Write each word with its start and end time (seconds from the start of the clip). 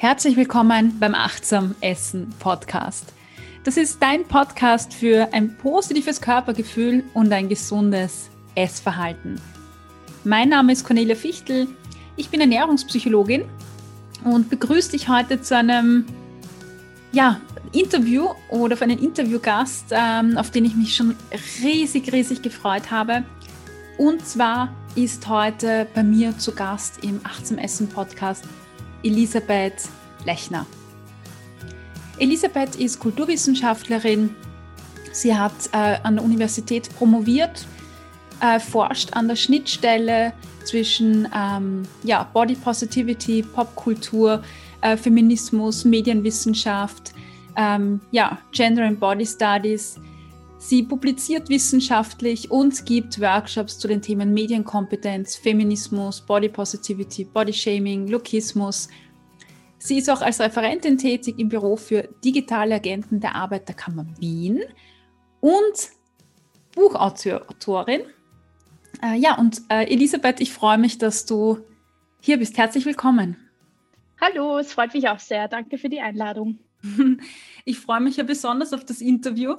Herzlich 0.00 0.34
willkommen 0.38 0.98
beim 0.98 1.14
Achtsam 1.14 1.74
Essen 1.82 2.32
Podcast. 2.38 3.12
Das 3.64 3.76
ist 3.76 4.00
dein 4.00 4.24
Podcast 4.24 4.94
für 4.94 5.28
ein 5.34 5.58
positives 5.58 6.22
Körpergefühl 6.22 7.04
und 7.12 7.30
ein 7.34 7.50
gesundes 7.50 8.30
Essverhalten. 8.54 9.38
Mein 10.24 10.48
Name 10.48 10.72
ist 10.72 10.86
Cornelia 10.86 11.14
Fichtel. 11.14 11.68
Ich 12.16 12.30
bin 12.30 12.40
Ernährungspsychologin 12.40 13.44
und 14.24 14.48
begrüße 14.48 14.92
dich 14.92 15.10
heute 15.10 15.42
zu 15.42 15.54
einem 15.54 16.06
ja, 17.12 17.38
Interview 17.72 18.28
oder 18.48 18.78
für 18.78 18.84
einen 18.84 19.00
Interviewgast, 19.00 19.88
ähm, 19.90 20.38
auf 20.38 20.50
den 20.50 20.64
ich 20.64 20.76
mich 20.76 20.96
schon 20.96 21.14
riesig, 21.62 22.10
riesig 22.10 22.40
gefreut 22.40 22.90
habe. 22.90 23.22
Und 23.98 24.26
zwar 24.26 24.74
ist 24.94 25.28
heute 25.28 25.86
bei 25.94 26.02
mir 26.02 26.38
zu 26.38 26.52
Gast 26.52 27.04
im 27.04 27.20
Achtsam 27.22 27.58
Essen 27.58 27.86
Podcast 27.86 28.46
Elisabeth 29.02 29.88
Lechner. 30.24 30.66
Elisabeth 32.18 32.76
ist 32.76 33.00
Kulturwissenschaftlerin. 33.00 34.34
Sie 35.12 35.34
hat 35.34 35.52
äh, 35.72 35.96
an 36.02 36.16
der 36.16 36.24
Universität 36.24 36.94
promoviert, 36.96 37.66
äh, 38.40 38.60
forscht 38.60 39.12
an 39.14 39.26
der 39.26 39.36
Schnittstelle 39.36 40.32
zwischen 40.64 41.28
ähm, 41.34 41.82
ja, 42.04 42.28
Body 42.32 42.54
Positivity, 42.54 43.42
Popkultur, 43.42 44.42
äh, 44.82 44.96
Feminismus, 44.96 45.84
Medienwissenschaft, 45.84 47.12
ähm, 47.56 48.00
ja, 48.10 48.38
Gender 48.52 48.84
and 48.84 49.00
Body 49.00 49.26
Studies. 49.26 49.98
Sie 50.60 50.82
publiziert 50.82 51.48
wissenschaftlich 51.48 52.50
und 52.50 52.84
gibt 52.84 53.18
Workshops 53.18 53.78
zu 53.78 53.88
den 53.88 54.02
Themen 54.02 54.34
Medienkompetenz, 54.34 55.34
Feminismus, 55.34 56.20
Body 56.20 56.50
Positivity, 56.50 57.24
Body 57.24 57.54
Shaming, 57.54 58.08
Lookismus. 58.08 58.90
Sie 59.78 59.96
ist 59.96 60.10
auch 60.10 60.20
als 60.20 60.38
Referentin 60.38 60.98
tätig 60.98 61.38
im 61.38 61.48
Büro 61.48 61.76
für 61.76 62.10
digitale 62.22 62.74
Agenten 62.74 63.20
der 63.20 63.36
Arbeiterkammer 63.36 64.04
Wien 64.18 64.60
und 65.40 65.88
Buchautorin. 66.74 68.02
Äh, 69.02 69.16
ja, 69.16 69.38
und 69.38 69.62
äh, 69.70 69.90
Elisabeth, 69.90 70.42
ich 70.42 70.52
freue 70.52 70.76
mich, 70.76 70.98
dass 70.98 71.24
du 71.24 71.60
hier 72.20 72.36
bist. 72.36 72.58
Herzlich 72.58 72.84
willkommen. 72.84 73.36
Hallo, 74.20 74.58
es 74.58 74.74
freut 74.74 74.92
mich 74.92 75.08
auch 75.08 75.20
sehr. 75.20 75.48
Danke 75.48 75.78
für 75.78 75.88
die 75.88 76.00
Einladung. 76.00 76.58
Ich 77.64 77.78
freue 77.78 78.00
mich 78.00 78.16
ja 78.16 78.24
besonders 78.24 78.72
auf 78.72 78.84
das 78.84 79.00
Interview. 79.00 79.56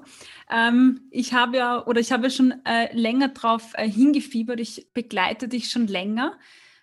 Ähm, 0.50 1.08
ich 1.11 1.33
habe 1.33 1.58
ja 1.58 1.86
oder 1.86 2.00
ich 2.00 2.11
habe 2.11 2.30
schon 2.30 2.53
äh, 2.66 2.94
länger 2.97 3.30
darauf 3.30 3.73
äh, 3.75 3.89
hingefiebert. 3.89 4.59
Ich 4.59 4.91
begleite 4.94 5.47
dich 5.47 5.69
schon 5.69 5.88
länger. 5.88 6.38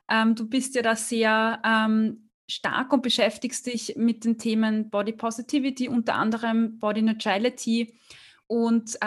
Ähm, 0.08 0.34
du 0.34 0.48
bist 0.48 0.74
ja 0.74 0.82
da 0.82 0.96
sehr 0.96 1.60
ähm, 1.64 2.30
stark 2.48 2.92
und 2.92 3.02
beschäftigst 3.02 3.66
dich 3.66 3.96
mit 3.96 4.24
den 4.24 4.38
Themen 4.38 4.90
Body 4.90 5.12
Positivity, 5.12 5.88
unter 5.88 6.14
anderem 6.14 6.78
Body 6.78 7.02
Neutrality. 7.02 7.98
Und 8.46 8.98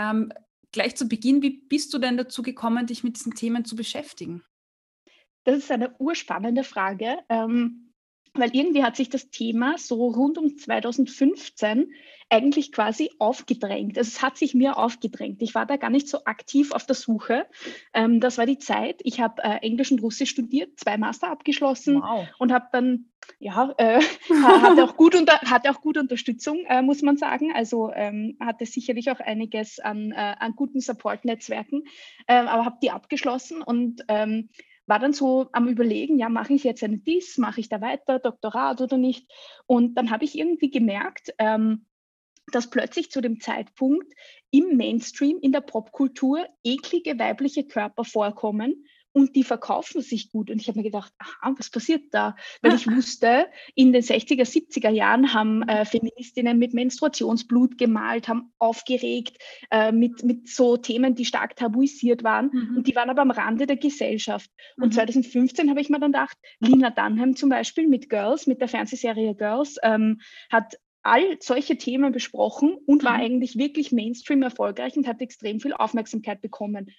gleich 0.71 0.95
zu 0.95 1.07
Beginn, 1.07 1.41
wie 1.41 1.49
bist 1.67 1.91
du 1.95 1.97
denn 1.97 2.15
dazu 2.15 2.43
gekommen, 2.43 2.85
dich 2.85 3.03
mit 3.03 3.15
diesen 3.15 3.33
Themen 3.33 3.65
zu 3.65 3.75
beschäftigen? 3.75 4.43
Das 5.45 5.57
ist 5.57 5.71
eine 5.71 5.95
urspannende 5.97 6.63
Frage. 6.63 7.17
Weil 8.33 8.55
irgendwie 8.55 8.83
hat 8.83 8.95
sich 8.95 9.09
das 9.09 9.29
Thema 9.29 9.77
so 9.77 10.07
rund 10.07 10.37
um 10.37 10.57
2015 10.57 11.91
eigentlich 12.29 12.71
quasi 12.71 13.11
aufgedrängt. 13.19 13.97
Also 13.97 14.07
es 14.07 14.21
hat 14.21 14.37
sich 14.37 14.53
mir 14.53 14.77
aufgedrängt. 14.77 15.41
Ich 15.41 15.53
war 15.53 15.65
da 15.65 15.75
gar 15.75 15.89
nicht 15.89 16.07
so 16.07 16.23
aktiv 16.23 16.71
auf 16.71 16.85
der 16.85 16.95
Suche. 16.95 17.45
Ähm, 17.93 18.21
das 18.21 18.37
war 18.37 18.45
die 18.45 18.57
Zeit. 18.57 19.01
Ich 19.03 19.19
habe 19.19 19.43
äh, 19.43 19.57
Englisch 19.57 19.91
und 19.91 20.01
Russisch 20.01 20.29
studiert, 20.29 20.79
zwei 20.79 20.97
Master 20.97 21.29
abgeschlossen 21.29 22.01
wow. 22.01 22.25
und 22.39 22.53
habe 22.53 22.67
dann, 22.71 23.07
ja, 23.39 23.73
äh, 23.77 24.01
hatte, 24.43 24.85
auch 24.85 24.95
gut 24.95 25.13
unter, 25.13 25.41
hatte 25.41 25.69
auch 25.71 25.81
gute 25.81 25.99
Unterstützung, 25.99 26.63
äh, 26.69 26.81
muss 26.81 27.01
man 27.01 27.17
sagen. 27.17 27.51
Also 27.53 27.91
ähm, 27.93 28.37
hatte 28.39 28.65
sicherlich 28.65 29.11
auch 29.11 29.19
einiges 29.19 29.79
an, 29.79 30.11
äh, 30.11 30.35
an 30.39 30.55
guten 30.55 30.79
Support-Netzwerken, 30.79 31.83
ähm, 32.29 32.47
aber 32.47 32.63
habe 32.63 32.77
die 32.81 32.91
abgeschlossen 32.91 33.61
und 33.61 34.05
ähm, 34.07 34.47
war 34.91 34.99
dann 34.99 35.13
so 35.13 35.47
am 35.53 35.69
Überlegen, 35.69 36.19
ja, 36.19 36.27
mache 36.27 36.51
ich 36.51 36.65
jetzt 36.65 36.83
eine 36.83 36.97
DIS, 36.97 37.37
mache 37.37 37.61
ich 37.61 37.69
da 37.69 37.79
weiter, 37.79 38.19
Doktorat 38.19 38.81
oder 38.81 38.97
nicht? 38.97 39.25
Und 39.65 39.95
dann 39.95 40.11
habe 40.11 40.25
ich 40.25 40.37
irgendwie 40.37 40.69
gemerkt, 40.69 41.33
ähm, 41.37 41.85
dass 42.51 42.69
plötzlich 42.69 43.09
zu 43.09 43.21
dem 43.21 43.39
Zeitpunkt 43.39 44.11
im 44.49 44.75
Mainstream, 44.75 45.39
in 45.41 45.53
der 45.53 45.61
Popkultur 45.61 46.45
eklige 46.61 47.17
weibliche 47.17 47.65
Körper 47.65 48.03
vorkommen 48.03 48.85
und 49.13 49.35
die 49.35 49.43
verkaufen 49.43 50.01
sich 50.01 50.31
gut. 50.31 50.49
Und 50.49 50.61
ich 50.61 50.67
habe 50.67 50.79
mir 50.79 50.83
gedacht, 50.83 51.13
aha, 51.17 51.53
was 51.57 51.69
passiert 51.69 52.05
da? 52.11 52.35
Weil 52.61 52.75
ich 52.75 52.87
wusste, 52.87 53.47
in 53.75 53.91
den 53.91 54.01
60er, 54.01 54.43
70er 54.43 54.89
Jahren 54.89 55.33
haben 55.33 55.63
äh, 55.63 55.85
Feministinnen 55.85 56.57
mit 56.57 56.73
Menstruationsblut 56.73 57.77
gemalt, 57.77 58.27
haben 58.27 58.53
aufgeregt 58.59 59.37
äh, 59.69 59.91
mit, 59.91 60.23
mit 60.23 60.47
so 60.47 60.77
Themen, 60.77 61.15
die 61.15 61.25
stark 61.25 61.55
tabuisiert 61.55 62.23
waren. 62.23 62.49
Mhm. 62.51 62.77
Und 62.77 62.87
die 62.87 62.95
waren 62.95 63.09
aber 63.09 63.21
am 63.21 63.31
Rande 63.31 63.67
der 63.67 63.77
Gesellschaft. 63.77 64.49
Und 64.77 64.87
mhm. 64.87 64.91
2015 64.93 65.69
habe 65.69 65.81
ich 65.81 65.89
mir 65.89 65.99
dann 65.99 66.11
gedacht, 66.11 66.37
Lina 66.59 66.89
Dunham 66.89 67.35
zum 67.35 67.49
Beispiel 67.49 67.87
mit 67.87 68.09
Girls, 68.09 68.47
mit 68.47 68.61
der 68.61 68.67
Fernsehserie 68.67 69.35
Girls, 69.35 69.77
ähm, 69.83 70.21
hat 70.49 70.75
all 71.03 71.37
solche 71.39 71.77
Themen 71.77 72.11
besprochen 72.11 72.77
und 72.85 73.03
war 73.03 73.17
mhm. 73.17 73.23
eigentlich 73.23 73.57
wirklich 73.57 73.91
Mainstream 73.91 74.43
erfolgreich 74.43 74.95
und 74.95 75.07
hat 75.07 75.21
extrem 75.21 75.59
viel 75.59 75.73
Aufmerksamkeit 75.73 76.41
bekommen. 76.41 76.91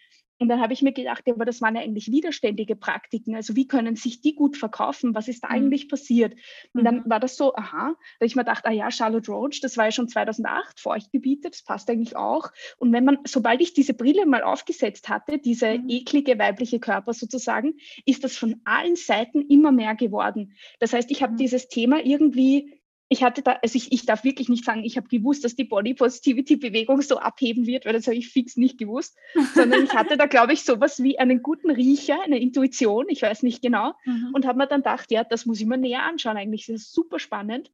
Und 0.43 0.49
dann 0.49 0.61
habe 0.61 0.73
ich 0.73 0.83
mir 0.83 0.93
gedacht, 0.93 1.23
ja, 1.25 1.35
aber 1.35 1.45
das 1.45 1.63
waren 1.63 1.77
ja 1.77 1.83
eigentlich 1.83 2.11
widerständige 2.11 2.75
Praktiken. 2.75 3.37
Also 3.37 3.55
wie 3.55 3.69
können 3.69 3.95
sich 3.95 4.23
die 4.23 4.35
gut 4.35 4.57
verkaufen? 4.57 5.15
Was 5.15 5.29
ist 5.29 5.45
da 5.45 5.49
mhm. 5.49 5.55
eigentlich 5.55 5.89
passiert? 5.89 6.35
Und 6.73 6.83
dann 6.83 6.97
mhm. 6.97 7.03
war 7.07 7.21
das 7.21 7.37
so, 7.37 7.55
aha, 7.55 7.95
da 8.19 8.27
ich 8.27 8.35
mir 8.35 8.43
gedacht, 8.43 8.67
ah 8.67 8.73
ja, 8.73 8.91
Charlotte 8.91 9.31
Roach, 9.31 9.61
das 9.61 9.77
war 9.77 9.85
ja 9.85 9.93
schon 9.93 10.09
2008, 10.09 10.81
Feuchtgebiete, 10.81 11.49
das 11.49 11.63
passt 11.63 11.89
eigentlich 11.89 12.17
auch. 12.17 12.51
Und 12.79 12.93
wenn 12.93 13.05
man, 13.05 13.19
sobald 13.25 13.61
ich 13.61 13.73
diese 13.73 13.95
Brille 13.95 14.27
mal 14.27 14.43
aufgesetzt 14.43 15.09
hatte, 15.09 15.39
diese 15.39 15.79
mhm. 15.79 15.89
eklige 15.89 16.37
weibliche 16.41 16.81
Körper 16.81 17.13
sozusagen, 17.13 17.75
ist 18.05 18.25
das 18.25 18.37
von 18.37 18.61
allen 18.65 18.97
Seiten 18.97 19.43
immer 19.43 19.71
mehr 19.71 19.95
geworden. 19.95 20.57
Das 20.81 20.93
heißt, 20.93 21.13
ich 21.13 21.23
habe 21.23 21.35
mhm. 21.35 21.37
dieses 21.37 21.69
Thema 21.69 22.05
irgendwie 22.05 22.82
ich 23.09 23.23
hatte 23.23 23.43
da, 23.43 23.59
also 23.63 23.77
ich, 23.77 23.93
ich 23.93 24.07
darf 24.07 24.25
wirklich 24.25 24.49
nicht 24.49 24.65
sagen, 24.65 24.85
ich 24.85 24.97
habe 24.97 25.07
gewusst, 25.07 25.45
dass 25.45 25.55
die 25.55 25.65
Body 25.65 25.93
Positivity 25.95 26.57
Bewegung 26.57 27.03
so 27.03 27.19
abheben 27.19 27.67
wird, 27.67 27.85
weil 27.85 27.93
das 27.93 28.07
habe 28.07 28.17
ich 28.17 28.31
fix 28.31 28.57
nicht 28.57 28.79
gewusst, 28.79 29.19
sondern 29.55 29.85
ich 29.85 29.95
hatte 29.95 30.17
da, 30.17 30.27
glaube 30.27 30.55
ich, 30.55 30.65
sowas 30.65 31.03
wie 31.03 31.19
einen 31.19 31.43
guten 31.43 31.71
Riecher, 31.71 32.23
eine 32.23 32.41
Intuition, 32.41 33.07
ich 33.09 33.23
weiß 33.23 33.43
nicht 33.43 33.63
genau, 33.63 33.93
mhm. 34.05 34.31
und 34.33 34.47
habe 34.47 34.59
mir 34.59 34.67
dann 34.67 34.81
gedacht, 34.81 35.11
ja, 35.11 35.25
das 35.25 35.45
muss 35.45 35.61
ich 35.61 35.67
mir 35.67 35.77
näher 35.77 36.05
anschauen 36.05 36.37
eigentlich, 36.37 36.67
das 36.67 36.77
ist 36.77 36.93
super 36.93 37.19
spannend. 37.19 37.71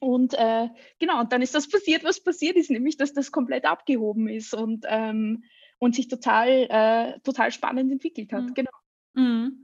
Und 0.00 0.34
äh, 0.34 0.68
genau, 0.98 1.20
und 1.20 1.32
dann 1.32 1.42
ist 1.42 1.54
das 1.54 1.68
passiert, 1.68 2.02
was 2.02 2.24
passiert 2.24 2.56
ist, 2.56 2.70
nämlich, 2.70 2.96
dass 2.96 3.12
das 3.12 3.30
komplett 3.30 3.66
abgehoben 3.66 4.26
ist 4.26 4.52
und, 4.52 4.84
ähm, 4.88 5.44
und 5.78 5.94
sich 5.94 6.08
total, 6.08 6.66
äh, 6.70 7.20
total 7.20 7.52
spannend 7.52 7.92
entwickelt 7.92 8.32
hat. 8.32 8.44
Mhm. 8.44 8.54
Genau. 8.54 8.70
Mhm 9.14 9.61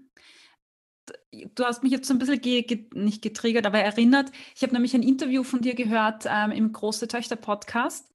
du 1.54 1.64
hast 1.64 1.82
mich 1.82 1.92
jetzt 1.92 2.08
so 2.08 2.14
ein 2.14 2.19
bisschen 2.19 2.41
ge 2.41 2.62
ge 2.62 2.86
nicht 2.94 3.22
getriggert, 3.22 3.66
aber 3.66 3.80
erinnert. 3.80 4.30
Ich 4.54 4.62
habe 4.62 4.72
nämlich 4.72 4.94
ein 4.94 5.02
Interview 5.02 5.42
von 5.42 5.60
dir 5.60 5.74
gehört 5.74 6.24
ähm, 6.26 6.50
im 6.50 6.72
Große 6.72 7.08
Töchter 7.08 7.36
Podcast. 7.36 8.10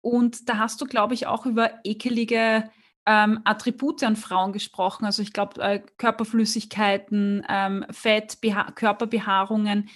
Und 0.00 0.48
da 0.48 0.58
hast 0.58 0.80
du, 0.80 0.86
glaube 0.86 1.14
ich, 1.14 1.26
auch 1.26 1.46
über 1.46 1.72
ekelige 1.84 2.70
ähm, 3.06 3.40
Attribute 3.44 4.02
an 4.04 4.16
Frauen 4.16 4.52
gesprochen. 4.52 5.04
Also 5.04 5.22
ich 5.22 5.32
glaube, 5.32 5.60
äh, 5.62 5.80
Körperflüssigkeiten, 5.96 7.44
ähm, 7.48 7.84
Fett, 7.90 8.40
Beha 8.40 8.70
Körperbehaarungen. 8.72 9.88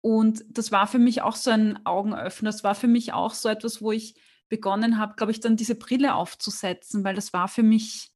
Und 0.00 0.44
das 0.48 0.72
war 0.72 0.86
für 0.86 0.98
mich 0.98 1.22
auch 1.22 1.36
so 1.36 1.50
ein 1.50 1.84
Augenöffner. 1.86 2.50
Das 2.50 2.64
war 2.64 2.74
für 2.74 2.88
mich 2.88 3.12
auch 3.12 3.34
so 3.34 3.48
etwas, 3.48 3.80
wo 3.80 3.92
ich 3.92 4.14
begonnen 4.48 4.98
habe, 4.98 5.14
glaube 5.16 5.32
ich, 5.32 5.40
dann 5.40 5.56
diese 5.56 5.74
Brille 5.74 6.14
aufzusetzen, 6.14 7.04
weil 7.04 7.14
das 7.14 7.32
war 7.32 7.48
für 7.48 7.62
mich 7.62 8.10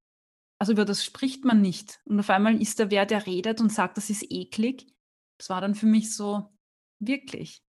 also 0.62 0.74
über 0.74 0.84
das 0.84 1.04
spricht 1.04 1.44
man 1.44 1.60
nicht. 1.60 1.98
Und 2.04 2.20
auf 2.20 2.30
einmal 2.30 2.62
ist 2.62 2.78
da 2.78 2.88
wer, 2.88 3.04
der 3.04 3.26
redet 3.26 3.60
und 3.60 3.72
sagt, 3.72 3.96
das 3.96 4.10
ist 4.10 4.24
eklig. 4.30 4.86
Das 5.36 5.50
war 5.50 5.60
dann 5.60 5.74
für 5.74 5.86
mich 5.86 6.14
so 6.14 6.50
wirklich. 7.00 7.64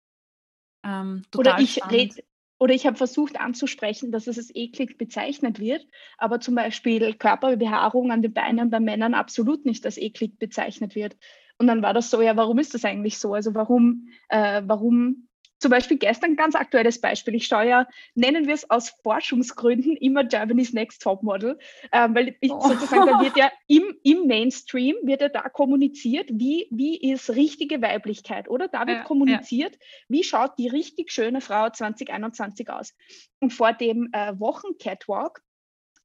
Ähm, 0.85 1.23
oder 1.35 1.57
ich 1.57 1.83
rede, 1.89 2.23
oder 2.59 2.75
ich 2.75 2.85
habe 2.85 2.95
versucht 2.95 3.39
anzusprechen, 3.39 4.11
dass 4.11 4.27
es 4.27 4.37
als 4.37 4.53
eklig 4.53 4.99
bezeichnet 4.99 5.59
wird, 5.59 5.83
aber 6.19 6.39
zum 6.39 6.53
Beispiel 6.53 7.15
Körperbehaarung 7.15 8.11
an 8.11 8.21
den 8.21 8.31
Beinen 8.31 8.69
bei 8.69 8.79
Männern 8.79 9.15
absolut 9.15 9.65
nicht 9.65 9.83
als 9.85 9.97
eklig 9.97 10.37
bezeichnet 10.37 10.93
wird. 10.93 11.17
Und 11.57 11.65
dann 11.65 11.81
war 11.81 11.95
das 11.95 12.11
so, 12.11 12.21
ja, 12.21 12.37
warum 12.37 12.59
ist 12.59 12.75
das 12.75 12.85
eigentlich 12.85 13.17
so? 13.17 13.33
Also 13.33 13.55
warum, 13.55 14.09
äh, 14.29 14.61
warum 14.67 15.29
zum 15.63 15.71
Beispiel 15.71 15.97
gestern 15.97 16.31
ein 16.31 16.35
ganz 16.35 16.55
aktuelles 16.55 16.99
Beispiel. 16.99 17.35
Ich 17.35 17.47
schaue 17.47 17.67
ja, 17.67 17.87
nennen 18.15 18.47
wir 18.47 18.53
es 18.53 18.69
aus 18.69 18.89
Forschungsgründen, 19.01 19.95
immer 19.95 20.25
Germany's 20.25 20.73
Next 20.73 21.01
Topmodel, 21.01 21.57
ähm, 21.93 22.13
weil 22.13 22.35
ich, 22.41 22.51
oh. 22.51 22.59
sozusagen 22.59 23.07
da 23.07 23.21
wird 23.21 23.37
ja 23.37 23.49
im, 23.67 23.95
im 24.03 24.27
Mainstream 24.27 24.97
wird 25.03 25.21
ja 25.21 25.29
da 25.29 25.47
kommuniziert, 25.47 26.29
wie, 26.33 26.67
wie 26.69 26.99
ist 27.11 27.29
richtige 27.29 27.81
Weiblichkeit, 27.81 28.49
oder? 28.49 28.67
Da 28.67 28.79
wird 28.81 28.97
ja, 28.97 29.03
kommuniziert, 29.05 29.75
ja. 29.75 29.81
wie 30.09 30.23
schaut 30.25 30.59
die 30.59 30.67
richtig 30.67 31.13
schöne 31.13 31.39
Frau 31.39 31.69
2021 31.69 32.69
aus. 32.69 32.93
Und 33.39 33.53
vor 33.53 33.71
dem 33.71 34.09
äh, 34.11 34.37
Wochen-Catwalk 34.37 35.41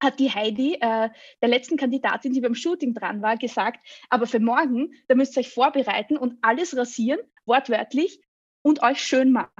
hat 0.00 0.20
die 0.20 0.30
Heidi, 0.30 0.74
äh, 0.74 1.08
der 1.42 1.48
letzten 1.48 1.76
Kandidatin, 1.76 2.32
die 2.32 2.40
beim 2.40 2.54
Shooting 2.54 2.94
dran 2.94 3.22
war, 3.22 3.36
gesagt, 3.36 3.80
aber 4.08 4.28
für 4.28 4.38
morgen, 4.38 4.94
da 5.08 5.16
müsst 5.16 5.36
ihr 5.36 5.40
euch 5.40 5.52
vorbereiten 5.52 6.16
und 6.16 6.36
alles 6.42 6.76
rasieren, 6.76 7.18
wortwörtlich, 7.44 8.20
und 8.68 8.82
euch 8.82 9.00
schön 9.02 9.32
machen. 9.32 9.50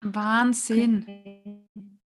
Wahnsinn. 0.00 1.06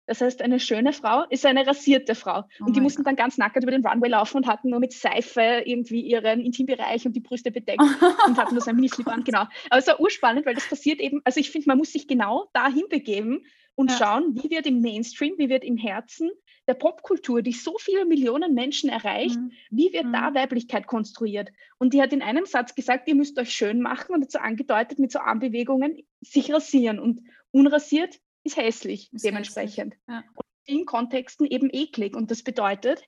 Das 0.06 0.20
heißt, 0.20 0.40
eine 0.40 0.60
schöne 0.60 0.93
Frau 0.93 1.25
ist 1.31 1.44
eine 1.44 1.66
rasierte 1.66 2.14
Frau. 2.14 2.44
Oh 2.60 2.66
und 2.66 2.76
die 2.76 2.81
mussten 2.81 3.02
dann 3.02 3.16
ganz 3.16 3.38
nackert 3.38 3.64
über 3.64 3.72
den 3.72 3.84
Runway 3.84 4.08
laufen 4.08 4.37
und 4.38 4.46
hatten 4.46 4.70
nur 4.70 4.78
mit 4.78 4.93
Seife 4.93 5.62
irgendwie 5.64 6.00
ihren 6.00 6.40
Intimbereich 6.40 7.04
und 7.06 7.14
die 7.14 7.20
Brüste 7.20 7.50
bedeckt 7.50 7.82
und 8.26 8.38
hatten 8.38 8.54
nur 8.54 8.62
so 8.62 8.70
ein 8.70 8.76
Minislip 8.76 9.08
an. 9.08 9.25
Genau. 9.25 9.40
Aber 9.69 9.78
es 9.78 9.87
war 9.88 9.98
urspannend, 9.98 10.46
weil 10.46 10.54
das 10.54 10.69
passiert 10.69 11.00
eben, 11.00 11.20
also 11.25 11.40
ich 11.40 11.50
finde, 11.50 11.69
man 11.69 11.78
muss 11.78 11.93
sich 11.93 12.06
genau 12.06 12.49
dahin 12.52 12.84
begeben 12.88 13.44
und 13.75 13.90
Ja. 13.90 13.99
schauen, 13.99 14.37
wie 14.37 14.49
wird 14.49 14.66
im 14.66 14.81
Mainstream, 14.81 15.34
wie 15.38 15.49
wird 15.49 15.64
im 15.64 15.76
Herzen 15.76 16.31
der 16.68 16.74
Popkultur, 16.74 17.42
die 17.42 17.52
so 17.52 17.76
viele 17.78 18.04
Millionen 18.04 18.54
Menschen 18.54 18.90
erreicht, 18.90 19.36
Mhm. 19.38 19.52
wie 19.70 19.92
wird 19.92 20.06
da 20.12 20.30
Mhm. 20.30 20.34
Weiblichkeit 20.34 20.86
konstruiert? 20.86 21.50
Und 21.78 21.94
die 21.94 22.02
hat 22.02 22.12
in 22.12 22.22
einem 22.22 22.44
Satz 22.46 22.74
gesagt, 22.74 23.06
ihr 23.08 23.14
müsst 23.14 23.38
euch 23.38 23.50
schön 23.52 23.80
machen 23.80 24.14
und 24.14 24.22
dazu 24.22 24.38
angedeutet 24.38 24.98
mit 24.98 25.12
so 25.12 25.20
Armbewegungen, 25.20 25.98
sich 26.20 26.52
rasieren. 26.52 26.98
Und 26.98 27.20
unrasiert 27.52 28.18
ist 28.44 28.56
hässlich 28.56 29.12
Ist 29.12 29.24
dementsprechend. 29.24 29.94
hässlich, 29.94 30.08
ja. 30.08 30.24
Und 30.34 30.46
in 30.66 30.84
Kontexten 30.86 31.46
eben 31.46 31.70
eklig. 31.72 32.16
Und 32.16 32.30
das 32.30 32.42
bedeutet, 32.42 33.02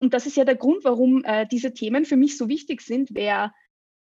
und 0.00 0.12
das 0.14 0.26
ist 0.26 0.36
ja 0.36 0.44
der 0.44 0.56
Grund, 0.56 0.84
warum 0.84 1.24
äh, 1.24 1.46
diese 1.46 1.72
Themen 1.74 2.04
für 2.04 2.16
mich 2.16 2.36
so 2.36 2.48
wichtig 2.48 2.82
sind, 2.82 3.08
wer 3.12 3.52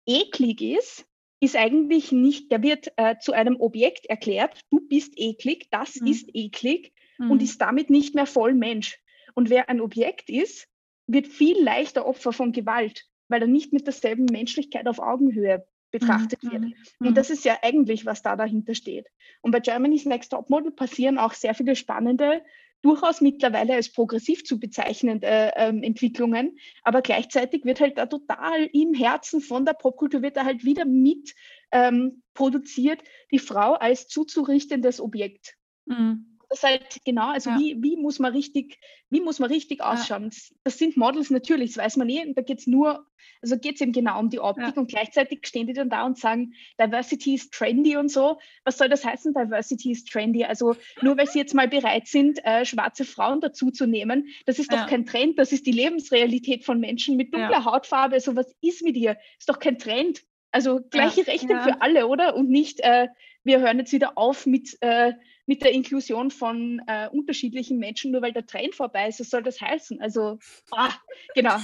eklig 0.05 0.61
ist, 0.61 1.05
ist 1.39 1.55
eigentlich 1.55 2.11
nicht, 2.11 2.51
der 2.51 2.61
wird 2.63 2.93
äh, 2.97 3.17
zu 3.19 3.33
einem 3.33 3.59
Objekt 3.59 4.05
erklärt, 4.05 4.61
du 4.69 4.79
bist 4.87 5.13
eklig, 5.17 5.67
das 5.71 5.95
Mhm. 5.99 6.07
ist 6.07 6.29
eklig 6.33 6.93
Mhm. 7.17 7.31
und 7.31 7.41
ist 7.41 7.59
damit 7.61 7.89
nicht 7.89 8.15
mehr 8.15 8.25
voll 8.25 8.53
Mensch. 8.53 8.99
Und 9.35 9.49
wer 9.49 9.69
ein 9.69 9.81
Objekt 9.81 10.29
ist, 10.29 10.67
wird 11.07 11.27
viel 11.27 11.61
leichter 11.61 12.05
Opfer 12.05 12.31
von 12.33 12.51
Gewalt, 12.51 13.05
weil 13.27 13.41
er 13.41 13.47
nicht 13.47 13.73
mit 13.73 13.85
derselben 13.87 14.25
Menschlichkeit 14.25 14.87
auf 14.87 14.99
Augenhöhe 14.99 15.65
betrachtet 15.91 16.43
Mhm. 16.43 16.51
wird. 16.51 16.63
Mhm. 16.99 17.07
Und 17.07 17.17
das 17.17 17.29
ist 17.29 17.45
ja 17.45 17.57
eigentlich, 17.61 18.05
was 18.05 18.21
da 18.21 18.35
dahinter 18.35 18.73
steht. 18.73 19.07
Und 19.41 19.51
bei 19.51 19.59
Germany's 19.59 20.05
Next 20.05 20.31
Topmodel 20.31 20.71
passieren 20.71 21.17
auch 21.17 21.33
sehr 21.33 21.53
viele 21.53 21.75
spannende, 21.75 22.41
durchaus 22.81 23.21
mittlerweile 23.21 23.75
als 23.75 23.91
progressiv 23.91 24.43
zu 24.43 24.59
bezeichnende 24.59 25.53
ähm, 25.55 25.83
Entwicklungen. 25.83 26.57
Aber 26.83 27.01
gleichzeitig 27.01 27.63
wird 27.63 27.79
halt 27.79 27.97
da 27.97 28.07
total 28.07 28.65
im 28.73 28.93
Herzen 28.93 29.39
von 29.39 29.65
der 29.65 29.73
Popkultur 29.73 30.21
wird 30.21 30.35
da 30.35 30.43
halt 30.45 30.65
wieder 30.65 30.83
mit 30.85 31.33
ähm, 31.71 32.23
produziert, 32.33 33.01
die 33.31 33.39
Frau 33.39 33.73
als 33.73 34.07
zuzurichtendes 34.07 34.99
Objekt. 34.99 35.55
Mhm. 35.85 36.32
Ist 36.53 36.63
halt 36.63 36.99
genau, 37.03 37.29
also 37.29 37.49
Ja. 37.49 37.59
wie, 37.59 37.75
wie 37.81 37.97
muss 37.97 38.19
man 38.19 38.31
richtig, 38.33 38.79
wie 39.09 39.21
muss 39.21 39.39
man 39.39 39.49
richtig 39.49 39.81
ausschauen? 39.81 40.29
Das, 40.29 40.53
das 40.63 40.77
sind 40.77 40.97
Models 40.97 41.29
natürlich, 41.31 41.73
das 41.73 41.83
weiß 41.83 41.97
man 41.97 42.09
eh, 42.09 42.25
und 42.25 42.37
da 42.37 42.41
geht 42.43 42.59
es 42.59 42.67
nur, 42.67 43.05
also 43.41 43.57
geht 43.57 43.75
es 43.75 43.81
eben 43.81 43.91
genau 43.91 44.19
um 44.19 44.29
die 44.29 44.39
Optik 44.39 44.75
Ja. 44.75 44.81
und 44.81 44.87
gleichzeitig 44.89 45.45
stehen 45.47 45.67
die 45.67 45.73
dann 45.73 45.89
da 45.89 46.05
und 46.05 46.17
sagen, 46.17 46.53
Diversity 46.79 47.33
ist 47.35 47.53
trendy 47.53 47.97
und 47.97 48.09
so. 48.09 48.39
Was 48.65 48.77
soll 48.77 48.87
das 48.89 49.03
heißen, 49.03 49.33
Diversity 49.33 49.91
ist 49.91 50.07
trendy? 50.09 50.45
Also 50.45 50.75
nur 51.01 51.17
weil 51.17 51.27
sie 51.27 51.39
jetzt 51.39 51.53
mal 51.53 51.67
bereit 51.67 52.07
sind, 52.07 52.39
äh, 52.45 52.65
schwarze 52.65 53.03
Frauen 53.05 53.41
dazuzunehmen, 53.41 54.27
das 54.45 54.59
ist 54.59 54.71
doch 54.71 54.77
Ja. 54.77 54.85
kein 54.85 55.05
Trend, 55.05 55.39
das 55.39 55.51
ist 55.51 55.65
die 55.65 55.71
Lebensrealität 55.71 56.63
von 56.65 56.79
Menschen 56.79 57.17
mit 57.17 57.33
Ja. 57.33 57.39
dunkler 57.39 57.65
Hautfarbe. 57.65 58.15
Also 58.15 58.35
was 58.35 58.53
ist 58.61 58.83
mit 58.83 58.95
ihr? 58.95 59.17
Ist 59.39 59.49
doch 59.49 59.59
kein 59.59 59.77
Trend. 59.79 60.21
Also 60.51 60.81
gleiche 60.91 61.25
Rechte 61.25 61.53
ja. 61.53 61.61
für 61.63 61.81
alle, 61.81 62.05
oder? 62.07 62.35
Und 62.35 62.49
nicht, 62.49 62.79
äh, 62.81 63.07
wir 63.43 63.59
hören 63.59 63.79
jetzt 63.79 63.91
wieder 63.91 64.17
auf 64.19 64.45
mit, 64.45 64.77
äh, 64.81 65.13
mit 65.45 65.61
der 65.61 65.71
Inklusion 65.71 66.31
von 66.31 66.81
äh, 66.87 67.09
unterschiedlichen 67.09 67.77
Menschen, 67.77 68.11
nur 68.11 68.21
weil 68.21 68.33
der 68.33 68.45
Trend 68.45 68.75
vorbei 68.75 69.09
ist. 69.09 69.19
Was 69.19 69.29
soll 69.29 69.43
das 69.43 69.59
heißen? 69.59 70.01
Also, 70.01 70.39
ah, 70.71 70.91
genau. 71.35 71.57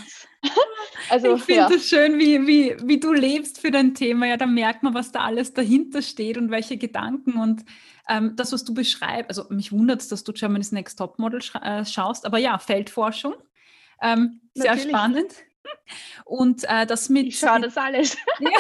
also, 1.10 1.36
ich 1.36 1.44
finde 1.44 1.62
ja. 1.62 1.70
es 1.70 1.88
schön, 1.88 2.20
wie, 2.20 2.46
wie, 2.46 2.76
wie 2.84 3.00
du 3.00 3.14
lebst 3.14 3.60
für 3.60 3.72
dein 3.72 3.96
Thema. 3.96 4.28
Ja, 4.28 4.38
da 4.38 4.46
merkt 4.46 4.84
man, 4.84 4.94
was 4.94 5.12
da 5.12 5.22
alles 5.22 5.54
dahinter 5.54 6.02
steht 6.02 6.38
und 6.38 6.52
welche 6.52 6.78
Gedanken 6.78 7.40
und 7.40 7.64
ähm, 8.10 8.36
das, 8.36 8.52
was 8.52 8.66
du 8.66 8.74
beschreibst. 8.74 9.30
Also 9.30 9.46
mich 9.54 9.72
wundert 9.72 10.02
es, 10.02 10.08
dass 10.10 10.24
du 10.24 10.34
Germany's 10.34 10.72
Next 10.72 10.98
Topmodel 10.98 11.42
äh, 11.62 11.86
schaust, 11.86 12.26
aber 12.26 12.38
ja, 12.38 12.58
Feldforschung. 12.58 13.36
Ähm, 14.02 14.42
sehr 14.54 14.78
spannend. 14.78 15.34
Und 16.26 16.64
äh, 16.66 16.86
das 16.86 17.10
mit. 17.10 17.28
Ich 17.28 17.40
schaue 17.40 17.62
das 17.62 17.78
alles. 17.78 18.18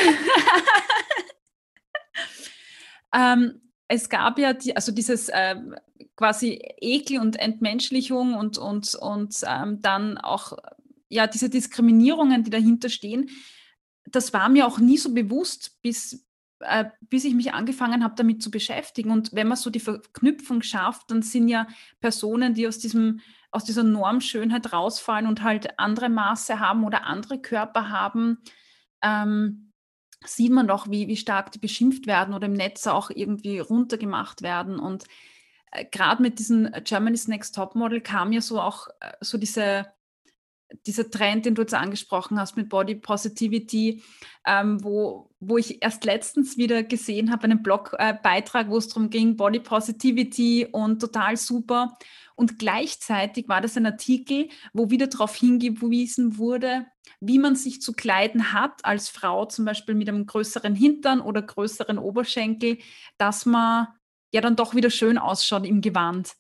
Ähm, 3.13 3.61
es 3.89 4.07
gab 4.07 4.37
ja 4.37 4.53
die, 4.53 4.75
also 4.75 4.91
dieses 4.91 5.29
ähm, 5.33 5.75
quasi 6.15 6.61
Ekel 6.79 7.19
und 7.19 7.37
Entmenschlichung 7.37 8.35
und, 8.35 8.57
und, 8.57 8.95
und 8.95 9.35
ähm, 9.45 9.81
dann 9.81 10.17
auch 10.17 10.53
ja 11.09 11.25
diese 11.25 11.49
Diskriminierungen, 11.49 12.43
die 12.43 12.51
dahinter 12.51 12.89
stehen. 12.89 13.29
Das 14.05 14.31
war 14.31 14.47
mir 14.47 14.67
auch 14.67 14.77
nie 14.77 14.97
so 14.97 15.11
bewusst, 15.13 15.81
bis, 15.81 16.25
äh, 16.59 16.85
bis 17.01 17.25
ich 17.25 17.33
mich 17.33 17.53
angefangen 17.53 18.03
habe, 18.03 18.13
damit 18.15 18.43
zu 18.43 18.51
beschäftigen. 18.51 19.09
Und 19.09 19.33
wenn 19.33 19.47
man 19.47 19.57
so 19.57 19.71
die 19.71 19.79
Verknüpfung 19.79 20.61
schafft, 20.61 21.09
dann 21.09 21.23
sind 21.23 21.47
ja 21.47 21.67
Personen, 21.99 22.53
die 22.53 22.67
aus 22.67 22.77
diesem 22.77 23.21
aus 23.51 23.63
dieser 23.63 23.81
Normschönheit 23.81 24.71
rausfallen 24.73 25.25
und 25.25 25.41
halt 25.41 25.79
andere 25.79 26.07
Maße 26.07 26.59
haben 26.59 26.83
oder 26.83 27.05
andere 27.05 27.41
Körper 27.41 27.89
haben, 27.89 28.37
ähm, 29.01 29.68
sieht 30.25 30.51
man 30.51 30.67
doch, 30.67 30.89
wie, 30.89 31.07
wie 31.07 31.17
stark 31.17 31.51
die 31.51 31.59
beschimpft 31.59 32.07
werden 32.07 32.33
oder 32.33 32.47
im 32.47 32.53
Netz 32.53 32.87
auch 32.87 33.09
irgendwie 33.09 33.59
runtergemacht 33.59 34.41
werden. 34.41 34.79
Und 34.79 35.05
äh, 35.71 35.85
gerade 35.85 36.21
mit 36.21 36.39
diesem 36.39 36.69
Germany's 36.83 37.27
Next 37.27 37.55
Topmodel 37.55 38.01
kam 38.01 38.31
ja 38.31 38.41
so 38.41 38.59
auch 38.61 38.87
äh, 38.99 39.13
so 39.21 39.37
diese, 39.37 39.87
dieser 40.85 41.09
Trend, 41.09 41.45
den 41.45 41.55
du 41.55 41.61
jetzt 41.61 41.73
angesprochen 41.73 42.39
hast 42.39 42.55
mit 42.55 42.69
Body 42.69 42.95
Positivity, 42.95 44.03
ähm, 44.45 44.83
wo, 44.83 45.29
wo 45.39 45.57
ich 45.57 45.81
erst 45.81 46.05
letztens 46.05 46.57
wieder 46.57 46.83
gesehen 46.83 47.31
habe, 47.31 47.45
einen 47.45 47.63
Blogbeitrag, 47.63 48.67
äh, 48.67 48.69
wo 48.69 48.77
es 48.77 48.87
darum 48.87 49.09
ging, 49.09 49.35
Body 49.35 49.59
Positivity 49.59 50.67
und 50.71 50.99
total 50.99 51.37
super. 51.37 51.97
Und 52.35 52.57
gleichzeitig 52.57 53.49
war 53.49 53.61
das 53.61 53.75
ein 53.75 53.85
Artikel, 53.85 54.47
wo 54.73 54.89
wieder 54.89 55.07
darauf 55.07 55.35
hingewiesen 55.35 56.37
wurde, 56.37 56.85
wie 57.19 57.39
man 57.39 57.55
sich 57.55 57.81
zu 57.81 57.93
kleiden 57.93 58.53
hat 58.53 58.85
als 58.85 59.09
Frau, 59.09 59.45
zum 59.45 59.65
Beispiel 59.65 59.95
mit 59.95 60.07
einem 60.07 60.25
größeren 60.25 60.75
Hintern 60.75 61.19
oder 61.19 61.41
größeren 61.41 61.97
Oberschenkel, 61.97 62.77
dass 63.17 63.45
man 63.45 63.87
ja 64.31 64.41
dann 64.41 64.55
doch 64.55 64.75
wieder 64.75 64.89
schön 64.89 65.17
ausschaut 65.17 65.65
im 65.65 65.81
Gewand. 65.81 66.35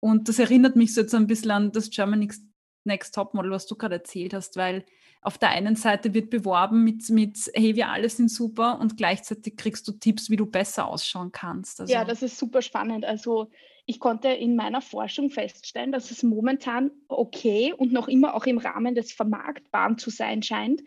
Und 0.00 0.28
das 0.28 0.38
erinnert 0.38 0.76
mich 0.76 0.94
so 0.94 1.02
jetzt 1.02 1.14
ein 1.14 1.26
bisschen 1.26 1.50
an 1.50 1.72
das 1.72 1.90
Germany's 1.90 2.42
Next 2.84 3.14
Topmodel, 3.14 3.50
was 3.50 3.66
du 3.66 3.76
gerade 3.76 3.96
erzählt 3.96 4.34
hast, 4.34 4.56
weil 4.56 4.84
auf 5.22 5.36
der 5.36 5.50
einen 5.50 5.76
Seite 5.76 6.14
wird 6.14 6.30
beworben 6.30 6.82
mit, 6.82 7.08
mit 7.10 7.50
hey, 7.54 7.76
wir 7.76 7.88
alle 7.88 8.08
sind 8.08 8.30
super 8.30 8.78
und 8.80 8.96
gleichzeitig 8.96 9.56
kriegst 9.56 9.86
du 9.86 9.92
Tipps, 9.92 10.30
wie 10.30 10.36
du 10.36 10.46
besser 10.46 10.86
ausschauen 10.88 11.30
kannst. 11.30 11.80
Also, 11.80 11.92
Ja, 11.92 12.04
das 12.04 12.22
ist 12.22 12.38
super 12.38 12.62
spannend. 12.62 13.04
Also 13.04 13.50
ich 13.84 14.00
konnte 14.00 14.28
in 14.28 14.56
meiner 14.56 14.80
Forschung 14.80 15.30
feststellen, 15.30 15.92
dass 15.92 16.10
es 16.10 16.22
momentan 16.22 16.90
okay 17.08 17.74
und 17.76 17.92
noch 17.92 18.08
immer 18.08 18.34
auch 18.34 18.46
im 18.46 18.58
Rahmen 18.58 18.94
des 18.94 19.12
Vermarktbaren 19.12 19.98
zu 19.98 20.10
sein 20.10 20.42
scheint, 20.42 20.82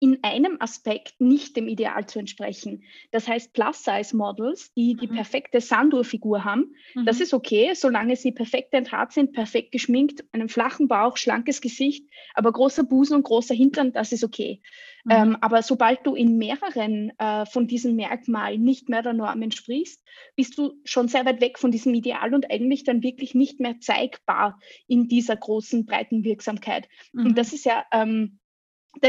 in 0.00 0.18
einem 0.22 0.56
Aspekt 0.60 1.20
nicht 1.20 1.56
dem 1.56 1.68
Ideal 1.68 2.06
zu 2.06 2.18
entsprechen. 2.18 2.82
Das 3.10 3.26
heißt, 3.26 3.52
Plus-Size-Models, 3.52 4.74
die 4.74 4.96
die 4.96 5.06
Mhm. 5.06 5.14
perfekte 5.14 5.60
Sandur-Figur 5.60 6.44
haben, 6.44 6.74
mhm. 6.94 7.06
das 7.06 7.20
ist 7.20 7.32
okay, 7.32 7.72
solange 7.74 8.16
sie 8.16 8.32
perfekt 8.32 8.74
enthaart 8.74 9.12
sind, 9.12 9.32
perfekt 9.32 9.72
geschminkt, 9.72 10.24
einen 10.32 10.48
flachen 10.48 10.88
Bauch, 10.88 11.16
schlankes 11.16 11.60
Gesicht, 11.60 12.06
aber 12.34 12.52
großer 12.52 12.84
Busen 12.84 13.16
und 13.16 13.22
großer 13.22 13.54
Hintern, 13.54 13.92
das 13.92 14.12
ist 14.12 14.24
okay. 14.24 14.60
Mhm. 15.04 15.12
Ähm, 15.12 15.36
aber 15.40 15.62
sobald 15.62 16.06
du 16.06 16.14
in 16.14 16.38
mehreren 16.38 17.12
äh, 17.18 17.46
von 17.46 17.66
diesen 17.66 17.94
Merkmalen 17.96 18.62
nicht 18.62 18.88
mehr 18.88 19.02
der 19.02 19.12
Norm 19.12 19.42
entsprichst, 19.42 20.02
bist 20.36 20.58
du 20.58 20.72
schon 20.84 21.08
sehr 21.08 21.24
weit 21.24 21.40
weg 21.40 21.58
von 21.58 21.70
diesem 21.70 21.94
Ideal 21.94 22.34
und 22.34 22.50
eigentlich 22.50 22.84
dann 22.84 23.02
wirklich 23.02 23.34
nicht 23.34 23.60
mehr 23.60 23.80
zeigbar 23.80 24.58
in 24.86 25.08
dieser 25.08 25.36
großen, 25.36 25.86
breiten 25.86 26.24
Wirksamkeit. 26.24 26.88
Mhm. 27.12 27.26
Und 27.26 27.38
das 27.38 27.52
ist 27.52 27.64
ja, 27.64 27.84
ähm, 27.92 28.38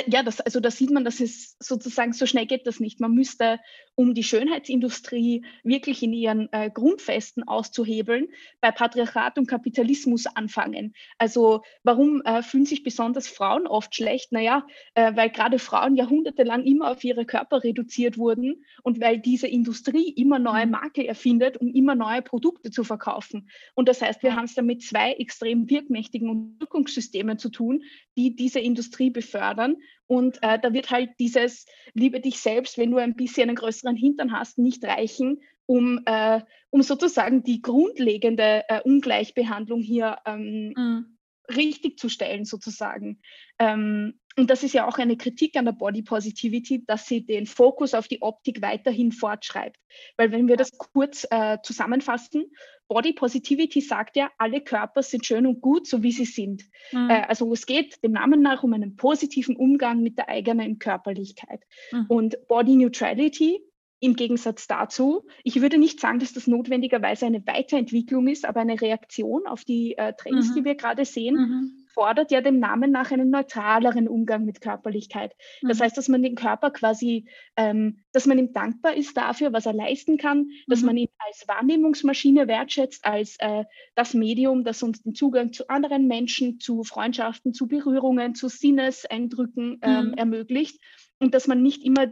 ja, 0.08 0.24
das, 0.24 0.42
also 0.42 0.60
da 0.60 0.70
sieht 0.70 0.92
man, 0.92 1.06
dass 1.06 1.20
es 1.20 1.56
sozusagen 1.60 2.14
so 2.14 2.26
schnell 2.26 2.46
geht 2.46 2.68
das 2.68 2.80
nicht. 2.80 3.00
Man 3.00 3.14
müsste, 3.14 3.60
um 3.96 4.14
die 4.14 4.24
Schönheitsindustrie 4.24 5.46
wirklich 5.64 6.04
in 6.04 6.14
ihren 6.14 6.52
äh, 6.52 6.70
Grundfesten 6.70 7.48
auszuhebeln, 7.48 8.28
bei 8.62 8.72
Patriarchat 8.72 9.38
und 9.38 9.48
Kapitalismus 9.48 10.26
anfangen. 10.26 10.94
Also 11.18 11.62
warum 11.84 12.22
äh, 12.24 12.42
fühlen 12.42 12.66
sich 12.66 12.84
besonders 12.84 13.28
Frauen 13.28 13.68
oft 13.68 13.96
schlecht? 13.96 14.32
Naja, 14.32 14.68
äh, 14.96 15.16
weil 15.16 15.30
gerade 15.30 15.60
Frauen 15.60 15.96
jahrhundertelang 15.96 16.66
immer 16.66 16.92
auf 16.92 17.04
ihre 17.04 17.26
Körper 17.26 17.64
reduziert 17.64 18.18
wurden 18.18 18.66
und 18.84 19.00
weil 19.00 19.20
diese 19.20 19.48
Industrie 19.48 20.10
immer 20.10 20.40
neue 20.40 20.66
Mhm. 20.66 20.72
Marke 20.72 21.08
erfindet, 21.08 21.58
um 21.58 21.70
immer 21.70 21.96
neue 21.96 22.22
Produkte 22.22 22.72
zu 22.72 22.84
verkaufen. 22.84 23.50
Und 23.74 23.88
das 23.88 24.02
heißt, 24.02 24.24
wir 24.24 24.36
haben 24.36 24.46
es 24.46 24.56
da 24.56 24.62
mit 24.62 24.82
zwei 24.82 25.14
extrem 25.14 25.70
wirkmächtigen 25.70 26.30
Unterdrückungssystemen 26.30 27.38
zu 27.38 27.50
tun, 27.50 27.84
die 28.18 28.36
diese 28.36 28.60
Industrie 28.60 29.10
befördern. 29.10 29.75
Und 30.08 30.42
äh, 30.44 30.60
da 30.60 30.74
wird 30.74 30.92
halt 30.92 31.12
dieses 31.20 31.66
Liebe 31.94 32.20
dich 32.20 32.40
selbst, 32.40 32.78
wenn 32.78 32.92
du 32.92 32.98
ein 32.98 33.16
bisschen 33.16 33.50
einen 33.50 33.56
größeren 33.56 33.96
Hintern 33.96 34.32
hast, 34.32 34.58
nicht 34.58 34.84
reichen, 34.84 35.42
um, 35.66 36.02
äh, 36.06 36.42
um 36.70 36.82
sozusagen 36.82 37.44
die 37.44 37.62
grundlegende 37.62 38.64
äh, 38.68 38.82
Ungleichbehandlung 38.82 39.82
hier 39.82 40.18
ähm, 40.26 40.74
Mhm. 40.76 41.18
richtig 41.56 41.98
zu 41.98 42.10
stellen, 42.10 42.46
sozusagen. 42.46 43.20
Ähm, 43.60 44.20
und 44.38 44.50
das 44.50 44.64
ist 44.64 44.74
ja 44.74 44.86
auch 44.86 44.98
eine 44.98 45.16
Kritik 45.16 45.56
an 45.56 45.66
der 45.66 45.72
Body 45.72 46.02
Positivity, 46.02 46.84
dass 46.86 47.08
sie 47.08 47.26
den 47.26 47.46
Fokus 47.46 47.94
auf 47.94 48.08
die 48.08 48.22
Optik 48.22 48.62
weiterhin 48.62 49.12
fortschreibt. 49.14 49.80
Weil 50.18 50.32
wenn 50.32 50.48
wir 50.48 50.58
das 50.58 50.78
kurz 50.78 51.26
äh, 51.32 51.58
zusammenfassen, 51.64 52.52
Body 52.88 53.14
Positivity 53.14 53.82
sagt 53.82 54.16
ja, 54.16 54.32
alle 54.38 54.62
Körper 54.62 55.02
sind 55.02 55.26
schön 55.26 55.48
und 55.48 55.62
gut, 55.62 55.88
so 55.88 56.04
wie 56.04 56.12
sie 56.12 56.26
sind. 56.26 56.64
Mhm. 56.92 57.10
Äh, 57.10 57.24
also 57.28 57.52
es 57.54 57.66
geht 57.66 58.04
dem 58.04 58.12
Namen 58.12 58.42
nach 58.42 58.64
um 58.64 58.74
einen 58.74 58.96
positiven 58.96 59.56
Umgang 59.56 60.02
mit 60.02 60.18
der 60.18 60.30
eigenen 60.30 60.80
Körperlichkeit. 60.80 61.62
Mhm. 61.92 62.06
Und 62.08 62.48
Body 62.48 62.76
Neutrality 62.76 63.62
im 64.00 64.16
Gegensatz 64.16 64.68
dazu, 64.68 65.26
ich 65.44 65.62
würde 65.62 65.78
nicht 65.78 66.00
sagen, 66.00 66.20
dass 66.20 66.34
das 66.34 66.48
notwendigerweise 66.48 67.26
eine 67.26 67.46
Weiterentwicklung 67.48 68.28
ist, 68.28 68.46
aber 68.46 68.60
eine 68.60 68.80
Reaktion 68.80 69.48
auf 69.48 69.64
die 69.64 69.98
äh, 69.98 70.14
Trends, 70.14 70.50
mhm. 70.50 70.56
die 70.56 70.66
wir 70.66 70.76
gerade 70.76 71.06
sehen, 71.06 71.36
mhm 71.36 71.85
fordert 71.96 72.30
ja 72.30 72.42
dem 72.42 72.60
Namen 72.60 72.92
nach 72.92 73.12
einen 73.12 73.32
neutraleren 73.32 74.08
Umgang 74.08 74.46
mit 74.46 74.62
Körperlichkeit. 74.62 75.34
Das 75.62 75.80
mhm. 75.80 75.84
heißt, 75.84 75.98
dass 75.98 76.10
man 76.10 76.22
den 76.22 76.36
Körper 76.36 76.70
quasi, 76.70 77.26
ähm, 77.56 78.04
dass 78.12 78.28
man 78.28 78.38
ihm 78.38 78.54
dankbar 78.54 78.96
ist 78.96 79.18
dafür, 79.18 79.54
was 79.54 79.66
er 79.66 79.74
leisten 79.74 80.18
kann, 80.18 80.50
dass 80.68 80.82
mhm. 80.82 80.86
man 80.86 80.98
ihn 80.98 81.10
als 81.26 81.48
Wahrnehmungsmaschine 81.48 82.48
wertschätzt, 82.48 83.06
als 83.06 83.38
äh, 83.40 83.64
das 83.96 84.14
Medium, 84.14 84.64
das 84.66 84.84
uns 84.84 85.02
den 85.02 85.16
Zugang 85.16 85.54
zu 85.54 85.70
anderen 85.70 86.08
Menschen, 86.08 86.60
zu 86.60 86.84
Freundschaften, 86.84 87.54
zu 87.54 87.68
Berührungen, 87.68 88.36
zu 88.36 88.50
Sinneseindrücken 88.50 89.80
ähm, 89.82 90.08
mhm. 90.08 90.14
ermöglicht 90.16 90.82
und 91.20 91.34
dass 91.34 91.48
man 91.48 91.64
nicht 91.64 91.84
immer 91.84 92.08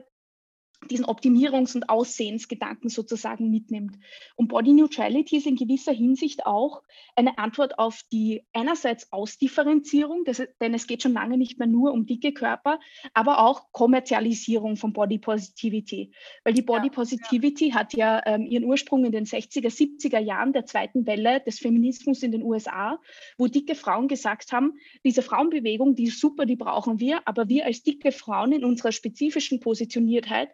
diesen 0.89 1.05
Optimierungs- 1.05 1.75
und 1.75 1.89
Aussehensgedanken 1.89 2.89
sozusagen 2.89 3.49
mitnimmt. 3.49 3.97
Und 4.35 4.47
Body 4.47 4.73
Neutrality 4.73 5.37
ist 5.37 5.47
in 5.47 5.55
gewisser 5.55 5.93
Hinsicht 5.93 6.45
auch 6.45 6.83
eine 7.15 7.37
Antwort 7.37 7.79
auf 7.79 8.01
die 8.11 8.43
einerseits 8.53 9.11
Ausdifferenzierung, 9.11 10.23
das, 10.25 10.41
denn 10.61 10.73
es 10.73 10.87
geht 10.87 11.03
schon 11.03 11.13
lange 11.13 11.37
nicht 11.37 11.59
mehr 11.59 11.67
nur 11.67 11.91
um 11.91 12.05
dicke 12.05 12.33
Körper, 12.33 12.79
aber 13.13 13.39
auch 13.39 13.71
Kommerzialisierung 13.71 14.75
von 14.75 14.93
Body 14.93 15.19
Positivity. 15.19 16.11
Weil 16.43 16.53
die 16.53 16.61
Body 16.61 16.87
ja, 16.87 16.93
Positivity 16.93 17.69
ja. 17.69 17.75
hat 17.75 17.93
ja 17.93 18.21
ähm, 18.25 18.45
ihren 18.45 18.65
Ursprung 18.65 19.05
in 19.05 19.11
den 19.11 19.25
60er, 19.25 19.69
70er 19.69 20.19
Jahren 20.19 20.53
der 20.53 20.65
zweiten 20.65 21.05
Welle 21.05 21.41
des 21.41 21.59
Feminismus 21.59 22.23
in 22.23 22.31
den 22.31 22.43
USA, 22.43 22.99
wo 23.37 23.47
dicke 23.47 23.75
Frauen 23.75 24.07
gesagt 24.07 24.51
haben, 24.51 24.73
diese 25.03 25.21
Frauenbewegung, 25.21 25.95
die 25.95 26.05
ist 26.05 26.19
super, 26.19 26.45
die 26.45 26.55
brauchen 26.55 26.99
wir, 26.99 27.27
aber 27.27 27.49
wir 27.49 27.65
als 27.65 27.83
dicke 27.83 28.11
Frauen 28.11 28.51
in 28.51 28.65
unserer 28.65 28.91
spezifischen 28.91 29.59
Positioniertheit 29.59 30.49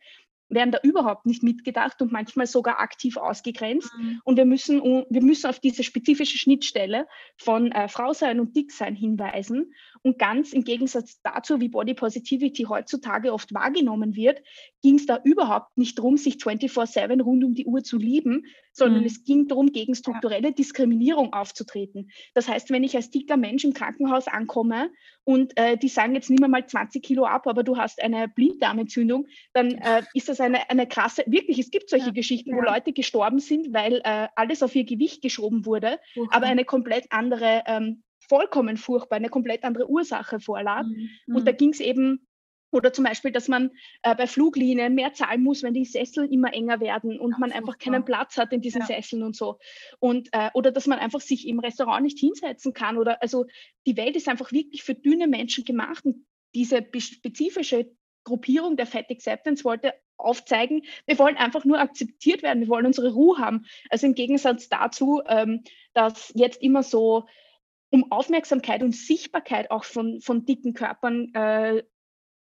werden 0.49 0.71
da 0.71 0.79
überhaupt 0.83 1.25
nicht 1.25 1.43
mitgedacht 1.43 2.01
und 2.01 2.11
manchmal 2.11 2.47
sogar 2.47 2.79
aktiv 2.79 3.17
ausgegrenzt. 3.17 3.91
Mhm. 3.97 4.21
Und 4.23 4.37
wir 4.37 4.45
müssen, 4.45 4.81
wir 4.81 5.23
müssen 5.23 5.47
auf 5.47 5.59
diese 5.59 5.83
spezifische 5.83 6.37
Schnittstelle 6.37 7.07
von 7.37 7.71
äh, 7.71 7.87
Frau 7.87 8.13
sein 8.13 8.39
und 8.39 8.55
Dick 8.55 8.71
sein 8.71 8.95
hinweisen. 8.95 9.73
Und 10.03 10.17
ganz 10.17 10.53
im 10.53 10.63
Gegensatz 10.63 11.19
dazu, 11.21 11.59
wie 11.59 11.69
Body 11.69 11.93
Positivity 11.93 12.63
heutzutage 12.63 13.33
oft 13.33 13.53
wahrgenommen 13.53 14.15
wird, 14.15 14.41
ging 14.81 14.95
es 14.95 15.05
da 15.05 15.19
überhaupt 15.23 15.77
nicht 15.77 15.97
darum, 15.97 16.17
sich 16.17 16.35
24-7 16.35 17.21
rund 17.21 17.43
um 17.43 17.53
die 17.53 17.65
Uhr 17.65 17.83
zu 17.83 17.97
lieben, 17.97 18.45
sondern 18.71 19.01
mhm. 19.01 19.07
es 19.07 19.23
ging 19.23 19.47
darum, 19.47 19.71
gegen 19.71 19.95
strukturelle 19.95 20.53
Diskriminierung 20.53 21.33
aufzutreten. 21.33 22.09
Das 22.33 22.47
heißt, 22.47 22.69
wenn 22.69 22.83
ich 22.83 22.95
als 22.95 23.09
dicker 23.09 23.37
Mensch 23.37 23.63
im 23.63 23.73
Krankenhaus 23.73 24.27
ankomme 24.27 24.89
und 25.23 25.55
äh, 25.57 25.77
die 25.77 25.89
sagen, 25.89 26.15
jetzt 26.15 26.29
nimm 26.29 26.49
mal 26.49 26.65
20 26.65 27.03
Kilo 27.03 27.25
ab, 27.25 27.45
aber 27.47 27.63
du 27.63 27.77
hast 27.77 28.01
eine 28.01 28.27
Blinddarmentzündung, 28.27 29.27
dann 29.53 29.71
äh, 29.71 30.03
ist 30.13 30.29
das 30.29 30.39
eine, 30.39 30.69
eine 30.69 30.87
krasse, 30.87 31.23
wirklich, 31.27 31.59
es 31.59 31.71
gibt 31.71 31.89
solche 31.89 32.07
ja. 32.07 32.11
Geschichten, 32.13 32.55
wo 32.55 32.61
Leute 32.61 32.93
gestorben 32.93 33.39
sind, 33.39 33.73
weil 33.73 34.01
äh, 34.03 34.27
alles 34.35 34.63
auf 34.63 34.75
ihr 34.75 34.85
Gewicht 34.85 35.21
geschoben 35.21 35.65
wurde, 35.65 35.99
mhm. 36.15 36.27
aber 36.31 36.47
eine 36.47 36.65
komplett 36.65 37.05
andere 37.09 37.63
ähm, 37.67 38.03
vollkommen 38.29 38.77
furchtbar, 38.77 39.17
eine 39.17 39.29
komplett 39.29 39.63
andere 39.63 39.89
Ursache 39.89 40.39
vorlag. 40.39 40.83
Mhm. 40.83 41.35
Und 41.35 41.47
da 41.47 41.51
mhm. 41.51 41.57
ging 41.57 41.69
es 41.71 41.79
eben, 41.79 42.27
oder 42.71 42.93
zum 42.93 43.03
Beispiel, 43.03 43.31
dass 43.31 43.47
man 43.47 43.71
äh, 44.03 44.15
bei 44.15 44.27
Fluglinien 44.27 44.93
mehr 44.93 45.13
zahlen 45.13 45.43
muss, 45.43 45.63
wenn 45.63 45.73
die 45.73 45.85
Sessel 45.85 46.31
immer 46.31 46.53
enger 46.53 46.79
werden 46.79 47.19
und 47.19 47.31
ja, 47.31 47.37
man 47.39 47.51
einfach 47.51 47.79
keinen 47.79 48.05
Platz 48.05 48.37
hat 48.37 48.53
in 48.53 48.61
diesen 48.61 48.81
ja. 48.81 48.87
Sesseln 48.87 49.23
und 49.23 49.35
so. 49.35 49.57
Und, 49.99 50.29
äh, 50.31 50.49
oder 50.53 50.71
dass 50.71 50.85
man 50.85 50.99
einfach 50.99 51.21
sich 51.21 51.47
im 51.47 51.59
Restaurant 51.59 52.03
nicht 52.03 52.19
hinsetzen 52.19 52.73
kann. 52.73 52.97
Oder 52.97 53.21
also 53.21 53.45
die 53.87 53.97
Welt 53.97 54.15
ist 54.15 54.29
einfach 54.29 54.51
wirklich 54.51 54.83
für 54.83 54.93
dünne 54.93 55.27
Menschen 55.27 55.65
gemacht. 55.65 56.05
Und 56.05 56.25
diese 56.53 56.85
spezifische 56.97 57.91
Gruppierung 58.23 58.77
der 58.77 58.85
Fat 58.85 59.09
Acceptance 59.09 59.63
wollte 59.63 59.93
aufzeigen, 60.17 60.83
wir 61.05 61.17
wollen 61.17 61.37
einfach 61.37 61.65
nur 61.65 61.79
akzeptiert 61.79 62.43
werden, 62.43 62.59
wir 62.59 62.67
wollen 62.67 62.85
unsere 62.85 63.13
Ruhe 63.13 63.37
haben. 63.37 63.65
Also 63.89 64.05
im 64.05 64.13
Gegensatz 64.13 64.69
dazu, 64.69 65.21
ähm, 65.27 65.63
dass 65.93 66.31
jetzt 66.35 66.61
immer 66.61 66.83
so 66.83 67.25
um 67.89 68.11
Aufmerksamkeit 68.11 68.83
und 68.83 68.95
Sichtbarkeit 68.95 69.71
auch 69.71 69.83
von, 69.83 70.21
von 70.21 70.45
dicken 70.45 70.73
Körpern 70.73 71.33
äh, 71.33 71.83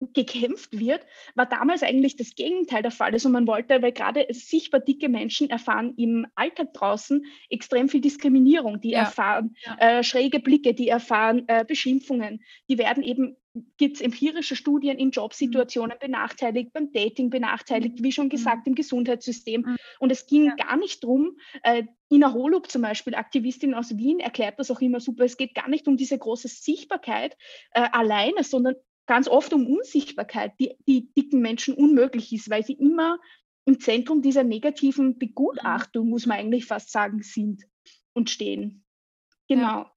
gekämpft 0.01 0.79
wird, 0.79 1.07
war 1.35 1.47
damals 1.47 1.83
eigentlich 1.83 2.17
das 2.17 2.35
Gegenteil 2.35 2.83
der 2.83 2.91
Fall. 2.91 3.13
Also 3.13 3.29
man 3.29 3.47
wollte, 3.47 3.81
weil 3.81 3.93
gerade 3.93 4.27
sichtbar 4.31 4.81
dicke 4.81 5.09
Menschen 5.09 5.49
erfahren 5.49 5.95
im 5.97 6.27
Alltag 6.35 6.75
draußen 6.75 7.25
extrem 7.49 7.89
viel 7.89 8.01
Diskriminierung, 8.01 8.81
die 8.81 8.91
ja. 8.91 9.01
erfahren 9.01 9.57
ja. 9.65 9.77
Äh, 9.79 10.05
schräge 10.05 10.41
Blicke, 10.41 10.75
die 10.75 10.89
erfahren 10.89 11.45
äh, 11.47 11.65
Beschimpfungen, 11.67 12.43
die 12.69 12.79
werden 12.79 13.03
eben 13.03 13.37
gibt 13.79 13.97
es 13.97 14.03
empirische 14.03 14.57
Studien 14.57 14.99
in 14.99 15.11
Jobsituationen 15.11 15.97
mhm. 15.97 16.07
benachteiligt, 16.07 16.73
beim 16.73 16.93
Dating 16.93 17.31
benachteiligt, 17.31 18.03
wie 18.03 18.13
schon 18.13 18.27
mhm. 18.27 18.31
gesagt, 18.31 18.67
im 18.67 18.75
Gesundheitssystem. 18.75 19.63
Mhm. 19.63 19.77
Und 19.99 20.13
es 20.13 20.27
ging 20.27 20.47
ja. 20.47 20.55
gar 20.57 20.77
nicht 20.77 21.03
darum, 21.03 21.39
äh, 21.63 21.85
Ina 22.11 22.33
Holub 22.33 22.71
zum 22.71 22.83
Beispiel, 22.83 23.15
Aktivistin 23.15 23.75
aus 23.75 23.97
Wien, 23.97 24.21
erklärt 24.21 24.59
das 24.59 24.71
auch 24.71 24.81
immer 24.81 25.01
super, 25.01 25.25
es 25.25 25.37
geht 25.37 25.55
gar 25.55 25.69
nicht 25.69 25.89
um 25.89 25.97
diese 25.97 26.19
große 26.19 26.49
Sichtbarkeit 26.49 27.37
äh, 27.73 27.89
alleine, 27.93 28.45
sondern 28.45 28.75
ganz 29.07 29.29
oft 29.29 29.53
um 29.53 29.67
Unsichtbarkeit, 29.67 30.53
die, 30.61 30.77
die 30.87 31.13
dicken 31.15 31.41
Menschen 31.41 31.75
unmöglich 31.75 32.33
ist, 32.33 32.51
weil 32.51 32.65
sie 32.65 32.75
immer 32.75 33.19
im 33.65 33.81
Zentrum 33.81 34.23
dieser 34.23 34.45
negativen 34.45 35.19
Begutachtung, 35.19 36.09
muss 36.09 36.27
man 36.27 36.39
eigentlich 36.39 36.67
fast 36.67 36.91
sagen, 36.91 37.23
sind 37.23 37.65
und 38.13 38.31
stehen. 38.31 38.85
Genau. 39.49 39.83
Ja. 39.83 39.93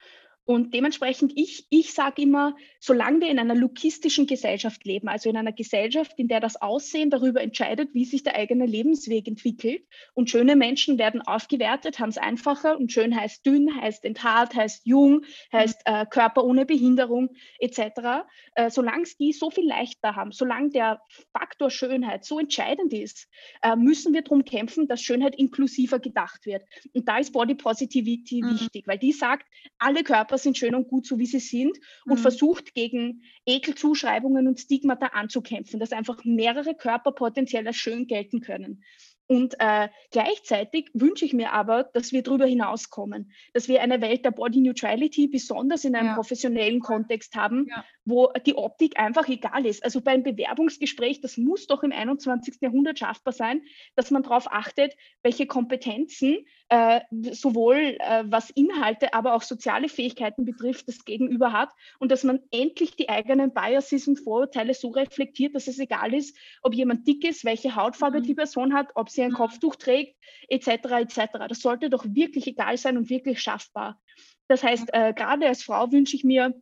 Und 0.50 0.74
dementsprechend, 0.74 1.34
ich, 1.36 1.68
ich 1.70 1.94
sage 1.94 2.24
immer, 2.24 2.56
solange 2.80 3.22
wir 3.22 3.30
in 3.30 3.38
einer 3.38 3.54
lukistischen 3.54 4.26
Gesellschaft 4.26 4.84
leben, 4.84 5.08
also 5.08 5.30
in 5.30 5.38
einer 5.38 5.52
Gesellschaft, 5.52 6.14
in 6.18 6.28
der 6.28 6.40
das 6.40 6.60
Aussehen 6.60 7.12
darüber 7.12 7.40
entscheidet, 7.40 7.94
wie 7.94 8.04
sich 8.04 8.24
der 8.24 8.34
eigene 8.34 8.66
Lebensweg 8.66 9.28
entwickelt 9.28 9.84
und 10.16 10.32
schöne 10.32 10.56
Menschen 10.56 10.98
werden 10.98 11.22
aufgewertet, 11.22 12.00
haben 12.00 12.10
es 12.10 12.18
einfacher 12.18 12.80
und 12.80 12.92
schön 12.92 13.16
heißt 13.16 13.46
dünn, 13.46 13.80
heißt 13.80 14.04
enthaart, 14.06 14.56
heißt 14.56 14.88
jung, 14.88 15.24
heißt 15.54 15.84
äh, 15.86 16.08
Körper 16.08 16.44
ohne 16.44 16.66
Behinderung 16.66 17.30
etc. 17.60 18.26
Äh, 18.56 18.72
solange 18.72 19.04
es 19.04 19.18
die 19.18 19.34
so 19.34 19.52
viel 19.52 19.68
leichter 19.68 20.16
haben, 20.16 20.32
solange 20.32 20.72
der 20.72 21.00
Faktor 21.32 21.70
Schönheit 21.70 22.26
so 22.26 22.40
entscheidend 22.40 22.92
ist, 22.92 23.28
äh, 23.62 23.76
müssen 23.76 24.16
wir 24.16 24.24
darum 24.24 24.44
kämpfen, 24.46 24.88
dass 24.88 25.00
Schönheit 25.00 25.36
inklusiver 25.36 26.00
gedacht 26.00 26.48
wird. 26.48 26.64
Und 26.96 27.08
da 27.08 27.20
ist 27.20 27.34
Body 27.34 27.54
Positivity 27.54 28.42
mhm. 28.42 28.60
wichtig, 28.60 28.88
weil 28.88 28.98
die 28.98 29.12
sagt, 29.12 29.46
alle 29.78 30.04
Körper 30.04 30.39
sind 30.44 30.58
schön 30.58 30.76
und 30.76 30.88
gut, 30.88 31.06
so 31.06 31.20
wie 31.20 31.26
sie 31.26 31.40
sind 31.40 31.78
und 32.06 32.18
mhm. 32.18 32.22
versucht 32.22 32.74
gegen 32.74 33.24
Ekelzuschreibungen 33.46 34.48
und 34.48 34.60
Stigmata 34.60 35.08
anzukämpfen, 35.08 35.80
dass 35.80 35.92
einfach 35.92 36.24
mehrere 36.24 36.76
Körper 36.76 37.12
potenziell 37.12 37.68
als 37.68 37.78
schön 37.78 38.08
gelten 38.08 38.42
können. 38.42 38.84
Und 39.32 39.54
äh, 39.60 39.90
gleichzeitig 40.10 40.90
wünsche 40.96 41.24
ich 41.24 41.34
mir 41.34 41.54
aber, 41.54 41.84
dass 41.84 42.12
wir 42.12 42.24
darüber 42.24 42.48
hinauskommen, 42.48 43.32
dass 43.54 43.68
wir 43.68 43.84
eine 43.84 44.02
Welt 44.02 44.26
der 44.26 44.32
Body 44.32 44.60
Neutrality 44.60 45.28
besonders 45.28 45.86
in 45.86 45.96
einem 45.96 46.08
ja. 46.08 46.16
professionellen 46.16 46.80
Kontext 46.80 47.36
haben, 47.36 47.68
ja. 47.70 47.86
wo 48.06 48.32
die 48.48 48.56
Optik 48.56 49.00
einfach 49.00 49.28
egal 49.28 49.68
ist. 49.68 49.84
Also 49.84 50.02
beim 50.02 50.24
Bewerbungsgespräch, 50.24 51.22
das 51.22 51.38
muss 51.38 51.68
doch 51.68 51.84
im 51.84 51.92
21. 51.92 52.58
Jahrhundert 52.60 52.98
schaffbar 52.98 53.32
sein, 53.32 53.62
dass 53.96 54.10
man 54.10 54.24
darauf 54.24 54.52
achtet, 54.52 54.96
welche 55.22 55.46
Kompetenzen 55.46 56.48
äh, 56.70 57.02
sowohl 57.32 57.98
äh, 58.00 58.24
was 58.26 58.52
Inhalte, 58.52 59.14
aber 59.14 59.34
auch 59.34 59.42
soziale 59.42 59.90
Fähigkeiten 59.90 60.46
betrifft, 60.46 60.88
das 60.88 61.04
Gegenüber 61.04 61.52
hat 61.52 61.72
und 61.98 62.12
dass 62.12 62.24
man 62.24 62.42
endlich 62.52 62.96
die 62.96 63.10
eigenen 63.10 63.54
Biases 63.54 64.08
und 64.08 64.20
Vorurteile 64.20 64.76
so 64.76 64.90
reflektiert, 64.90 65.56
dass 65.56 65.68
es 65.68 65.80
egal 65.80 66.14
ist, 66.14 66.38
ob 66.62 66.76
jemand 66.76 67.08
dick 67.08 67.26
ist, 67.26 67.44
welche 67.44 67.76
Hautfarbe 67.76 68.20
mhm. 68.20 68.24
die 68.24 68.36
Person 68.36 68.74
hat, 68.74 68.90
ob 68.94 69.10
sie 69.10 69.24
ein 69.24 69.32
mhm. 69.32 69.36
Kopftuch 69.36 69.76
trägt, 69.76 70.16
etc. 70.48 70.68
etc. 71.00 71.20
Das 71.48 71.60
sollte 71.60 71.90
doch 71.90 72.06
wirklich 72.08 72.46
egal 72.46 72.78
sein 72.78 72.98
und 72.98 73.10
wirklich 73.10 73.42
schaffbar. 73.42 74.00
Das 74.48 74.64
heißt, 74.64 74.94
äh, 74.94 75.14
gerade 75.14 75.48
als 75.48 75.64
Frau 75.64 75.92
wünsche 75.92 76.16
ich 76.16 76.24
mir, 76.24 76.54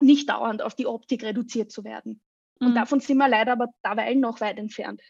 nicht 0.00 0.28
dauernd 0.28 0.60
auf 0.60 0.74
die 0.74 0.86
Optik 0.86 1.22
reduziert 1.22 1.70
zu 1.70 1.84
werden. 1.84 2.20
Und 2.58 2.70
mhm. 2.70 2.74
davon 2.74 3.00
sind 3.00 3.16
wir 3.16 3.28
leider 3.28 3.52
aber 3.52 3.68
derweil 3.84 4.16
noch 4.16 4.40
weit 4.40 4.58
entfernt 4.58 5.00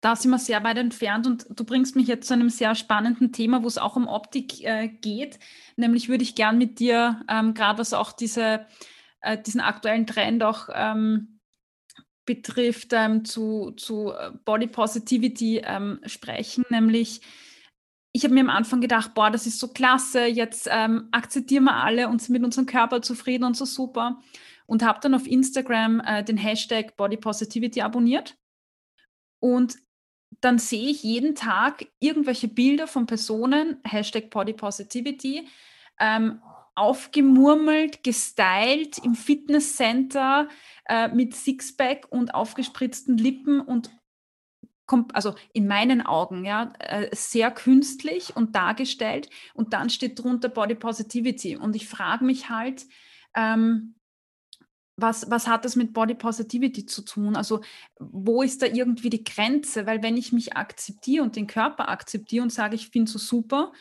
da 0.00 0.14
sind 0.14 0.30
wir 0.30 0.38
sehr 0.38 0.62
weit 0.62 0.78
entfernt 0.78 1.26
und 1.26 1.46
du 1.50 1.64
bringst 1.64 1.96
mich 1.96 2.06
jetzt 2.06 2.28
zu 2.28 2.34
einem 2.34 2.50
sehr 2.50 2.74
spannenden 2.74 3.32
Thema, 3.32 3.62
wo 3.62 3.66
es 3.66 3.78
auch 3.78 3.96
um 3.96 4.06
Optik 4.06 4.64
äh, 4.64 4.88
geht. 4.88 5.38
Nämlich 5.76 6.08
würde 6.08 6.22
ich 6.22 6.36
gern 6.36 6.56
mit 6.56 6.78
dir, 6.78 7.24
ähm, 7.28 7.54
gerade 7.54 7.78
was 7.78 7.92
auch 7.92 8.12
diese, 8.12 8.66
äh, 9.20 9.36
diesen 9.42 9.60
aktuellen 9.60 10.06
Trend 10.06 10.42
auch 10.44 10.68
ähm, 10.72 11.40
betrifft, 12.24 12.92
ähm, 12.92 13.24
zu, 13.24 13.72
zu 13.72 14.12
äh, 14.12 14.30
Body 14.44 14.68
Positivity 14.68 15.62
ähm, 15.64 16.00
sprechen. 16.06 16.64
Nämlich, 16.70 17.20
ich 18.12 18.22
habe 18.22 18.34
mir 18.34 18.40
am 18.40 18.50
Anfang 18.50 18.80
gedacht, 18.80 19.14
boah, 19.14 19.30
das 19.30 19.46
ist 19.46 19.58
so 19.58 19.68
klasse, 19.68 20.26
jetzt 20.26 20.68
ähm, 20.70 21.08
akzeptieren 21.10 21.64
wir 21.64 21.74
alle 21.74 22.08
und 22.08 22.22
sind 22.22 22.34
mit 22.34 22.44
unserem 22.44 22.66
Körper 22.66 23.02
zufrieden 23.02 23.44
und 23.44 23.56
so 23.56 23.64
super. 23.64 24.20
und 24.66 24.84
habe 24.84 25.00
dann 25.02 25.14
auf 25.14 25.26
Instagram 25.26 26.00
äh, 26.00 26.22
den 26.22 26.36
Hashtag 26.36 26.96
Body 26.96 27.16
Positivity 27.16 27.80
abonniert. 27.80 28.36
Und 29.40 29.76
dann 30.40 30.58
sehe 30.58 30.88
ich 30.88 31.02
jeden 31.02 31.34
Tag 31.34 31.86
irgendwelche 31.98 32.48
Bilder 32.48 32.86
von 32.86 33.06
Personen, 33.06 33.78
Hashtag 33.84 34.30
Body 34.30 34.52
Positivity, 34.52 35.48
ähm, 35.98 36.40
aufgemurmelt, 36.74 38.04
gestylt 38.04 38.98
im 38.98 39.14
Fitnesscenter 39.16 40.48
äh, 40.88 41.08
mit 41.08 41.34
Sixpack 41.34 42.06
und 42.10 42.34
aufgespritzten 42.34 43.18
Lippen 43.18 43.60
und 43.60 43.90
also 45.12 45.34
in 45.52 45.66
meinen 45.66 46.00
Augen, 46.00 46.46
ja, 46.46 46.72
äh, 46.78 47.14
sehr 47.14 47.50
künstlich 47.50 48.34
und 48.36 48.54
dargestellt. 48.54 49.28
Und 49.52 49.74
dann 49.74 49.90
steht 49.90 50.18
drunter 50.18 50.48
Body 50.48 50.74
Positivity. 50.74 51.56
Und 51.56 51.76
ich 51.76 51.86
frage 51.86 52.24
mich 52.24 52.48
halt, 52.48 52.86
ähm, 53.34 53.97
was, 54.98 55.30
was 55.30 55.46
hat 55.46 55.64
das 55.64 55.76
mit 55.76 55.92
Body 55.92 56.14
Positivity 56.14 56.84
zu 56.84 57.02
tun? 57.02 57.36
Also 57.36 57.60
wo 58.00 58.42
ist 58.42 58.62
da 58.62 58.66
irgendwie 58.66 59.10
die 59.10 59.22
Grenze? 59.22 59.86
Weil 59.86 60.02
wenn 60.02 60.16
ich 60.16 60.32
mich 60.32 60.56
akzeptiere 60.56 61.22
und 61.22 61.36
den 61.36 61.46
Körper 61.46 61.88
akzeptiere 61.88 62.42
und 62.42 62.52
sage, 62.52 62.74
ich 62.74 62.88
finde 62.88 63.10
so 63.10 63.18
super, 63.18 63.72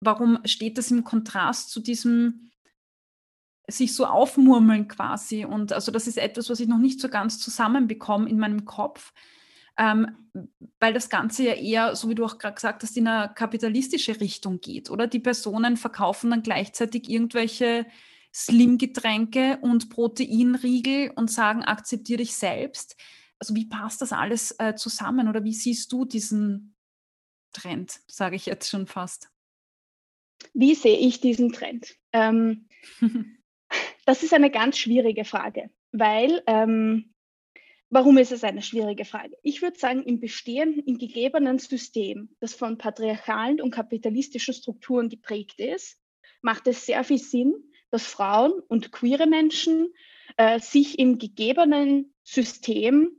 warum 0.00 0.38
steht 0.44 0.78
das 0.78 0.90
im 0.92 1.02
Kontrast 1.02 1.70
zu 1.70 1.80
diesem 1.80 2.50
sich 3.68 3.94
so 3.94 4.06
aufmurmeln 4.06 4.86
quasi? 4.86 5.44
Und 5.44 5.72
also 5.72 5.90
das 5.90 6.06
ist 6.06 6.18
etwas, 6.18 6.48
was 6.48 6.60
ich 6.60 6.68
noch 6.68 6.78
nicht 6.78 7.00
so 7.00 7.08
ganz 7.08 7.40
zusammenbekomme 7.40 8.30
in 8.30 8.38
meinem 8.38 8.64
Kopf. 8.64 9.12
Ähm, 9.76 10.28
weil 10.78 10.92
das 10.92 11.08
Ganze 11.08 11.44
ja 11.44 11.54
eher, 11.54 11.96
so 11.96 12.08
wie 12.08 12.14
du 12.14 12.24
auch 12.24 12.38
gerade 12.38 12.54
gesagt 12.54 12.82
hast, 12.82 12.96
in 12.96 13.08
eine 13.08 13.32
kapitalistische 13.34 14.20
Richtung 14.20 14.60
geht, 14.60 14.90
oder? 14.90 15.06
Die 15.06 15.18
Personen 15.18 15.76
verkaufen 15.76 16.30
dann 16.30 16.42
gleichzeitig 16.42 17.08
irgendwelche 17.08 17.86
Slim-Getränke 18.34 19.58
und 19.60 19.90
Proteinriegel 19.90 21.10
und 21.14 21.30
sagen, 21.30 21.62
akzeptiere 21.62 22.18
dich 22.18 22.34
selbst. 22.34 22.96
Also 23.38 23.54
wie 23.54 23.66
passt 23.66 24.00
das 24.00 24.12
alles 24.12 24.54
äh, 24.58 24.74
zusammen 24.74 25.28
oder 25.28 25.44
wie 25.44 25.52
siehst 25.52 25.92
du 25.92 26.04
diesen 26.04 26.74
Trend, 27.52 28.00
sage 28.06 28.36
ich 28.36 28.46
jetzt 28.46 28.70
schon 28.70 28.86
fast? 28.86 29.30
Wie 30.54 30.74
sehe 30.74 30.98
ich 30.98 31.20
diesen 31.20 31.52
Trend? 31.52 31.96
Ähm, 32.12 32.68
das 34.06 34.22
ist 34.22 34.32
eine 34.32 34.50
ganz 34.50 34.78
schwierige 34.78 35.24
Frage, 35.24 35.70
weil 35.92 36.42
ähm, 36.46 37.12
Warum 37.94 38.16
ist 38.16 38.32
es 38.32 38.42
eine 38.42 38.62
schwierige 38.62 39.04
Frage? 39.04 39.36
Ich 39.42 39.60
würde 39.60 39.78
sagen, 39.78 40.02
im 40.04 40.18
bestehenden, 40.18 40.82
im 40.86 40.96
gegebenen 40.96 41.58
System, 41.58 42.34
das 42.40 42.54
von 42.54 42.78
patriarchalen 42.78 43.60
und 43.60 43.70
kapitalistischen 43.70 44.54
Strukturen 44.54 45.10
geprägt 45.10 45.60
ist, 45.60 45.98
macht 46.40 46.66
es 46.68 46.86
sehr 46.86 47.04
viel 47.04 47.18
Sinn, 47.18 47.52
dass 47.92 48.06
Frauen 48.06 48.52
und 48.68 48.90
queere 48.90 49.26
Menschen 49.26 49.92
äh, 50.36 50.58
sich 50.58 50.98
im 50.98 51.18
gegebenen 51.18 52.14
System 52.24 53.10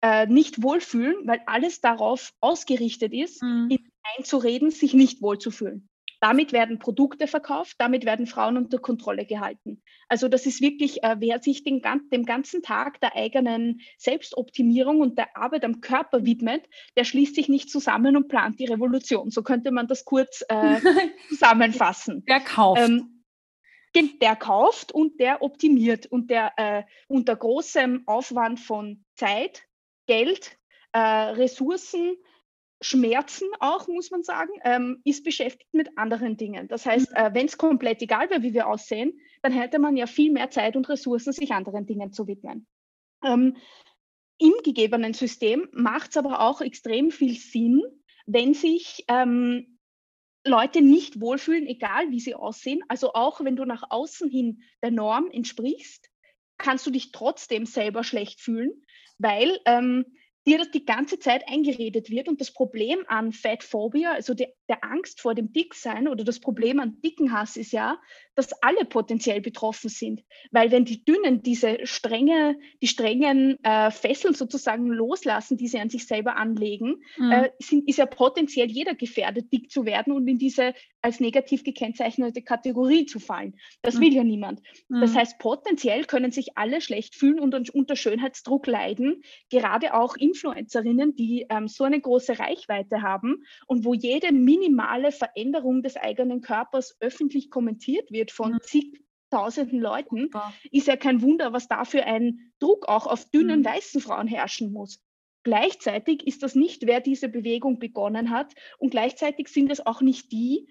äh, 0.00 0.26
nicht 0.26 0.62
wohlfühlen, 0.62 1.16
weil 1.26 1.40
alles 1.46 1.80
darauf 1.80 2.32
ausgerichtet 2.40 3.12
ist, 3.12 3.42
mhm. 3.42 3.78
einzureden, 4.16 4.70
sich 4.70 4.94
nicht 4.94 5.22
wohlzufühlen. 5.22 5.88
Damit 6.20 6.52
werden 6.52 6.78
Produkte 6.78 7.26
verkauft, 7.26 7.74
damit 7.78 8.04
werden 8.04 8.28
Frauen 8.28 8.56
unter 8.56 8.78
Kontrolle 8.78 9.26
gehalten. 9.26 9.82
Also 10.08 10.28
das 10.28 10.46
ist 10.46 10.60
wirklich, 10.60 11.02
äh, 11.02 11.16
wer 11.18 11.42
sich 11.42 11.64
den, 11.64 11.82
dem 12.12 12.24
ganzen 12.24 12.62
Tag 12.62 13.00
der 13.00 13.16
eigenen 13.16 13.80
Selbstoptimierung 13.98 15.00
und 15.00 15.18
der 15.18 15.36
Arbeit 15.36 15.64
am 15.64 15.80
Körper 15.80 16.24
widmet, 16.24 16.62
der 16.96 17.02
schließt 17.02 17.34
sich 17.34 17.48
nicht 17.48 17.70
zusammen 17.70 18.16
und 18.16 18.28
plant 18.28 18.60
die 18.60 18.66
Revolution. 18.66 19.30
So 19.30 19.42
könnte 19.42 19.72
man 19.72 19.88
das 19.88 20.04
kurz 20.04 20.44
äh, 20.48 20.78
zusammenfassen. 21.28 22.24
Der 22.28 22.38
kauft. 22.38 22.88
Ähm, 22.88 23.11
der 23.94 24.36
kauft 24.36 24.92
und 24.92 25.20
der 25.20 25.42
optimiert 25.42 26.06
und 26.06 26.30
der 26.30 26.52
äh, 26.56 26.82
unter 27.08 27.36
großem 27.36 28.02
Aufwand 28.06 28.60
von 28.60 29.04
Zeit, 29.16 29.62
Geld, 30.06 30.58
äh, 30.92 30.98
Ressourcen, 30.98 32.16
Schmerzen 32.82 33.48
auch, 33.60 33.86
muss 33.86 34.10
man 34.10 34.24
sagen, 34.24 34.50
ähm, 34.64 35.00
ist 35.04 35.24
beschäftigt 35.24 35.72
mit 35.72 35.96
anderen 35.96 36.36
Dingen. 36.36 36.68
Das 36.68 36.84
heißt, 36.84 37.10
mhm. 37.10 37.16
äh, 37.16 37.34
wenn 37.34 37.46
es 37.46 37.56
komplett 37.56 38.02
egal 38.02 38.28
wäre, 38.28 38.42
wie 38.42 38.54
wir 38.54 38.66
aussehen, 38.66 39.20
dann 39.42 39.52
hätte 39.52 39.78
man 39.78 39.96
ja 39.96 40.06
viel 40.06 40.32
mehr 40.32 40.50
Zeit 40.50 40.76
und 40.76 40.88
Ressourcen, 40.88 41.32
sich 41.32 41.52
anderen 41.52 41.86
Dingen 41.86 42.12
zu 42.12 42.26
widmen. 42.26 42.66
Ähm, 43.24 43.56
Im 44.38 44.52
gegebenen 44.64 45.14
System 45.14 45.68
macht 45.72 46.10
es 46.10 46.16
aber 46.16 46.40
auch 46.40 46.60
extrem 46.60 47.10
viel 47.10 47.34
Sinn, 47.34 47.82
wenn 48.26 48.54
sich 48.54 49.04
ähm, 49.08 49.71
Leute 50.44 50.82
nicht 50.82 51.20
wohlfühlen, 51.20 51.66
egal 51.66 52.10
wie 52.10 52.20
sie 52.20 52.34
aussehen. 52.34 52.80
Also 52.88 53.12
auch 53.14 53.42
wenn 53.44 53.56
du 53.56 53.64
nach 53.64 53.84
außen 53.90 54.28
hin 54.28 54.62
der 54.82 54.90
Norm 54.90 55.30
entsprichst, 55.30 56.08
kannst 56.58 56.86
du 56.86 56.90
dich 56.90 57.12
trotzdem 57.12 57.66
selber 57.66 58.04
schlecht 58.04 58.40
fühlen, 58.40 58.72
weil 59.18 59.60
ähm, 59.66 60.04
dir 60.46 60.58
das 60.58 60.70
die 60.70 60.84
ganze 60.84 61.18
Zeit 61.18 61.46
eingeredet 61.48 62.10
wird. 62.10 62.28
Und 62.28 62.40
das 62.40 62.52
Problem 62.52 63.04
an 63.06 63.32
Fatphobia, 63.32 64.12
also 64.12 64.34
der, 64.34 64.52
der 64.68 64.82
Angst 64.84 65.20
vor 65.20 65.34
dem 65.34 65.52
Dicksein 65.52 66.08
oder 66.08 66.24
das 66.24 66.40
Problem 66.40 66.80
an 66.80 67.00
Dickenhass 67.00 67.56
ist 67.56 67.72
ja, 67.72 68.00
dass 68.34 68.52
alle 68.62 68.84
potenziell 68.84 69.40
betroffen 69.40 69.90
sind. 69.90 70.22
Weil 70.50 70.70
wenn 70.70 70.84
die 70.84 71.04
Dünnen 71.04 71.42
diese 71.42 71.86
strenge, 71.86 72.56
die 72.80 72.86
strengen 72.86 73.62
äh, 73.62 73.90
Fesseln 73.90 74.34
sozusagen 74.34 74.86
loslassen, 74.86 75.56
die 75.56 75.68
sie 75.68 75.78
an 75.78 75.90
sich 75.90 76.06
selber 76.06 76.36
anlegen, 76.36 77.02
mhm. 77.18 77.30
äh, 77.30 77.50
sind, 77.58 77.88
ist 77.88 77.98
ja 77.98 78.06
potenziell 78.06 78.70
jeder 78.70 78.94
gefährdet, 78.94 79.52
dick 79.52 79.70
zu 79.70 79.84
werden 79.84 80.12
und 80.12 80.26
in 80.28 80.38
diese 80.38 80.74
als 81.02 81.20
negativ 81.20 81.64
gekennzeichnete 81.64 82.42
Kategorie 82.42 83.06
zu 83.06 83.18
fallen. 83.18 83.54
Das 83.82 83.96
mhm. 83.96 84.00
will 84.00 84.14
ja 84.14 84.24
niemand. 84.24 84.60
Mhm. 84.88 85.00
Das 85.00 85.14
heißt, 85.14 85.38
potenziell 85.38 86.04
können 86.04 86.30
sich 86.30 86.56
alle 86.56 86.80
schlecht 86.80 87.16
fühlen 87.16 87.40
und 87.40 87.74
unter 87.74 87.96
Schönheitsdruck 87.96 88.66
leiden, 88.66 89.22
gerade 89.50 89.94
auch 89.94 90.16
Influencerinnen, 90.16 91.16
die 91.16 91.46
ähm, 91.50 91.66
so 91.68 91.84
eine 91.84 92.00
große 92.00 92.38
Reichweite 92.38 93.02
haben 93.02 93.44
und 93.66 93.84
wo 93.84 93.94
jede 93.94 94.32
minimale 94.32 95.10
Veränderung 95.10 95.82
des 95.82 95.96
eigenen 95.96 96.40
Körpers 96.40 96.96
öffentlich 97.00 97.50
kommentiert 97.50 98.10
wird 98.12 98.21
von 98.30 98.52
mhm. 98.52 98.60
zigtausenden 98.62 99.80
Leuten, 99.80 100.30
ist 100.70 100.86
ja 100.86 100.96
kein 100.96 101.22
Wunder, 101.22 101.52
was 101.52 101.68
da 101.68 101.84
für 101.84 102.04
ein 102.04 102.52
Druck 102.58 102.88
auch 102.88 103.06
auf 103.06 103.28
dünnen 103.30 103.60
mhm. 103.60 103.64
weißen 103.64 104.00
Frauen 104.00 104.28
herrschen 104.28 104.72
muss. 104.72 105.00
Gleichzeitig 105.44 106.26
ist 106.26 106.42
das 106.42 106.54
nicht, 106.54 106.86
wer 106.86 107.00
diese 107.00 107.28
Bewegung 107.28 107.78
begonnen 107.78 108.30
hat 108.30 108.54
und 108.78 108.90
gleichzeitig 108.90 109.48
sind 109.48 109.72
es 109.72 109.84
auch 109.84 110.00
nicht 110.00 110.30
die, 110.30 110.68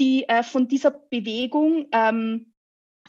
die 0.00 0.28
äh, 0.28 0.42
von 0.42 0.66
dieser 0.66 0.90
Bewegung, 0.90 1.86
ähm, 1.92 2.52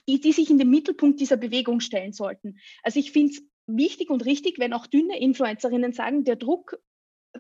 die, 0.08 0.20
die 0.20 0.32
sich 0.32 0.50
in 0.50 0.60
den 0.60 0.70
Mittelpunkt 0.70 1.20
dieser 1.20 1.38
Bewegung 1.38 1.80
stellen 1.80 2.14
sollten. 2.14 2.60
Also 2.84 3.00
ich 3.00 3.12
finde 3.12 3.34
es 3.34 3.44
wichtig 3.66 4.10
und 4.10 4.26
richtig, 4.26 4.60
wenn 4.60 4.74
auch 4.74 4.88
dünne 4.88 5.20
Influencerinnen 5.20 5.94
sagen, 5.94 6.24
der 6.24 6.36
Druck 6.36 6.80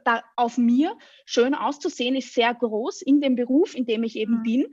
da 0.05 0.23
auf 0.35 0.57
mir 0.57 0.97
schön 1.25 1.55
auszusehen 1.55 2.15
ist 2.15 2.33
sehr 2.33 2.53
groß 2.53 3.01
in 3.01 3.21
dem 3.21 3.35
Beruf, 3.35 3.75
in 3.75 3.85
dem 3.85 4.03
ich 4.03 4.15
eben 4.15 4.39
mhm. 4.39 4.43
bin. 4.43 4.67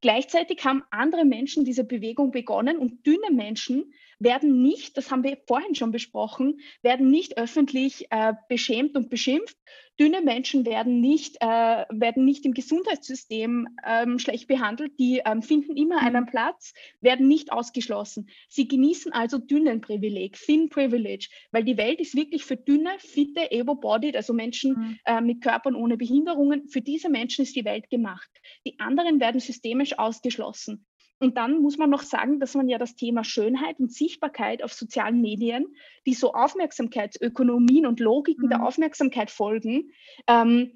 Gleichzeitig 0.00 0.64
haben 0.64 0.82
andere 0.90 1.24
Menschen 1.24 1.64
diese 1.64 1.84
Bewegung 1.84 2.30
begonnen 2.30 2.78
und 2.78 3.06
dünne 3.06 3.30
Menschen 3.30 3.92
werden 4.20 4.62
nicht, 4.62 4.96
das 4.96 5.10
haben 5.10 5.24
wir 5.24 5.38
vorhin 5.48 5.74
schon 5.74 5.90
besprochen, 5.90 6.60
werden 6.82 7.10
nicht 7.10 7.38
öffentlich 7.38 8.06
äh, 8.10 8.34
beschämt 8.48 8.94
und 8.96 9.10
beschimpft. 9.10 9.56
Dünne 9.98 10.20
Menschen 10.20 10.64
werden 10.64 11.00
nicht, 11.00 11.36
äh, 11.40 11.84
werden 11.90 12.24
nicht 12.24 12.44
im 12.46 12.52
Gesundheitssystem 12.52 13.68
ähm, 13.84 14.18
schlecht 14.18 14.46
behandelt. 14.46 14.92
Die 14.98 15.22
ähm, 15.24 15.42
finden 15.42 15.76
immer 15.76 16.00
mhm. 16.00 16.06
einen 16.06 16.26
Platz, 16.26 16.72
werden 17.00 17.28
nicht 17.28 17.52
ausgeschlossen. 17.52 18.28
Sie 18.48 18.68
genießen 18.68 19.12
also 19.12 19.38
Dünnenprivileg, 19.38 20.36
Thin 20.36 20.68
Privilege, 20.68 21.28
weil 21.50 21.64
die 21.64 21.76
Welt 21.76 22.00
ist 22.00 22.14
wirklich 22.14 22.44
für 22.44 22.56
dünne, 22.56 22.90
fitte, 22.98 23.48
able-bodied, 23.52 24.16
also 24.16 24.32
Menschen 24.32 24.72
mhm. 24.72 24.98
äh, 25.04 25.20
mit 25.20 25.42
Körpern 25.42 25.74
ohne 25.74 25.96
Behinderungen. 25.96 26.68
Für 26.68 26.82
diese 26.82 27.08
Menschen 27.08 27.42
ist 27.42 27.56
die 27.56 27.64
Welt 27.64 27.90
gemacht. 27.90 28.30
Die 28.66 28.78
anderen 28.78 29.20
werden 29.20 29.40
systemisch 29.40 29.98
ausgeschlossen. 29.98 30.86
Und 31.20 31.36
dann 31.36 31.60
muss 31.60 31.76
man 31.76 31.90
noch 31.90 32.02
sagen, 32.02 32.40
dass 32.40 32.54
man 32.54 32.68
ja 32.68 32.78
das 32.78 32.96
Thema 32.96 33.24
Schönheit 33.24 33.78
und 33.78 33.92
Sichtbarkeit 33.92 34.64
auf 34.64 34.72
sozialen 34.72 35.20
Medien, 35.20 35.66
die 36.06 36.14
so 36.14 36.32
Aufmerksamkeitsökonomien 36.32 37.86
und 37.86 38.00
Logiken 38.00 38.46
mhm. 38.46 38.50
der 38.50 38.64
Aufmerksamkeit 38.64 39.30
folgen, 39.30 39.90
ähm, 40.26 40.72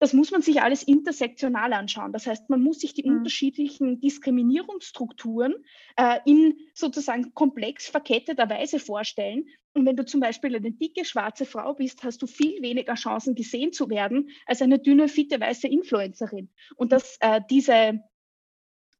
das 0.00 0.12
muss 0.12 0.30
man 0.30 0.42
sich 0.42 0.62
alles 0.62 0.84
intersektional 0.84 1.72
anschauen. 1.72 2.12
Das 2.12 2.28
heißt, 2.28 2.48
man 2.50 2.62
muss 2.62 2.78
sich 2.78 2.94
die 2.94 3.08
mhm. 3.08 3.18
unterschiedlichen 3.18 4.00
Diskriminierungsstrukturen 4.00 5.54
äh, 5.96 6.20
in 6.24 6.56
sozusagen 6.74 7.34
komplex 7.34 7.88
verketteter 7.88 8.48
Weise 8.48 8.78
vorstellen. 8.78 9.48
Und 9.74 9.86
wenn 9.86 9.96
du 9.96 10.04
zum 10.04 10.20
Beispiel 10.20 10.54
eine 10.54 10.70
dicke 10.70 11.04
schwarze 11.04 11.44
Frau 11.44 11.74
bist, 11.74 12.04
hast 12.04 12.22
du 12.22 12.26
viel 12.28 12.62
weniger 12.62 12.94
Chancen 12.94 13.34
gesehen 13.34 13.72
zu 13.72 13.90
werden 13.90 14.30
als 14.46 14.62
eine 14.62 14.78
dünne, 14.78 15.08
fitte 15.08 15.40
weiße 15.40 15.66
Influencerin. 15.66 16.48
Und 16.76 16.92
dass 16.92 17.16
äh, 17.20 17.40
diese 17.50 18.00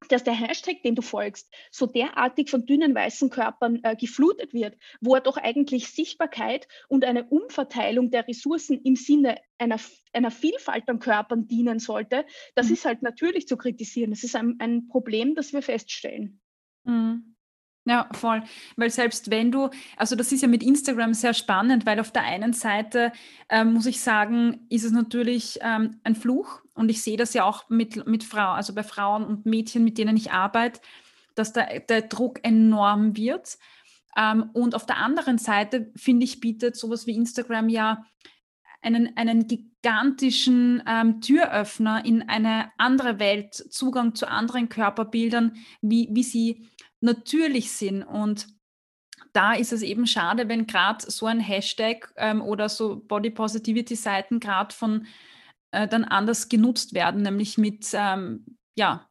dass 0.08 0.24
der 0.24 0.34
Hashtag, 0.34 0.82
den 0.82 0.94
du 0.94 1.02
folgst, 1.02 1.52
so 1.70 1.86
derartig 1.86 2.50
von 2.50 2.64
dünnen 2.64 2.94
weißen 2.94 3.30
Körpern 3.30 3.80
äh, 3.82 3.96
geflutet 3.96 4.54
wird, 4.54 4.76
wo 5.00 5.14
er 5.14 5.20
doch 5.20 5.36
eigentlich 5.36 5.88
Sichtbarkeit 5.90 6.68
und 6.88 7.04
eine 7.04 7.24
Umverteilung 7.24 8.10
der 8.10 8.26
Ressourcen 8.28 8.80
im 8.82 8.96
Sinne 8.96 9.36
einer, 9.58 9.78
einer 10.12 10.30
Vielfalt 10.30 10.88
an 10.88 11.00
Körpern 11.00 11.48
dienen 11.48 11.78
sollte, 11.80 12.24
das 12.54 12.68
mhm. 12.68 12.72
ist 12.74 12.84
halt 12.84 13.02
natürlich 13.02 13.48
zu 13.48 13.56
kritisieren. 13.56 14.10
Das 14.10 14.22
ist 14.22 14.36
ein, 14.36 14.56
ein 14.60 14.88
Problem, 14.88 15.34
das 15.34 15.52
wir 15.52 15.62
feststellen. 15.62 16.40
Mhm. 16.84 17.34
Ja, 17.88 18.06
voll. 18.12 18.42
Weil 18.76 18.90
selbst 18.90 19.30
wenn 19.30 19.50
du, 19.50 19.70
also 19.96 20.14
das 20.14 20.30
ist 20.30 20.42
ja 20.42 20.48
mit 20.48 20.62
Instagram 20.62 21.14
sehr 21.14 21.32
spannend, 21.32 21.86
weil 21.86 21.98
auf 22.00 22.10
der 22.10 22.22
einen 22.22 22.52
Seite 22.52 23.12
ähm, 23.48 23.72
muss 23.72 23.86
ich 23.86 24.02
sagen, 24.02 24.66
ist 24.68 24.84
es 24.84 24.92
natürlich 24.92 25.58
ähm, 25.62 25.98
ein 26.04 26.14
Fluch 26.14 26.60
und 26.74 26.90
ich 26.90 27.02
sehe 27.02 27.16
das 27.16 27.32
ja 27.32 27.44
auch 27.44 27.70
mit, 27.70 28.06
mit 28.06 28.24
Frauen, 28.24 28.56
also 28.56 28.74
bei 28.74 28.82
Frauen 28.82 29.24
und 29.24 29.46
Mädchen, 29.46 29.84
mit 29.84 29.96
denen 29.96 30.18
ich 30.18 30.32
arbeite, 30.32 30.80
dass 31.34 31.54
der, 31.54 31.80
der 31.80 32.02
Druck 32.02 32.40
enorm 32.42 33.16
wird. 33.16 33.56
Ähm, 34.18 34.50
und 34.52 34.74
auf 34.74 34.84
der 34.84 34.98
anderen 34.98 35.38
Seite, 35.38 35.90
finde 35.96 36.24
ich, 36.24 36.40
bietet 36.40 36.76
sowas 36.76 37.06
wie 37.06 37.16
Instagram 37.16 37.70
ja 37.70 38.04
einen, 38.82 39.16
einen 39.16 39.46
gigantischen 39.46 40.82
ähm, 40.86 41.22
Türöffner 41.22 42.04
in 42.04 42.28
eine 42.28 42.70
andere 42.76 43.18
Welt, 43.18 43.54
Zugang 43.54 44.14
zu 44.14 44.28
anderen 44.28 44.68
Körperbildern, 44.68 45.56
wie, 45.80 46.10
wie 46.12 46.22
sie 46.22 46.68
natürlich 47.00 47.72
sind. 47.72 48.02
Und 48.02 48.48
da 49.32 49.54
ist 49.54 49.72
es 49.72 49.82
eben 49.82 50.06
schade, 50.06 50.48
wenn 50.48 50.66
gerade 50.66 51.10
so 51.10 51.26
ein 51.26 51.40
Hashtag 51.40 52.12
ähm, 52.16 52.40
oder 52.40 52.68
so 52.68 52.96
Body 52.96 53.30
Positivity 53.30 53.96
Seiten 53.96 54.40
gerade 54.40 54.74
von 54.74 55.06
äh, 55.70 55.86
dann 55.86 56.04
anders 56.04 56.48
genutzt 56.48 56.94
werden, 56.94 57.22
nämlich 57.22 57.58
mit 57.58 57.88
ähm, 57.92 58.44
ja, 58.76 59.08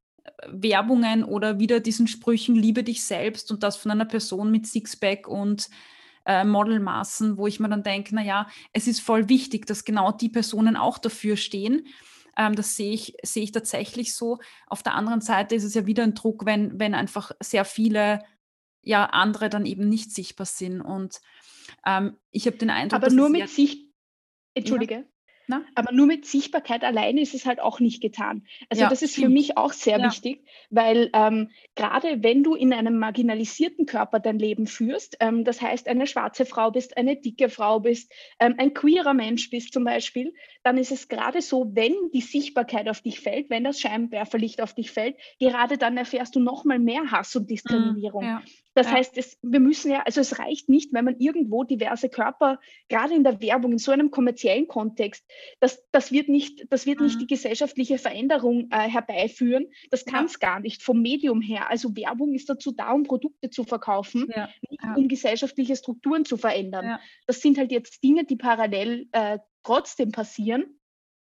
Werbungen 0.47 1.23
oder 1.23 1.60
wieder 1.60 1.80
diesen 1.80 2.08
Sprüchen, 2.08 2.56
liebe 2.56 2.84
dich 2.84 3.04
selbst 3.04 3.52
und 3.52 3.63
das 3.63 3.78
von 3.78 3.91
einer 3.91 4.06
Person 4.06 4.52
mit 4.52 4.67
Sixpack 4.67 5.28
und 5.28 5.69
äh, 6.26 6.43
Modelmaßen, 6.43 7.38
wo 7.38 7.47
ich 7.47 7.60
mir 7.60 7.69
dann 7.69 7.84
denke, 7.84 8.13
naja, 8.13 8.47
es 8.73 8.88
ist 8.88 9.00
voll 9.00 9.30
wichtig, 9.30 9.65
dass 9.65 9.86
genau 9.86 10.12
die 10.12 10.30
Personen 10.30 10.76
auch 10.76 10.97
dafür 10.97 11.38
stehen. 11.38 11.88
Ähm, 12.38 12.56
das 12.56 12.76
sehe 12.76 12.93
ich, 12.93 13.15
sehe 13.23 13.43
ich 13.43 13.52
tatsächlich 13.52 14.15
so. 14.15 14.39
Auf 14.67 14.84
der 14.84 14.95
anderen 14.95 15.21
Seite 15.21 15.56
ist 15.56 15.63
es 15.63 15.73
ja 15.73 15.86
wieder 15.86 16.04
ein 16.04 16.13
Druck, 16.13 16.45
wenn, 16.45 16.80
wenn 16.80 16.93
einfach 16.93 17.32
sehr 17.41 17.65
viele 17.65 18.23
ja, 18.84 19.06
andere 19.06 19.50
dann 19.50 19.65
eben 19.65 19.89
nicht 19.89 20.12
sichtbar 20.12 20.45
sind. 20.45 20.82
Und 20.82 21.19
ähm, 21.86 22.17
ich 22.32 22.47
habe 22.47 22.58
den 22.58 22.69
Eindruck, 22.69 23.04
aber 23.04 23.13
nur 23.13 23.30
mit 23.30 23.50
Sicht, 23.50 23.91
Entschuldige, 24.54 24.95
ja. 24.95 25.04
Na? 25.48 25.64
Aber 25.76 25.94
nur 25.94 26.08
mit 26.08 26.26
Sichtbarkeit 26.26 26.84
alleine 26.84 27.22
ist 27.22 27.34
es 27.34 27.46
halt 27.46 27.62
auch 27.62 27.80
nicht 27.80 28.02
getan. 28.02 28.46
Also 28.70 28.84
ja, 28.84 28.90
das 28.90 29.02
ist 29.02 29.14
stimmt. 29.14 29.28
für 29.28 29.32
mich 29.32 29.58
auch 29.58 29.72
sehr 29.72 29.98
ja. 29.98 30.06
wichtig, 30.06 30.46
weil 30.70 31.10
ähm, 31.14 31.52
gerade 31.76 32.22
wenn 32.22 32.44
du 32.44 32.54
in 32.54 32.74
einem 32.74 33.00
marginalisierten 33.00 33.86
Körper 33.86 34.20
dein 34.20 34.40
Leben 34.40 34.68
führst, 34.68 35.16
ähm, 35.22 35.46
das 35.46 35.62
heißt 35.62 35.88
eine 35.88 36.06
schwarze 36.06 36.46
Frau 36.46 36.72
bist, 36.72 36.98
eine 36.98 37.16
dicke 37.16 37.48
Frau 37.48 37.80
bist, 37.80 38.12
ähm, 38.42 38.56
ein 38.58 38.74
queerer 38.74 39.14
Mensch 39.14 39.50
bist 39.50 39.72
zum 39.72 39.86
Beispiel, 39.86 40.34
dann 40.64 40.78
ist 40.78 40.92
es 40.92 41.08
gerade 41.08 41.42
so, 41.42 41.66
wenn 41.74 41.94
die 42.14 42.22
Sichtbarkeit 42.22 42.90
auf 42.90 43.00
dich 43.00 43.22
fällt, 43.22 43.50
wenn 43.50 43.64
das 43.64 43.80
Scheinwerferlicht 43.80 44.60
auf 44.62 44.74
dich 44.74 44.92
fällt, 44.92 45.16
gerade 45.40 45.78
dann 45.78 45.96
erfährst 45.96 46.36
du 46.36 46.42
noch 46.42 46.66
mal 46.66 46.78
mehr 46.78 47.10
Hass 47.12 47.34
und 47.38 47.50
Diskriminierung. 47.50 48.26
Mm, 48.26 48.28
ja. 48.28 48.42
Das 48.78 48.86
ja. 48.86 48.94
heißt, 48.94 49.18
es, 49.18 49.40
wir 49.42 49.60
müssen 49.60 49.90
ja, 49.90 50.04
also 50.04 50.22
es 50.22 50.38
reicht 50.38 50.70
nicht, 50.70 50.94
wenn 50.94 51.04
man 51.04 51.18
irgendwo 51.18 51.63
diverse 51.63 52.10
Körper, 52.10 52.60
gerade 52.90 53.16
in 53.16 53.24
der 53.24 53.42
Werbung, 53.42 53.72
in 53.72 53.80
so 53.80 53.92
einem 53.92 54.12
kommerziellen 54.12 54.68
Kontext, 54.68 55.26
das, 55.60 55.84
das 55.92 56.12
wird 56.12 56.30
nicht, 56.30 56.72
das 56.72 56.86
wird 56.86 57.00
mhm. 57.00 57.08
nicht 57.08 57.20
die 57.20 57.26
gesellschaftliche 57.26 57.98
Veränderung 57.98 58.70
äh, 58.70 58.88
herbeiführen. 58.88 59.66
Das 59.90 60.06
kann 60.06 60.26
es 60.26 60.34
ja. 60.34 60.50
gar 60.50 60.60
nicht 60.60 60.84
vom 60.84 61.02
Medium 61.02 61.42
her. 61.42 61.72
Also 61.72 61.96
Werbung 61.96 62.36
ist 62.36 62.52
dazu 62.52 62.72
da, 62.72 62.92
um 62.92 63.02
Produkte 63.02 63.50
zu 63.50 63.63
verkaufen, 63.63 64.28
ja. 64.30 64.48
nicht 64.70 64.84
um 64.96 65.08
gesellschaftliche 65.08 65.76
Strukturen 65.76 66.24
zu 66.24 66.38
verändern. 66.38 67.00
Das 67.26 67.42
sind 67.42 67.58
halt 67.58 67.72
jetzt 67.72 68.04
Dinge, 68.04 68.26
die 68.26 68.36
parallel 68.36 69.08
äh, 69.12 69.40
trotzdem 69.63 70.12
passieren 70.12 70.78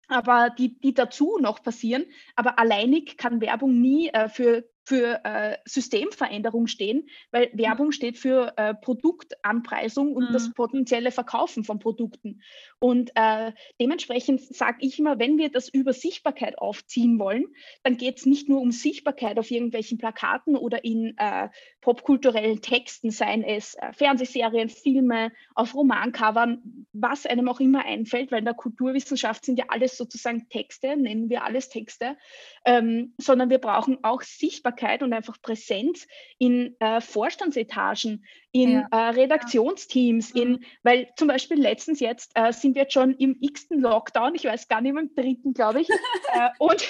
aber 0.08 0.50
die, 0.50 0.78
die 0.78 0.94
dazu 0.94 1.38
noch 1.40 1.64
passieren. 1.64 2.06
Aber 2.36 2.60
alleinig 2.60 3.16
kann 3.16 3.40
Werbung 3.40 3.80
nie 3.80 4.08
äh, 4.10 4.28
für 4.28 4.64
für 4.86 5.20
äh, 5.24 5.56
Systemveränderung 5.64 6.68
stehen, 6.68 7.08
weil. 7.30 7.50
Werbung 7.66 7.92
steht 7.92 8.18
für 8.18 8.52
äh, 8.56 8.74
Produktanpreisung 8.74 10.12
und 10.12 10.28
mhm. 10.28 10.32
das 10.32 10.52
potenzielle 10.52 11.10
Verkaufen 11.10 11.64
von 11.64 11.78
Produkten. 11.78 12.42
Und 12.78 13.10
äh, 13.14 13.52
dementsprechend 13.80 14.40
sage 14.40 14.78
ich 14.80 14.98
immer, 14.98 15.18
wenn 15.18 15.38
wir 15.38 15.50
das 15.50 15.68
über 15.68 15.92
Sichtbarkeit 15.92 16.58
aufziehen 16.58 17.18
wollen, 17.18 17.46
dann 17.82 17.96
geht 17.96 18.18
es 18.18 18.26
nicht 18.26 18.48
nur 18.48 18.60
um 18.60 18.70
Sichtbarkeit 18.70 19.38
auf 19.38 19.50
irgendwelchen 19.50 19.98
Plakaten 19.98 20.56
oder 20.56 20.84
in 20.84 21.14
äh, 21.16 21.48
popkulturellen 21.80 22.60
Texten, 22.60 23.10
seien 23.10 23.42
es 23.42 23.74
äh, 23.74 23.92
Fernsehserien, 23.92 24.68
Filme, 24.68 25.32
auf 25.54 25.74
Romancovern, 25.74 26.86
was 26.92 27.26
einem 27.26 27.48
auch 27.48 27.60
immer 27.60 27.84
einfällt, 27.84 28.30
weil 28.30 28.40
in 28.40 28.44
der 28.44 28.54
Kulturwissenschaft 28.54 29.44
sind 29.44 29.58
ja 29.58 29.66
alles 29.68 29.96
sozusagen 29.96 30.48
Texte, 30.48 30.96
nennen 30.96 31.30
wir 31.30 31.44
alles 31.44 31.68
Texte, 31.68 32.16
ähm, 32.64 33.14
sondern 33.18 33.50
wir 33.50 33.58
brauchen 33.58 33.98
auch 34.02 34.22
Sichtbarkeit 34.22 34.75
Sichtbarkeit 34.76 35.02
und 35.02 35.12
einfach 35.12 35.40
Präsenz 35.40 36.06
in 36.38 36.76
äh, 36.80 37.00
Vorstandsetagen, 37.00 38.24
in 38.52 38.72
ja. 38.72 38.86
äh, 38.90 39.10
Redaktionsteams, 39.10 40.32
ja. 40.34 40.42
in, 40.42 40.52
mhm. 40.52 40.64
weil 40.82 41.08
zum 41.16 41.28
Beispiel 41.28 41.60
letztens 41.60 42.00
jetzt 42.00 42.32
äh, 42.34 42.52
sind 42.52 42.74
wir 42.74 42.82
jetzt 42.82 42.94
schon 42.94 43.14
im 43.14 43.36
x-ten 43.40 43.80
Lockdown, 43.80 44.34
ich 44.34 44.44
weiß 44.44 44.68
gar 44.68 44.80
nicht 44.80 44.94
mehr, 44.94 45.02
im 45.02 45.14
dritten, 45.14 45.52
glaube 45.52 45.80
ich, 45.80 45.88
äh, 46.34 46.50
und, 46.58 46.86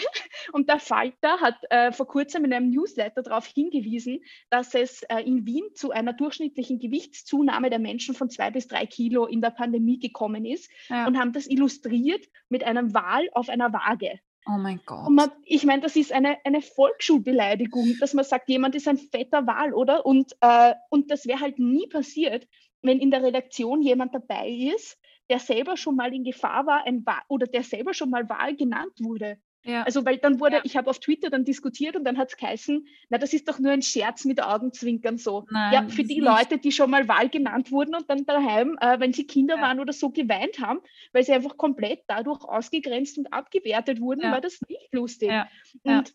und 0.52 0.68
der 0.68 0.78
Falter 0.78 1.40
hat 1.40 1.56
äh, 1.70 1.92
vor 1.92 2.06
kurzem 2.06 2.44
in 2.44 2.52
einem 2.52 2.70
Newsletter 2.70 3.22
darauf 3.22 3.46
hingewiesen, 3.46 4.20
dass 4.50 4.74
es 4.74 5.02
äh, 5.04 5.20
in 5.20 5.46
Wien 5.46 5.64
zu 5.74 5.90
einer 5.90 6.12
durchschnittlichen 6.12 6.78
Gewichtszunahme 6.78 7.70
der 7.70 7.78
Menschen 7.78 8.14
von 8.14 8.30
zwei 8.30 8.50
bis 8.50 8.68
drei 8.68 8.86
Kilo 8.86 9.26
in 9.26 9.40
der 9.40 9.50
Pandemie 9.50 9.98
gekommen 9.98 10.44
ist 10.44 10.70
ja. 10.88 11.06
und 11.06 11.18
haben 11.18 11.32
das 11.32 11.46
illustriert 11.46 12.24
mit 12.48 12.64
einem 12.64 12.94
Wal 12.94 13.28
auf 13.32 13.48
einer 13.48 13.72
Waage. 13.72 14.20
Oh 14.48 14.58
mein 14.58 14.80
Gott. 14.86 15.10
Man, 15.10 15.30
ich 15.44 15.64
meine, 15.64 15.82
das 15.82 15.96
ist 15.96 16.12
eine, 16.12 16.38
eine 16.44 16.62
Volksschulbeleidigung, 16.62 17.96
dass 17.98 18.14
man 18.14 18.24
sagt, 18.24 18.48
jemand 18.48 18.76
ist 18.76 18.86
ein 18.86 18.98
fetter 18.98 19.46
Wal, 19.46 19.74
oder? 19.74 20.06
Und, 20.06 20.36
äh, 20.40 20.74
und 20.88 21.10
das 21.10 21.26
wäre 21.26 21.40
halt 21.40 21.58
nie 21.58 21.88
passiert, 21.88 22.46
wenn 22.80 23.00
in 23.00 23.10
der 23.10 23.24
Redaktion 23.24 23.82
jemand 23.82 24.14
dabei 24.14 24.48
ist, 24.48 24.98
der 25.28 25.40
selber 25.40 25.76
schon 25.76 25.96
mal 25.96 26.14
in 26.14 26.22
Gefahr 26.22 26.66
war, 26.66 26.86
ein 26.86 27.04
Wal, 27.04 27.22
oder 27.28 27.46
der 27.46 27.64
selber 27.64 27.92
schon 27.92 28.10
mal 28.10 28.28
Wahl 28.28 28.54
genannt 28.54 28.92
wurde. 29.00 29.38
Ja. 29.66 29.82
Also, 29.82 30.04
weil 30.04 30.18
dann 30.18 30.38
wurde, 30.38 30.56
ja. 30.56 30.62
ich 30.64 30.76
habe 30.76 30.88
auf 30.88 31.00
Twitter 31.00 31.28
dann 31.28 31.44
diskutiert 31.44 31.96
und 31.96 32.04
dann 32.04 32.16
hat 32.16 32.28
es 32.28 32.36
geheißen, 32.36 32.86
na, 33.08 33.18
das 33.18 33.32
ist 33.32 33.48
doch 33.48 33.58
nur 33.58 33.72
ein 33.72 33.82
Scherz 33.82 34.24
mit 34.24 34.42
Augenzwinkern 34.42 35.18
so. 35.18 35.44
Nein, 35.50 35.72
ja, 35.72 35.88
für 35.88 36.04
die 36.04 36.20
Leute, 36.20 36.58
die 36.58 36.70
schon 36.70 36.90
mal 36.90 37.08
Wahl 37.08 37.28
genannt 37.28 37.72
wurden 37.72 37.94
und 37.94 38.08
dann 38.08 38.24
daheim, 38.24 38.78
äh, 38.80 39.00
wenn 39.00 39.12
sie 39.12 39.26
Kinder 39.26 39.56
ja. 39.56 39.62
waren 39.62 39.80
oder 39.80 39.92
so, 39.92 40.10
geweint 40.10 40.60
haben, 40.60 40.80
weil 41.12 41.24
sie 41.24 41.32
einfach 41.32 41.56
komplett 41.56 42.04
dadurch 42.06 42.44
ausgegrenzt 42.44 43.18
und 43.18 43.32
abgewertet 43.32 44.00
wurden, 44.00 44.22
war 44.22 44.40
das 44.40 44.60
nicht 44.68 44.92
lustig. 44.92 45.32
Und 45.82 46.14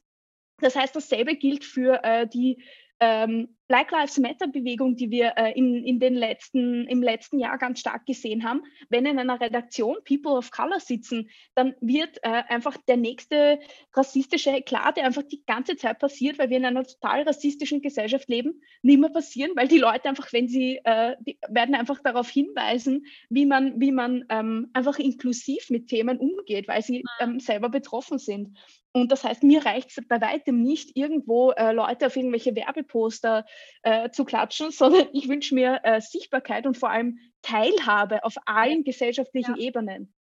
das 0.61 0.75
heißt, 0.75 0.95
dasselbe 0.95 1.35
gilt 1.35 1.65
für 1.65 2.03
äh, 2.03 2.27
die 2.27 2.63
ähm, 3.01 3.49
Black 3.67 3.89
Lives 3.91 4.17
Matter 4.19 4.47
Bewegung, 4.47 4.95
die 4.95 5.09
wir 5.09 5.33
äh, 5.37 5.57
in, 5.57 5.83
in 5.85 5.99
den 5.99 6.13
letzten, 6.13 6.85
im 6.87 7.01
letzten 7.01 7.39
Jahr 7.39 7.57
ganz 7.57 7.79
stark 7.79 8.05
gesehen 8.05 8.43
haben, 8.43 8.63
wenn 8.89 9.05
in 9.05 9.17
einer 9.17 9.39
Redaktion 9.39 9.97
People 10.05 10.33
of 10.33 10.51
Color 10.51 10.79
sitzen, 10.79 11.29
dann 11.55 11.73
wird 11.81 12.17
äh, 12.21 12.43
einfach 12.49 12.77
der 12.87 12.97
nächste 12.97 13.59
rassistische 13.93 14.51
Eklat, 14.51 14.97
der 14.97 15.05
einfach 15.05 15.23
die 15.23 15.43
ganze 15.45 15.77
Zeit 15.77 15.99
passiert, 15.99 16.37
weil 16.37 16.49
wir 16.49 16.57
in 16.57 16.65
einer 16.65 16.83
total 16.83 17.23
rassistischen 17.23 17.81
Gesellschaft 17.81 18.27
leben, 18.27 18.61
nicht 18.81 18.99
mehr 18.99 19.09
passieren, 19.09 19.51
weil 19.55 19.69
die 19.69 19.79
Leute 19.79 20.09
einfach, 20.09 20.31
wenn 20.33 20.47
sie, 20.47 20.81
äh, 20.83 21.15
werden 21.47 21.73
einfach 21.73 21.99
darauf 22.03 22.29
hinweisen, 22.29 23.05
wie 23.29 23.45
man, 23.45 23.79
wie 23.79 23.93
man 23.93 24.25
ähm, 24.29 24.69
einfach 24.73 24.99
inklusiv 24.99 25.69
mit 25.69 25.87
Themen 25.87 26.19
umgeht, 26.19 26.67
weil 26.67 26.83
sie 26.83 27.03
ähm, 27.19 27.39
selber 27.39 27.69
betroffen 27.69 28.19
sind. 28.19 28.57
Und 28.93 29.11
das 29.11 29.23
heißt, 29.23 29.43
mir 29.43 29.65
reicht 29.65 29.97
es 29.97 30.07
bei 30.07 30.19
weitem 30.19 30.61
nicht, 30.61 30.97
irgendwo 30.97 31.51
äh, 31.51 31.71
Leute 31.71 32.07
auf 32.07 32.15
irgendwelche 32.15 32.55
Werbeposter 32.55 33.45
äh, 33.83 34.09
zu 34.09 34.25
klatschen, 34.25 34.71
sondern 34.71 35.07
ich 35.13 35.29
wünsche 35.29 35.55
mir 35.55 35.79
äh, 35.83 36.01
Sichtbarkeit 36.01 36.65
und 36.65 36.77
vor 36.77 36.89
allem 36.89 37.17
Teilhabe 37.41 38.23
auf 38.23 38.35
allen 38.45 38.83
gesellschaftlichen 38.83 39.55
ja. 39.55 39.61
Ebenen. 39.61 40.13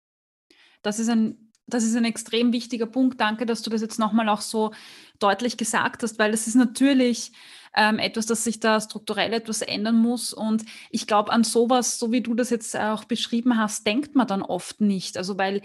Das 0.82 0.98
ist 0.98 1.08
ein 1.08 1.50
das 1.70 1.84
ist 1.84 1.96
ein 1.96 2.04
extrem 2.04 2.52
wichtiger 2.52 2.86
Punkt. 2.86 3.20
Danke, 3.20 3.46
dass 3.46 3.62
du 3.62 3.70
das 3.70 3.80
jetzt 3.80 3.98
nochmal 3.98 4.28
auch 4.28 4.40
so 4.40 4.72
deutlich 5.18 5.56
gesagt 5.56 6.02
hast, 6.02 6.18
weil 6.18 6.32
das 6.32 6.46
ist 6.46 6.56
natürlich 6.56 7.32
ähm, 7.76 7.98
etwas, 7.98 8.26
das 8.26 8.44
sich 8.44 8.60
da 8.60 8.80
strukturell 8.80 9.32
etwas 9.32 9.62
ändern 9.62 9.96
muss. 9.96 10.32
Und 10.32 10.64
ich 10.90 11.06
glaube, 11.06 11.32
an 11.32 11.44
sowas, 11.44 11.98
so 11.98 12.10
wie 12.12 12.20
du 12.20 12.34
das 12.34 12.50
jetzt 12.50 12.76
auch 12.76 13.04
beschrieben 13.04 13.56
hast, 13.56 13.86
denkt 13.86 14.14
man 14.14 14.26
dann 14.26 14.42
oft 14.42 14.80
nicht. 14.80 15.16
Also 15.16 15.38
weil 15.38 15.62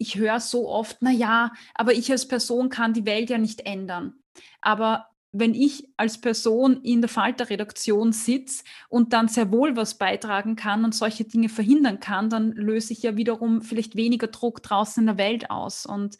ich 0.00 0.16
höre 0.16 0.40
so 0.40 0.66
oft, 0.66 0.96
na 1.00 1.10
ja, 1.10 1.52
aber 1.74 1.92
ich 1.92 2.10
als 2.10 2.26
Person 2.26 2.70
kann 2.70 2.94
die 2.94 3.04
Welt 3.04 3.28
ja 3.28 3.36
nicht 3.36 3.66
ändern. 3.66 4.14
Aber 4.62 5.08
wenn 5.30 5.54
ich 5.54 5.88
als 5.98 6.18
Person 6.18 6.82
in 6.82 7.02
der 7.02 7.10
Falter-Redaktion 7.10 8.12
sitze 8.12 8.64
und 8.88 9.12
dann 9.12 9.28
sehr 9.28 9.52
wohl 9.52 9.76
was 9.76 9.98
beitragen 9.98 10.56
kann 10.56 10.86
und 10.86 10.94
solche 10.94 11.24
Dinge 11.24 11.50
verhindern 11.50 12.00
kann, 12.00 12.30
dann 12.30 12.52
löse 12.52 12.94
ich 12.94 13.02
ja 13.02 13.16
wiederum 13.16 13.60
vielleicht 13.60 13.94
weniger 13.94 14.28
Druck 14.28 14.62
draußen 14.62 15.02
in 15.02 15.06
der 15.06 15.18
Welt 15.18 15.50
aus. 15.50 15.84
Und 15.84 16.16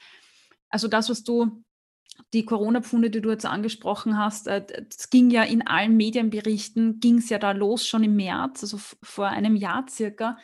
also 0.68 0.86
das, 0.86 1.08
was 1.08 1.24
du, 1.24 1.64
die 2.34 2.44
Corona-Pfunde, 2.44 3.08
die 3.08 3.22
du 3.22 3.30
jetzt 3.30 3.46
angesprochen 3.46 4.18
hast, 4.18 4.46
es 4.46 4.66
äh, 4.66 5.08
ging 5.10 5.30
ja 5.30 5.42
in 5.42 5.66
allen 5.66 5.96
Medienberichten, 5.96 7.00
ging 7.00 7.16
es 7.16 7.30
ja 7.30 7.38
da 7.38 7.52
los 7.52 7.86
schon 7.86 8.04
im 8.04 8.14
März, 8.14 8.62
also 8.62 8.78
vor 9.02 9.28
einem 9.28 9.56
Jahr 9.56 9.86
circa. 9.88 10.36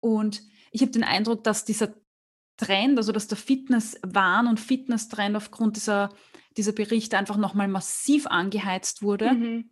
Und 0.00 0.42
ich 0.70 0.82
habe 0.82 0.92
den 0.92 1.02
Eindruck, 1.02 1.42
dass 1.44 1.64
dieser 1.64 1.94
Trend, 2.58 2.98
also 2.98 3.12
dass 3.12 3.28
der 3.28 3.38
Fitness-Wahn 3.38 4.46
und 4.46 4.60
Fitness-Trend 4.60 5.36
aufgrund 5.36 5.76
dieser 5.76 6.10
dieser 6.58 6.72
Bericht 6.72 7.14
einfach 7.14 7.36
nochmal 7.36 7.68
massiv 7.68 8.26
angeheizt 8.26 9.00
wurde. 9.00 9.32
Mhm. 9.32 9.70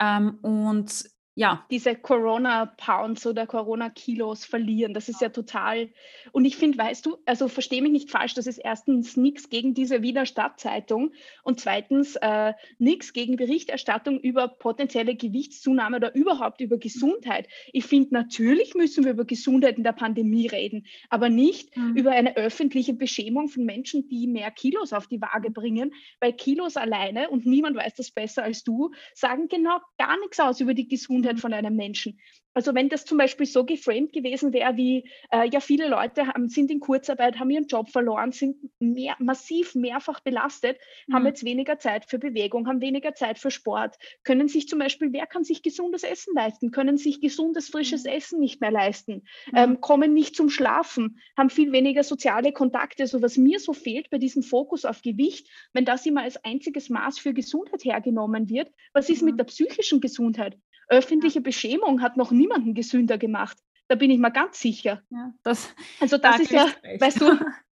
Ähm, 0.00 0.38
und 0.40 1.04
ja. 1.34 1.64
Diese 1.70 1.94
Corona-Pounds 1.94 3.26
oder 3.26 3.46
Corona-Kilos 3.46 4.44
verlieren. 4.44 4.92
Das 4.92 5.08
ist 5.08 5.22
ja 5.22 5.30
total. 5.30 5.88
Und 6.32 6.44
ich 6.44 6.56
finde, 6.56 6.76
weißt 6.76 7.06
du, 7.06 7.16
also 7.24 7.48
verstehe 7.48 7.80
mich 7.80 7.92
nicht 7.92 8.10
falsch, 8.10 8.34
das 8.34 8.46
ist 8.46 8.58
erstens 8.58 9.16
nichts 9.16 9.48
gegen 9.48 9.72
diese 9.72 10.02
Wiener 10.02 10.26
Stadtzeitung 10.26 11.12
und 11.42 11.58
zweitens 11.58 12.16
äh, 12.16 12.52
nichts 12.78 13.14
gegen 13.14 13.36
Berichterstattung 13.36 14.20
über 14.20 14.46
potenzielle 14.46 15.16
Gewichtszunahme 15.16 15.96
oder 15.96 16.14
überhaupt 16.14 16.60
über 16.60 16.76
Gesundheit. 16.76 17.48
Ich 17.72 17.86
finde, 17.86 18.12
natürlich 18.12 18.74
müssen 18.74 19.04
wir 19.04 19.12
über 19.12 19.24
Gesundheit 19.24 19.78
in 19.78 19.84
der 19.84 19.92
Pandemie 19.92 20.48
reden, 20.48 20.86
aber 21.08 21.30
nicht 21.30 21.74
mhm. 21.74 21.96
über 21.96 22.10
eine 22.10 22.36
öffentliche 22.36 22.92
Beschämung 22.92 23.48
von 23.48 23.64
Menschen, 23.64 24.06
die 24.08 24.26
mehr 24.26 24.50
Kilos 24.50 24.92
auf 24.92 25.06
die 25.06 25.22
Waage 25.22 25.50
bringen, 25.50 25.94
weil 26.20 26.34
Kilos 26.34 26.76
alleine, 26.76 27.30
und 27.30 27.46
niemand 27.46 27.76
weiß 27.76 27.94
das 27.94 28.10
besser 28.10 28.42
als 28.42 28.64
du, 28.64 28.90
sagen 29.14 29.48
genau 29.48 29.78
gar 29.96 30.18
nichts 30.20 30.38
aus 30.38 30.60
über 30.60 30.74
die 30.74 30.88
Gesundheit 30.88 31.21
Gesundheit 31.22 31.40
von 31.40 31.52
einem 31.52 31.76
Menschen. 31.76 32.18
Also 32.54 32.74
wenn 32.74 32.90
das 32.90 33.06
zum 33.06 33.16
Beispiel 33.16 33.46
so 33.46 33.64
geframed 33.64 34.12
gewesen 34.12 34.52
wäre, 34.52 34.76
wie 34.76 35.08
äh, 35.30 35.48
ja 35.50 35.60
viele 35.60 35.88
Leute 35.88 36.26
haben, 36.26 36.48
sind 36.48 36.70
in 36.70 36.80
Kurzarbeit, 36.80 37.38
haben 37.38 37.48
ihren 37.48 37.66
Job 37.66 37.88
verloren, 37.88 38.32
sind 38.32 38.56
mehr, 38.78 39.16
massiv 39.18 39.74
mehrfach 39.74 40.20
belastet, 40.20 40.76
mhm. 41.06 41.14
haben 41.14 41.26
jetzt 41.26 41.44
weniger 41.44 41.78
Zeit 41.78 42.04
für 42.04 42.18
Bewegung, 42.18 42.68
haben 42.68 42.82
weniger 42.82 43.14
Zeit 43.14 43.38
für 43.38 43.50
Sport, 43.50 43.96
können 44.22 44.48
sich 44.48 44.68
zum 44.68 44.80
Beispiel, 44.80 45.14
wer 45.14 45.26
kann 45.26 45.44
sich 45.44 45.62
gesundes 45.62 46.02
Essen 46.02 46.34
leisten, 46.34 46.72
können 46.72 46.98
sich 46.98 47.22
gesundes, 47.22 47.70
frisches 47.70 48.04
mhm. 48.04 48.10
Essen 48.10 48.40
nicht 48.40 48.60
mehr 48.60 48.70
leisten, 48.70 49.22
mhm. 49.50 49.56
ähm, 49.56 49.80
kommen 49.80 50.12
nicht 50.12 50.36
zum 50.36 50.50
Schlafen, 50.50 51.20
haben 51.38 51.48
viel 51.48 51.72
weniger 51.72 52.02
soziale 52.02 52.52
Kontakte. 52.52 53.06
So 53.06 53.16
also 53.16 53.24
was 53.24 53.38
mir 53.38 53.60
so 53.60 53.72
fehlt 53.72 54.10
bei 54.10 54.18
diesem 54.18 54.42
Fokus 54.42 54.84
auf 54.84 55.00
Gewicht, 55.00 55.48
wenn 55.72 55.86
das 55.86 56.04
immer 56.04 56.22
als 56.22 56.36
einziges 56.44 56.90
Maß 56.90 57.18
für 57.18 57.32
Gesundheit 57.32 57.82
hergenommen 57.82 58.50
wird, 58.50 58.70
was 58.92 59.08
ist 59.08 59.22
mit 59.22 59.34
mhm. 59.34 59.38
der 59.38 59.44
psychischen 59.44 60.02
Gesundheit? 60.02 60.58
Öffentliche 60.92 61.40
Beschämung 61.40 62.02
hat 62.02 62.18
noch 62.18 62.30
niemanden 62.32 62.74
gesünder 62.74 63.16
gemacht. 63.16 63.56
Da 63.88 63.94
bin 63.94 64.10
ich 64.10 64.18
mir 64.18 64.30
ganz 64.30 64.60
sicher. 64.60 65.02
Ja, 65.08 65.32
das, 65.42 65.74
also 66.00 66.18
das 66.18 66.36
da 66.36 66.42
ist 66.42 66.50
ja, 66.50 66.66
weißt 66.98 67.20
du, 67.20 67.38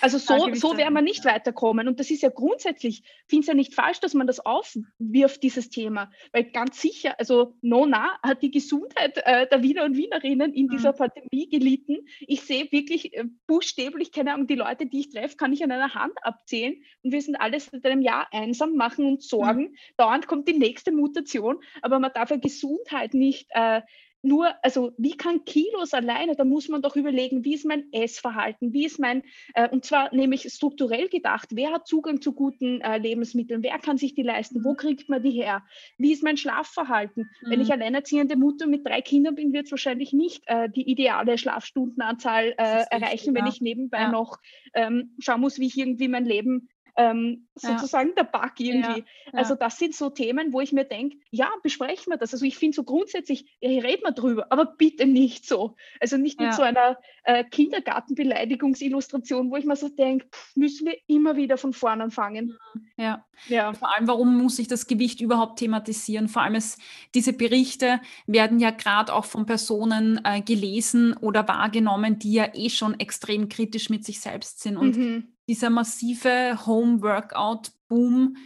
also 0.00 0.18
so, 0.18 0.54
so 0.54 0.76
wäre 0.76 0.90
man 0.90 1.04
nicht 1.04 1.24
weiterkommen. 1.24 1.88
Und 1.88 2.00
das 2.00 2.10
ist 2.10 2.22
ja 2.22 2.30
grundsätzlich, 2.30 3.02
ich 3.02 3.28
finde 3.28 3.40
es 3.40 3.46
ja 3.48 3.54
nicht 3.54 3.74
falsch, 3.74 4.00
dass 4.00 4.14
man 4.14 4.26
das 4.26 4.40
aufwirft, 4.40 5.42
dieses 5.42 5.70
Thema. 5.70 6.10
Weil 6.32 6.44
ganz 6.44 6.80
sicher, 6.80 7.14
also 7.18 7.54
Nona 7.60 8.18
hat 8.22 8.42
die 8.42 8.50
Gesundheit 8.50 9.18
äh, 9.24 9.46
der 9.48 9.62
Wiener 9.62 9.84
und 9.84 9.96
Wienerinnen 9.96 10.52
in 10.54 10.68
dieser 10.68 10.92
mhm. 10.92 10.96
Pandemie 10.96 11.48
gelitten. 11.48 12.06
Ich 12.20 12.42
sehe 12.42 12.70
wirklich 12.70 13.14
äh, 13.14 13.24
buchstäblich, 13.46 14.12
keine 14.12 14.34
Ahnung, 14.34 14.46
die 14.46 14.54
Leute, 14.54 14.86
die 14.86 15.00
ich 15.00 15.10
treffe, 15.10 15.36
kann 15.36 15.52
ich 15.52 15.62
an 15.62 15.72
einer 15.72 15.94
Hand 15.94 16.14
abzählen. 16.22 16.74
Und 17.02 17.12
wir 17.12 17.22
sind 17.22 17.36
alle 17.36 17.60
seit 17.60 17.84
einem 17.84 18.02
Jahr 18.02 18.28
einsam, 18.32 18.76
machen 18.76 19.06
uns 19.06 19.28
Sorgen. 19.28 19.62
Mhm. 19.62 19.76
Dauernd 19.96 20.26
kommt 20.26 20.48
die 20.48 20.58
nächste 20.58 20.92
Mutation. 20.92 21.58
Aber 21.82 21.98
man 21.98 22.12
darf 22.14 22.30
ja 22.30 22.36
Gesundheit 22.36 23.14
nicht 23.14 23.48
äh, 23.50 23.82
nur, 24.22 24.54
also 24.62 24.92
wie 24.98 25.16
kann 25.16 25.44
Kilos 25.44 25.92
alleine, 25.92 26.36
da 26.36 26.44
muss 26.44 26.68
man 26.68 26.80
doch 26.80 26.96
überlegen, 26.96 27.44
wie 27.44 27.54
ist 27.54 27.66
mein 27.66 27.92
Essverhalten, 27.92 28.72
wie 28.72 28.86
ist 28.86 29.00
mein, 29.00 29.22
äh, 29.54 29.68
und 29.68 29.84
zwar 29.84 30.14
nämlich 30.14 30.42
strukturell 30.52 31.08
gedacht, 31.08 31.48
wer 31.52 31.72
hat 31.72 31.88
Zugang 31.88 32.20
zu 32.20 32.32
guten 32.32 32.80
äh, 32.80 32.98
Lebensmitteln, 32.98 33.62
wer 33.62 33.78
kann 33.78 33.98
sich 33.98 34.14
die 34.14 34.22
leisten, 34.22 34.64
wo 34.64 34.74
kriegt 34.74 35.08
man 35.08 35.22
die 35.22 35.30
her, 35.30 35.62
wie 35.98 36.12
ist 36.12 36.22
mein 36.22 36.36
Schlafverhalten. 36.36 37.30
Mhm. 37.42 37.50
Wenn 37.50 37.60
ich 37.60 37.68
mhm. 37.68 37.74
alleinerziehende 37.74 38.36
Mutter 38.36 38.66
mit 38.66 38.86
drei 38.86 39.00
Kindern 39.00 39.34
bin, 39.34 39.52
wird 39.52 39.66
es 39.66 39.72
wahrscheinlich 39.72 40.12
nicht 40.12 40.44
äh, 40.46 40.68
die 40.70 40.88
ideale 40.88 41.36
Schlafstundenanzahl 41.36 42.54
äh, 42.56 42.84
erreichen, 42.90 43.34
wenn 43.34 43.46
ich 43.46 43.60
nebenbei 43.60 44.02
ja. 44.02 44.10
noch 44.12 44.38
ähm, 44.74 45.16
schauen 45.18 45.40
muss, 45.40 45.58
wie 45.58 45.66
ich 45.66 45.76
irgendwie 45.76 46.08
mein 46.08 46.24
Leben 46.24 46.68
ähm, 46.96 47.46
sozusagen 47.54 48.10
ja. 48.10 48.16
der 48.16 48.24
Bug 48.24 48.52
irgendwie. 48.58 49.04
Ja. 49.26 49.32
Also 49.32 49.54
das 49.54 49.78
sind 49.78 49.94
so 49.94 50.10
Themen, 50.10 50.52
wo 50.52 50.60
ich 50.60 50.72
mir 50.72 50.84
denke, 50.84 51.16
ja, 51.30 51.48
besprechen 51.62 52.12
wir 52.12 52.18
das. 52.18 52.32
Also 52.32 52.44
ich 52.44 52.58
finde 52.58 52.74
so 52.74 52.82
grundsätzlich, 52.84 53.56
ja, 53.60 53.70
reden 53.70 54.02
wir 54.04 54.12
drüber, 54.12 54.46
aber 54.50 54.66
bitte 54.66 55.06
nicht 55.06 55.46
so. 55.46 55.76
Also 56.00 56.18
nicht 56.18 56.40
mit 56.40 56.54
so 56.54 56.62
einer 56.62 56.98
äh, 57.24 57.44
Kindergartenbeleidigungsillustration, 57.44 59.50
wo 59.50 59.56
ich 59.56 59.64
mir 59.64 59.76
so 59.76 59.88
denke, 59.88 60.26
müssen 60.54 60.86
wir 60.86 60.96
immer 61.06 61.36
wieder 61.36 61.56
von 61.56 61.72
vorne 61.72 62.04
anfangen. 62.04 62.58
Ja. 62.96 63.24
ja. 63.48 63.72
Vor 63.72 63.94
allem, 63.94 64.08
warum 64.08 64.36
muss 64.36 64.58
ich 64.58 64.68
das 64.68 64.86
Gewicht 64.86 65.20
überhaupt 65.20 65.58
thematisieren? 65.58 66.28
Vor 66.28 66.42
allem, 66.42 66.56
es, 66.56 66.76
diese 67.14 67.32
Berichte 67.32 68.00
werden 68.26 68.60
ja 68.60 68.70
gerade 68.70 69.14
auch 69.14 69.24
von 69.24 69.46
Personen 69.46 70.20
äh, 70.24 70.42
gelesen 70.42 71.16
oder 71.16 71.48
wahrgenommen, 71.48 72.18
die 72.18 72.34
ja 72.34 72.48
eh 72.54 72.68
schon 72.68 73.00
extrem 73.00 73.48
kritisch 73.48 73.88
mit 73.88 74.04
sich 74.04 74.20
selbst 74.20 74.60
sind. 74.60 74.76
Und 74.76 74.96
mhm 74.96 75.28
dieser 75.48 75.70
massive 75.70 76.58
Home-Workout-Boom 76.66 78.36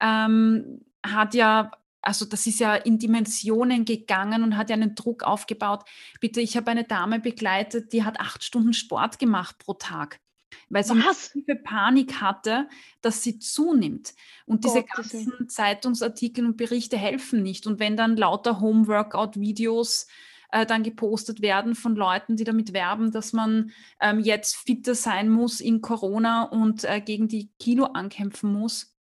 ähm, 0.00 0.80
hat 1.04 1.34
ja, 1.34 1.70
also 2.00 2.24
das 2.24 2.46
ist 2.46 2.60
ja 2.60 2.74
in 2.74 2.98
Dimensionen 2.98 3.84
gegangen 3.84 4.42
und 4.42 4.56
hat 4.56 4.70
ja 4.70 4.74
einen 4.74 4.94
Druck 4.94 5.22
aufgebaut. 5.22 5.84
Bitte, 6.20 6.40
ich 6.40 6.56
habe 6.56 6.70
eine 6.70 6.84
Dame 6.84 7.20
begleitet, 7.20 7.92
die 7.92 8.04
hat 8.04 8.20
acht 8.20 8.44
Stunden 8.44 8.72
Sport 8.72 9.18
gemacht 9.18 9.58
pro 9.58 9.74
Tag 9.74 10.20
weil 10.68 10.84
sie 10.84 10.94
massive 10.94 11.56
Panik 11.56 12.20
hatte, 12.20 12.68
dass 13.00 13.22
sie 13.22 13.38
zunimmt. 13.38 14.14
Und 14.46 14.64
diese 14.64 14.82
Gott, 14.82 15.10
ganzen 15.10 15.48
Zeitungsartikel 15.48 16.44
und 16.44 16.56
Berichte 16.56 16.96
helfen 16.96 17.42
nicht. 17.42 17.66
Und 17.66 17.78
wenn 17.78 17.96
dann 17.96 18.16
lauter 18.16 18.60
Home-Workout-Videos 18.60 20.06
äh, 20.54 20.66
dann 20.66 20.84
gepostet 20.84 21.42
werden 21.42 21.74
von 21.74 21.96
Leuten, 21.96 22.36
die 22.36 22.44
damit 22.44 22.72
werben, 22.72 23.10
dass 23.10 23.32
man 23.32 23.72
ähm, 24.00 24.20
jetzt 24.20 24.54
fitter 24.54 24.94
sein 24.94 25.28
muss 25.28 25.60
in 25.60 25.80
Corona 25.80 26.44
und 26.44 26.84
äh, 26.84 27.00
gegen 27.00 27.26
die 27.26 27.50
Kilo 27.58 27.86
ankämpfen 27.86 28.52
muss, 28.52 28.96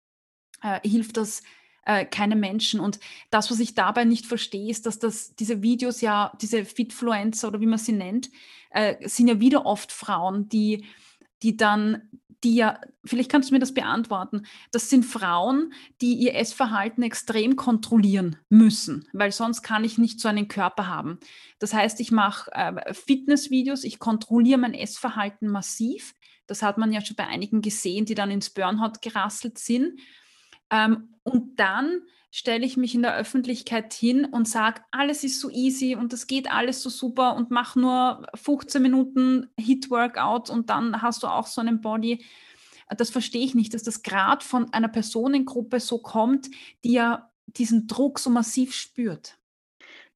äh, 0.61 0.79
hilft 0.87 1.17
das 1.17 1.41
äh, 1.85 2.05
keinem 2.05 2.39
Menschen. 2.39 2.79
Und 2.79 2.99
das, 3.31 3.49
was 3.49 3.59
ich 3.59 3.73
dabei 3.73 4.05
nicht 4.05 4.27
verstehe, 4.27 4.69
ist, 4.69 4.85
dass 4.85 4.99
das, 4.99 5.35
diese 5.35 5.63
Videos 5.63 6.01
ja, 6.01 6.31
diese 6.39 6.65
Fitfluencer 6.65 7.47
oder 7.47 7.59
wie 7.59 7.65
man 7.65 7.79
sie 7.79 7.93
nennt, 7.93 8.29
äh, 8.69 9.07
sind 9.09 9.27
ja 9.27 9.39
wieder 9.39 9.65
oft 9.65 9.91
Frauen, 9.91 10.49
die, 10.49 10.85
die 11.41 11.57
dann 11.57 12.09
die 12.43 12.55
ja, 12.55 12.79
vielleicht 13.03 13.29
kannst 13.29 13.49
du 13.49 13.53
mir 13.53 13.59
das 13.59 13.73
beantworten, 13.73 14.45
das 14.71 14.89
sind 14.89 15.05
Frauen, 15.05 15.73
die 16.01 16.13
ihr 16.13 16.35
Essverhalten 16.35 17.03
extrem 17.03 17.55
kontrollieren 17.55 18.37
müssen, 18.49 19.07
weil 19.13 19.31
sonst 19.31 19.61
kann 19.61 19.83
ich 19.83 19.97
nicht 19.97 20.19
so 20.19 20.29
einen 20.29 20.47
Körper 20.47 20.87
haben. 20.87 21.19
Das 21.59 21.73
heißt, 21.73 21.99
ich 21.99 22.11
mache 22.11 22.51
äh, 22.53 22.93
Fitnessvideos, 22.93 23.83
ich 23.83 23.99
kontrolliere 23.99 24.59
mein 24.59 24.73
Essverhalten 24.73 25.49
massiv. 25.49 26.13
Das 26.47 26.61
hat 26.61 26.77
man 26.77 26.91
ja 26.91 27.01
schon 27.01 27.15
bei 27.15 27.27
einigen 27.27 27.61
gesehen, 27.61 28.05
die 28.05 28.15
dann 28.15 28.31
ins 28.31 28.49
Burnout 28.49 28.99
gerasselt 29.01 29.57
sind. 29.57 29.99
Ähm, 30.71 31.15
und 31.23 31.59
dann 31.59 32.01
stelle 32.31 32.65
ich 32.65 32.77
mich 32.77 32.93
in 32.93 33.01
der 33.01 33.15
Öffentlichkeit 33.15 33.93
hin 33.93 34.25
und 34.25 34.47
sage, 34.47 34.81
alles 34.91 35.23
ist 35.23 35.39
so 35.39 35.49
easy 35.49 35.95
und 35.95 36.13
das 36.13 36.27
geht 36.27 36.51
alles 36.51 36.81
so 36.81 36.89
super 36.89 37.35
und 37.35 37.49
mach 37.49 37.75
nur 37.75 38.27
15 38.35 38.81
Minuten 38.81 39.49
Hit-Workout 39.57 40.49
und 40.49 40.69
dann 40.69 41.01
hast 41.01 41.23
du 41.23 41.27
auch 41.27 41.47
so 41.47 41.61
einen 41.61 41.81
Body. 41.81 42.23
Das 42.95 43.09
verstehe 43.09 43.43
ich 43.43 43.55
nicht, 43.55 43.73
dass 43.73 43.83
das 43.83 44.03
gerade 44.03 44.45
von 44.45 44.71
einer 44.73 44.89
Personengruppe 44.89 45.79
so 45.79 45.99
kommt, 45.99 46.49
die 46.83 46.93
ja 46.93 47.31
diesen 47.47 47.87
Druck 47.87 48.19
so 48.19 48.29
massiv 48.29 48.73
spürt. 48.75 49.38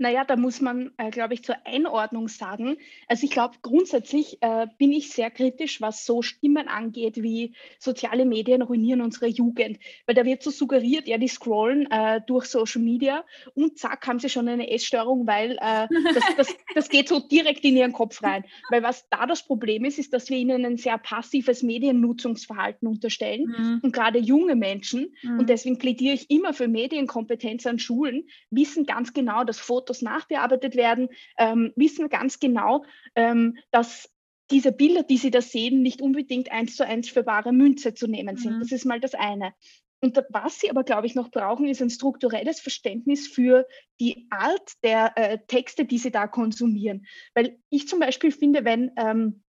Naja, 0.04 0.26
da 0.26 0.36
muss 0.36 0.60
man, 0.60 0.92
äh, 0.98 1.12
glaube 1.12 1.34
ich, 1.34 1.46
zur 1.46 1.56
Einordnung 1.66 2.28
sagen. 2.28 2.76
Also 3.08 3.24
ich 3.24 3.32
glaube, 3.32 3.56
grundsätzlich 3.62 4.38
äh, 4.42 4.68
bin 4.78 4.92
ich 4.92 5.12
sehr 5.12 5.32
kritisch, 5.32 5.80
was 5.80 6.06
so 6.06 6.22
Stimmen 6.22 6.68
angeht, 6.68 7.24
wie 7.24 7.54
soziale 7.80 8.26
Medien 8.26 8.64
ruinieren 8.64 9.00
unsere 9.00 9.28
Jugend. 9.28 9.80
Weil 10.06 10.16
da 10.16 10.26
wird 10.26 10.44
so 10.44 10.52
suggeriert, 10.52 11.08
ja, 11.08 11.18
die 11.18 11.30
scrollen 11.30 11.90
äh, 11.90 12.20
durch 12.28 12.48
Social 12.48 12.82
Media 12.82 13.24
und 13.56 13.78
zack, 13.78 14.06
haben 14.06 14.20
sie 14.20 14.28
schon 14.28 14.50
eine 14.50 14.70
Essstörung, 14.70 15.26
weil 15.26 15.54
äh, 15.54 15.88
das, 16.14 16.36
das, 16.36 16.58
das 16.76 16.90
geht 16.90 17.08
so 17.08 17.22
direkt 17.22 17.64
in 17.64 17.78
ihren 17.78 17.94
Kopf 17.94 18.22
rein. 18.24 18.44
Weil 18.72 18.84
was 18.84 19.08
da 19.10 19.26
das 19.26 19.44
Problem 19.44 19.86
ist, 19.86 20.00
ist, 20.00 20.12
dass 20.12 20.30
wir 20.30 20.38
ihnen 20.38 20.66
ein 20.66 20.76
sehr 20.76 20.98
passives 20.98 21.64
Mediennutzungsverhalten 21.64 22.90
unterstellen 22.90 23.56
mhm. 23.58 23.80
und 23.82 23.94
gerade 23.94 24.20
junge 24.20 24.58
Menschen, 24.58 25.14
mhm. 25.22 25.40
und 25.40 25.50
deswegen 25.50 25.78
plädiere 25.78 26.16
ich 26.16 26.30
immer 26.30 26.54
für 26.54 26.68
Medienkompetenz 26.68 27.66
an 27.66 27.80
Schulen, 27.80 28.28
wissen 28.50 28.86
ganz 28.86 29.14
genau, 29.14 29.46
dass 29.46 29.60
Fotos 29.60 29.93
Fotos 29.94 30.02
nachbearbeitet 30.02 30.76
werden, 30.76 31.10
ähm, 31.38 31.72
wissen 31.76 32.10
ganz 32.10 32.40
genau, 32.40 32.84
ähm, 33.16 33.58
dass 33.72 34.10
diese 34.52 34.72
Bilder, 34.72 35.04
die 35.04 35.18
Sie 35.18 35.32
da 35.32 35.42
sehen, 35.42 35.82
nicht 35.82 36.02
unbedingt 36.02 36.52
eins 36.52 36.76
zu 36.76 36.86
eins 36.86 37.10
für 37.10 37.24
bare 37.24 37.54
Münze 37.54 37.94
zu 37.94 38.08
nehmen 38.08 38.38
sind. 38.38 38.58
Mhm. 38.58 38.60
Das 38.60 38.72
ist 38.72 38.86
mal 38.86 39.00
das 39.00 39.14
eine. 39.14 39.54
Und 40.02 40.22
was 40.30 40.60
Sie 40.60 40.70
aber, 40.70 40.84
glaube 40.84 41.08
ich, 41.08 41.16
noch 41.16 41.32
brauchen, 41.32 41.66
ist 41.68 41.82
ein 41.82 41.90
strukturelles 41.90 42.60
Verständnis 42.60 43.28
für 43.28 43.66
die 44.02 44.28
Art 44.30 44.74
der 44.84 45.14
äh, 45.16 45.40
Texte, 45.48 45.86
die 45.86 45.98
Sie 45.98 46.12
da 46.12 46.28
konsumieren. 46.28 47.06
Weil 47.34 47.58
ich 47.70 47.88
zum 47.88 48.00
Beispiel 48.00 48.32
finde, 48.32 48.66
wenn 48.66 48.92
ähm, 48.98 49.44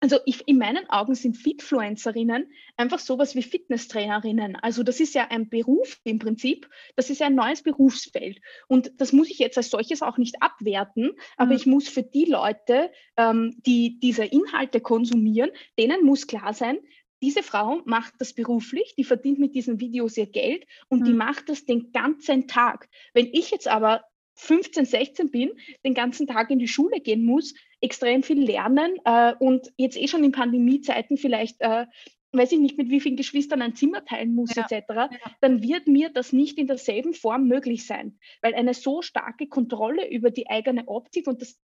also 0.00 0.18
ich, 0.26 0.46
in 0.46 0.58
meinen 0.58 0.88
Augen 0.88 1.14
sind 1.14 1.36
Fitfluencerinnen 1.36 2.52
einfach 2.76 3.00
sowas 3.00 3.34
wie 3.34 3.42
Fitnesstrainerinnen. 3.42 4.56
Also 4.56 4.82
das 4.84 5.00
ist 5.00 5.14
ja 5.14 5.26
ein 5.30 5.48
Beruf 5.48 5.98
im 6.04 6.18
Prinzip. 6.18 6.68
Das 6.94 7.10
ist 7.10 7.18
ja 7.20 7.26
ein 7.26 7.34
neues 7.34 7.62
Berufsfeld. 7.62 8.40
Und 8.68 8.92
das 9.00 9.12
muss 9.12 9.28
ich 9.28 9.38
jetzt 9.38 9.56
als 9.56 9.70
solches 9.70 10.02
auch 10.02 10.16
nicht 10.16 10.40
abwerten. 10.40 11.12
Aber 11.36 11.50
mhm. 11.50 11.56
ich 11.56 11.66
muss 11.66 11.88
für 11.88 12.04
die 12.04 12.26
Leute, 12.26 12.92
ähm, 13.16 13.56
die 13.66 13.98
diese 13.98 14.24
Inhalte 14.24 14.80
konsumieren, 14.80 15.50
denen 15.78 16.04
muss 16.04 16.28
klar 16.28 16.54
sein, 16.54 16.78
diese 17.20 17.42
Frau 17.42 17.82
macht 17.84 18.14
das 18.18 18.32
beruflich, 18.32 18.94
die 18.96 19.02
verdient 19.02 19.40
mit 19.40 19.56
diesen 19.56 19.80
Videos 19.80 20.16
ihr 20.16 20.26
Geld 20.26 20.64
und 20.88 21.00
mhm. 21.00 21.04
die 21.06 21.12
macht 21.14 21.48
das 21.48 21.64
den 21.64 21.90
ganzen 21.90 22.46
Tag. 22.46 22.88
Wenn 23.12 23.26
ich 23.32 23.50
jetzt 23.50 23.66
aber 23.66 24.04
15, 24.38 24.84
16 24.84 25.30
bin, 25.30 25.50
den 25.84 25.94
ganzen 25.94 26.26
Tag 26.26 26.50
in 26.50 26.58
die 26.58 26.68
Schule 26.68 27.00
gehen 27.00 27.24
muss, 27.24 27.54
extrem 27.80 28.22
viel 28.22 28.42
lernen 28.42 28.96
äh, 29.04 29.34
und 29.38 29.72
jetzt 29.76 29.96
eh 29.96 30.08
schon 30.08 30.24
in 30.24 30.32
Pandemiezeiten 30.32 31.16
vielleicht 31.16 31.60
äh, 31.60 31.86
weiß 32.32 32.52
ich 32.52 32.58
nicht, 32.58 32.76
mit 32.76 32.90
wie 32.90 33.00
vielen 33.00 33.16
Geschwistern 33.16 33.62
ein 33.62 33.74
Zimmer 33.74 34.04
teilen 34.04 34.34
muss, 34.34 34.54
ja. 34.54 34.66
etc., 34.68 34.84
ja. 34.88 35.10
dann 35.40 35.62
wird 35.62 35.86
mir 35.86 36.10
das 36.10 36.32
nicht 36.32 36.58
in 36.58 36.66
derselben 36.66 37.14
Form 37.14 37.48
möglich 37.48 37.86
sein. 37.86 38.18
Weil 38.42 38.54
eine 38.54 38.74
so 38.74 39.02
starke 39.02 39.46
Kontrolle 39.46 40.10
über 40.10 40.30
die 40.30 40.48
eigene 40.48 40.88
Optik 40.88 41.26
und 41.26 41.40
das, 41.40 41.58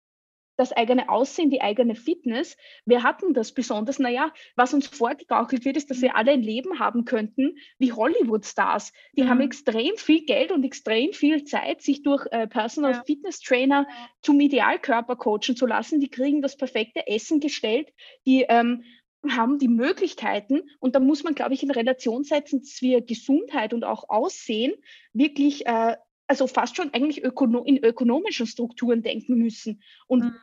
das 0.57 0.71
eigene 0.71 1.09
Aussehen, 1.09 1.49
die 1.49 1.61
eigene 1.61 1.95
Fitness, 1.95 2.57
wir 2.85 3.03
hatten 3.03 3.33
das 3.33 3.53
besonders? 3.53 3.99
Naja, 3.99 4.31
was 4.55 4.73
uns 4.73 4.87
vorgegaukelt 4.87 5.65
wird, 5.65 5.77
ist, 5.77 5.89
dass 5.89 6.01
wir 6.01 6.15
alle 6.15 6.31
ein 6.31 6.43
Leben 6.43 6.79
haben 6.79 7.05
könnten 7.05 7.57
wie 7.79 7.93
Hollywood-Stars. 7.93 8.91
Die 9.17 9.23
mhm. 9.23 9.29
haben 9.29 9.41
extrem 9.41 9.95
viel 9.97 10.25
Geld 10.25 10.51
und 10.51 10.63
extrem 10.63 11.13
viel 11.13 11.43
Zeit, 11.43 11.81
sich 11.81 12.03
durch 12.03 12.25
äh, 12.31 12.47
Personal 12.47 12.93
ja. 12.93 13.03
Fitness 13.03 13.39
Trainer 13.39 13.87
zum 14.21 14.39
Idealkörper 14.39 15.15
coachen 15.15 15.55
zu 15.55 15.65
lassen. 15.65 15.99
Die 15.99 16.09
kriegen 16.09 16.41
das 16.41 16.57
perfekte 16.57 17.07
Essen 17.07 17.39
gestellt. 17.39 17.89
Die 18.25 18.45
ähm, 18.47 18.83
haben 19.29 19.59
die 19.59 19.67
Möglichkeiten 19.67 20.61
und 20.79 20.95
da 20.95 20.99
muss 20.99 21.23
man, 21.23 21.35
glaube 21.35 21.53
ich, 21.53 21.63
in 21.63 21.71
Relation 21.71 22.23
setzen, 22.23 22.61
dass 22.61 22.81
wir 22.81 23.01
Gesundheit 23.01 23.73
und 23.73 23.83
auch 23.83 24.09
Aussehen 24.09 24.73
wirklich, 25.13 25.67
äh, 25.67 25.95
also 26.32 26.48
fast 26.48 26.78
schon 26.78 26.94
eigentlich 26.94 27.26
ökono 27.26 27.62
in 27.65 27.84
ökonomischen 27.84 28.48
Strukturen 28.48 29.02
denken 29.02 29.36
müssen. 29.38 29.82
Und 30.08 30.24
mhm. 30.24 30.36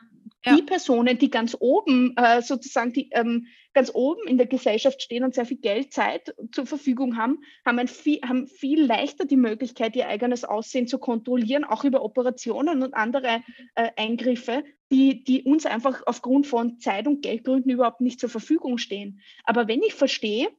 ja. 0.45 0.55
die 0.55 0.61
Personen, 0.61 1.17
die 1.17 1.31
ganz 1.31 1.57
oben 1.59 2.15
äh, 2.15 2.43
sozusagen, 2.43 2.93
die 2.93 3.09
ähm, 3.11 3.47
ganz 3.73 3.89
oben 3.91 4.27
in 4.27 4.37
der 4.37 4.45
Gesellschaft 4.45 5.01
stehen 5.01 5.23
und 5.23 5.33
sehr 5.33 5.47
viel 5.47 5.57
Geld, 5.57 5.91
Zeit 5.91 6.35
zur 6.51 6.67
Verfügung 6.67 7.17
haben, 7.17 7.39
haben, 7.65 7.87
viel, 7.87 8.19
haben 8.21 8.45
viel 8.45 8.85
leichter 8.85 9.25
die 9.25 9.35
Möglichkeit, 9.35 9.95
ihr 9.95 10.07
eigenes 10.07 10.43
Aussehen 10.43 10.85
zu 10.85 10.99
kontrollieren, 10.99 11.63
auch 11.63 11.83
über 11.83 12.03
Operationen 12.03 12.83
und 12.83 12.93
andere 12.93 13.41
äh, 13.73 13.89
Eingriffe, 13.97 14.63
die, 14.91 15.23
die 15.23 15.41
uns 15.41 15.65
einfach 15.65 16.03
aufgrund 16.05 16.45
von 16.45 16.77
Zeit- 16.77 17.07
und 17.07 17.23
Geldgründen 17.23 17.71
überhaupt 17.71 18.01
nicht 18.01 18.19
zur 18.19 18.29
Verfügung 18.29 18.77
stehen. 18.77 19.21
Aber 19.43 19.67
wenn 19.67 19.81
ich 19.81 19.95
verstehe, 19.95 20.49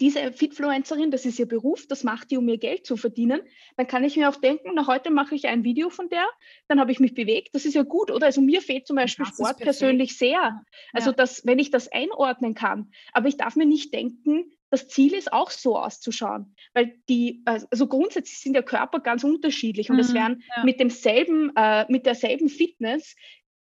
diese 0.00 0.32
Fitfluencerin, 0.32 1.10
das 1.10 1.24
ist 1.24 1.38
ihr 1.38 1.46
Beruf, 1.46 1.86
das 1.86 2.04
macht 2.04 2.30
die, 2.30 2.36
um 2.36 2.48
ihr 2.48 2.58
Geld 2.58 2.86
zu 2.86 2.96
verdienen, 2.96 3.40
dann 3.76 3.86
kann 3.86 4.04
ich 4.04 4.16
mir 4.16 4.28
auch 4.28 4.36
denken, 4.36 4.72
na, 4.74 4.86
heute 4.86 5.10
mache 5.10 5.34
ich 5.34 5.46
ein 5.46 5.64
Video 5.64 5.90
von 5.90 6.08
der, 6.08 6.26
dann 6.68 6.80
habe 6.80 6.92
ich 6.92 7.00
mich 7.00 7.14
bewegt, 7.14 7.54
das 7.54 7.64
ist 7.64 7.74
ja 7.74 7.82
gut, 7.82 8.10
oder? 8.10 8.26
Also 8.26 8.40
mir 8.40 8.62
fehlt 8.62 8.86
zum 8.86 8.96
Beispiel 8.96 9.26
das 9.26 9.34
Sport 9.34 9.58
persönlich 9.58 10.16
sehr. 10.16 10.62
Also, 10.92 11.10
ja. 11.10 11.16
dass, 11.16 11.46
wenn 11.46 11.58
ich 11.58 11.70
das 11.70 11.90
einordnen 11.90 12.54
kann, 12.54 12.90
aber 13.12 13.28
ich 13.28 13.36
darf 13.36 13.56
mir 13.56 13.66
nicht 13.66 13.92
denken, 13.92 14.52
das 14.70 14.88
Ziel 14.88 15.12
ist 15.12 15.32
auch 15.34 15.50
so 15.50 15.76
auszuschauen, 15.76 16.56
weil 16.72 16.96
die, 17.08 17.42
also 17.44 17.86
grundsätzlich 17.86 18.40
sind 18.40 18.54
der 18.54 18.62
Körper 18.62 19.00
ganz 19.00 19.22
unterschiedlich 19.22 19.90
und 19.90 19.96
mhm, 19.96 20.00
es 20.00 20.14
werden 20.14 20.42
ja. 20.56 20.64
mit 20.64 20.80
demselben, 20.80 21.52
äh, 21.56 21.84
mit 21.90 22.06
derselben 22.06 22.48
Fitness 22.48 23.14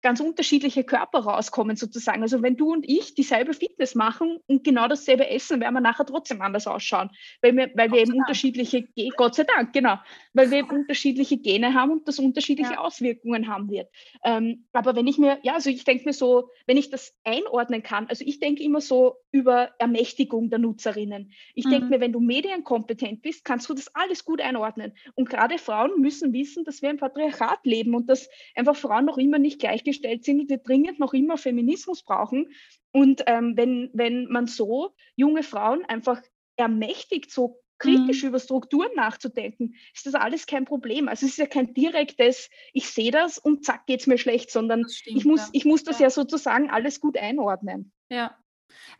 ganz 0.04 0.20
unterschiedliche 0.20 0.84
Körper 0.84 1.20
rauskommen 1.20 1.76
sozusagen. 1.76 2.20
Also 2.20 2.42
wenn 2.42 2.58
du 2.58 2.70
und 2.72 2.86
ich 2.86 3.14
dieselbe 3.14 3.54
Fitness 3.54 3.94
machen 3.94 4.38
und 4.46 4.62
genau 4.62 4.86
dasselbe 4.86 5.30
essen, 5.30 5.60
werden 5.60 5.72
wir 5.72 5.80
nachher 5.80 6.04
trotzdem 6.04 6.42
anders 6.42 6.66
ausschauen, 6.66 7.08
weil 7.40 7.56
wir, 7.56 7.70
weil 7.74 7.90
wir 7.90 8.00
eben 8.00 8.12
unterschiedliche, 8.12 8.86
Gott 9.16 9.34
sei 9.34 9.44
Dank, 9.44 9.72
genau, 9.72 9.96
weil 10.34 10.50
wir 10.50 10.58
eben 10.58 10.68
unterschiedliche 10.68 11.38
Gene 11.38 11.72
haben 11.72 11.90
und 11.90 12.06
das 12.06 12.18
unterschiedliche 12.18 12.74
ja. 12.74 12.80
Auswirkungen 12.80 13.48
haben 13.48 13.70
wird. 13.70 13.88
Ähm, 14.22 14.66
aber 14.74 14.94
wenn 14.94 15.06
ich 15.06 15.16
mir, 15.16 15.38
ja, 15.42 15.54
also 15.54 15.70
ich 15.70 15.84
denke 15.84 16.04
mir 16.04 16.12
so, 16.12 16.50
wenn 16.66 16.76
ich 16.76 16.90
das 16.90 17.16
einordnen 17.24 17.82
kann, 17.82 18.06
also 18.08 18.26
ich 18.26 18.40
denke 18.40 18.62
immer 18.62 18.82
so 18.82 19.16
über 19.32 19.70
Ermächtigung 19.78 20.50
der 20.50 20.58
Nutzerinnen. 20.58 21.32
Ich 21.54 21.64
mhm. 21.64 21.70
denke 21.70 21.86
mir, 21.86 22.00
wenn 22.00 22.12
du 22.12 22.20
medienkompetent 22.20 23.22
bist, 23.22 23.42
kannst 23.46 23.70
du 23.70 23.74
das 23.74 23.88
alles 23.94 24.26
gut 24.26 24.42
einordnen. 24.42 24.92
Und 25.14 25.30
gerade 25.30 25.56
Frauen 25.56 25.98
müssen 25.98 26.34
wissen, 26.34 26.64
dass 26.64 26.82
wir 26.82 26.90
im 26.90 26.98
Patriarchat 26.98 27.60
leben 27.64 27.94
und 27.94 28.10
dass 28.10 28.28
einfach 28.54 28.76
Frauen 28.76 29.06
noch 29.06 29.16
immer 29.16 29.38
nicht 29.38 29.60
gleichgestellt 29.60 29.93
gleichgestellt 30.00 30.24
sind 30.24 30.40
und 30.40 30.50
wir 30.50 30.58
dringend 30.58 30.98
noch 30.98 31.14
immer 31.14 31.36
Feminismus 31.36 32.02
brauchen. 32.02 32.48
Und 32.92 33.22
ähm, 33.26 33.56
wenn, 33.56 33.90
wenn 33.92 34.26
man 34.26 34.46
so 34.46 34.94
junge 35.16 35.42
Frauen 35.42 35.84
einfach 35.84 36.22
ermächtigt, 36.56 37.30
so 37.30 37.60
kritisch 37.78 38.22
mhm. 38.22 38.28
über 38.28 38.38
Strukturen 38.38 38.94
nachzudenken, 38.94 39.74
ist 39.94 40.06
das 40.06 40.14
alles 40.14 40.46
kein 40.46 40.64
Problem. 40.64 41.08
Also 41.08 41.26
es 41.26 41.32
ist 41.32 41.38
ja 41.38 41.46
kein 41.46 41.74
direktes, 41.74 42.48
ich 42.72 42.88
sehe 42.88 43.10
das 43.10 43.36
und 43.38 43.64
zack, 43.64 43.86
geht 43.86 44.00
es 44.00 44.06
mir 44.06 44.16
schlecht, 44.16 44.50
sondern 44.50 44.88
stimmt, 44.88 45.18
ich, 45.18 45.24
muss, 45.24 45.40
ja. 45.40 45.48
ich 45.52 45.64
muss 45.64 45.82
das 45.82 45.98
ja. 45.98 46.06
ja 46.06 46.10
sozusagen 46.10 46.70
alles 46.70 47.00
gut 47.00 47.18
einordnen. 47.18 47.92
Ja, 48.08 48.38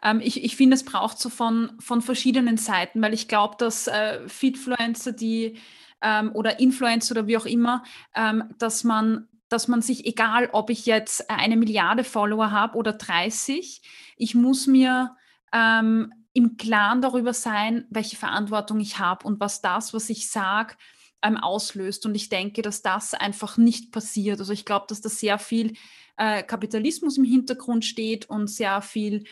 ähm, 0.03 0.21
ich, 0.21 0.43
ich 0.43 0.57
finde, 0.57 0.75
es 0.75 0.85
braucht 0.85 1.19
so 1.19 1.29
von, 1.29 1.73
von 1.79 2.03
verschiedenen 2.03 2.57
Seiten, 2.57 3.01
weil 3.01 3.15
ich 3.15 3.29
glaube, 3.29 3.55
dass 3.59 3.87
äh, 3.87 4.29
Fitfluencer, 4.29 5.13
die 5.13 5.57
ähm, 6.03 6.33
oder 6.35 6.59
Influencer 6.59 7.13
oder 7.13 7.27
wie 7.29 7.37
auch 7.37 7.47
immer, 7.47 7.85
ähm, 8.17 8.53
dass 8.59 8.83
man 8.83 9.29
dass 9.55 9.69
man 9.69 9.83
sich, 9.83 10.05
egal 10.05 10.51
ob 10.53 10.69
ich 10.69 10.85
jetzt 10.85 11.31
eine 11.31 11.57
Milliarde 11.57 12.03
Follower 12.03 12.51
habe 12.51 12.77
oder 12.77 12.93
30, 12.93 13.83
ich 14.17 14.35
muss 14.35 14.67
mir 14.67 15.17
ähm, 15.53 16.13
im 16.33 16.57
Klaren 16.57 17.01
darüber 17.01 17.33
sein, 17.33 17.87
welche 17.89 18.17
Verantwortung 18.17 18.81
ich 18.81 18.99
habe 18.99 19.25
und 19.25 19.39
was 19.39 19.63
das, 19.63 19.95
was 19.95 20.11
ich 20.11 20.29
sage, 20.29 20.75
ähm, 21.23 21.37
auslöst. 21.37 22.05
Und 22.05 22.17
ich 22.17 22.29
denke, 22.29 22.63
dass 22.63 22.83
das 22.83 23.15
einfach 23.15 23.57
nicht 23.57 23.93
passiert. 23.93 24.41
Also 24.41 24.53
ich 24.53 24.65
glaube, 24.65 24.87
dass 24.89 25.01
da 25.01 25.09
sehr 25.09 25.39
viel 25.39 25.75
äh, 26.17 26.43
Kapitalismus 26.43 27.17
im 27.17 27.25
Hintergrund 27.25 27.85
steht 27.85 28.29
und 28.29 28.49
sehr 28.49 28.83
viel 28.83 29.25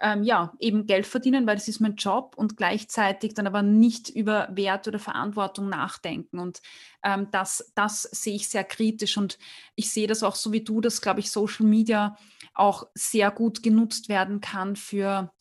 ähm, 0.00 0.22
ja, 0.22 0.52
eben 0.60 0.86
Geld 0.86 1.06
verdienen, 1.06 1.46
weil 1.46 1.56
das 1.56 1.68
ist 1.68 1.80
mein 1.80 1.96
Job 1.96 2.34
und 2.36 2.56
gleichzeitig 2.56 3.34
dann 3.34 3.46
aber 3.46 3.62
nicht 3.62 4.08
über 4.10 4.48
Wert 4.52 4.86
oder 4.86 4.98
Verantwortung 4.98 5.68
nachdenken. 5.68 6.38
Und 6.38 6.60
ähm, 7.02 7.28
das, 7.30 7.72
das 7.74 8.02
sehe 8.02 8.36
ich 8.36 8.48
sehr 8.48 8.64
kritisch 8.64 9.16
und 9.16 9.38
ich 9.74 9.90
sehe 9.90 10.06
das 10.06 10.22
auch 10.22 10.36
so 10.36 10.52
wie 10.52 10.62
du, 10.62 10.80
dass, 10.80 11.00
glaube 11.00 11.20
ich, 11.20 11.30
Social 11.30 11.66
Media 11.66 12.16
auch 12.54 12.86
sehr 12.94 13.30
gut 13.30 13.62
genutzt 13.62 14.08
werden 14.08 14.40
kann 14.40 14.76
für 14.76 15.32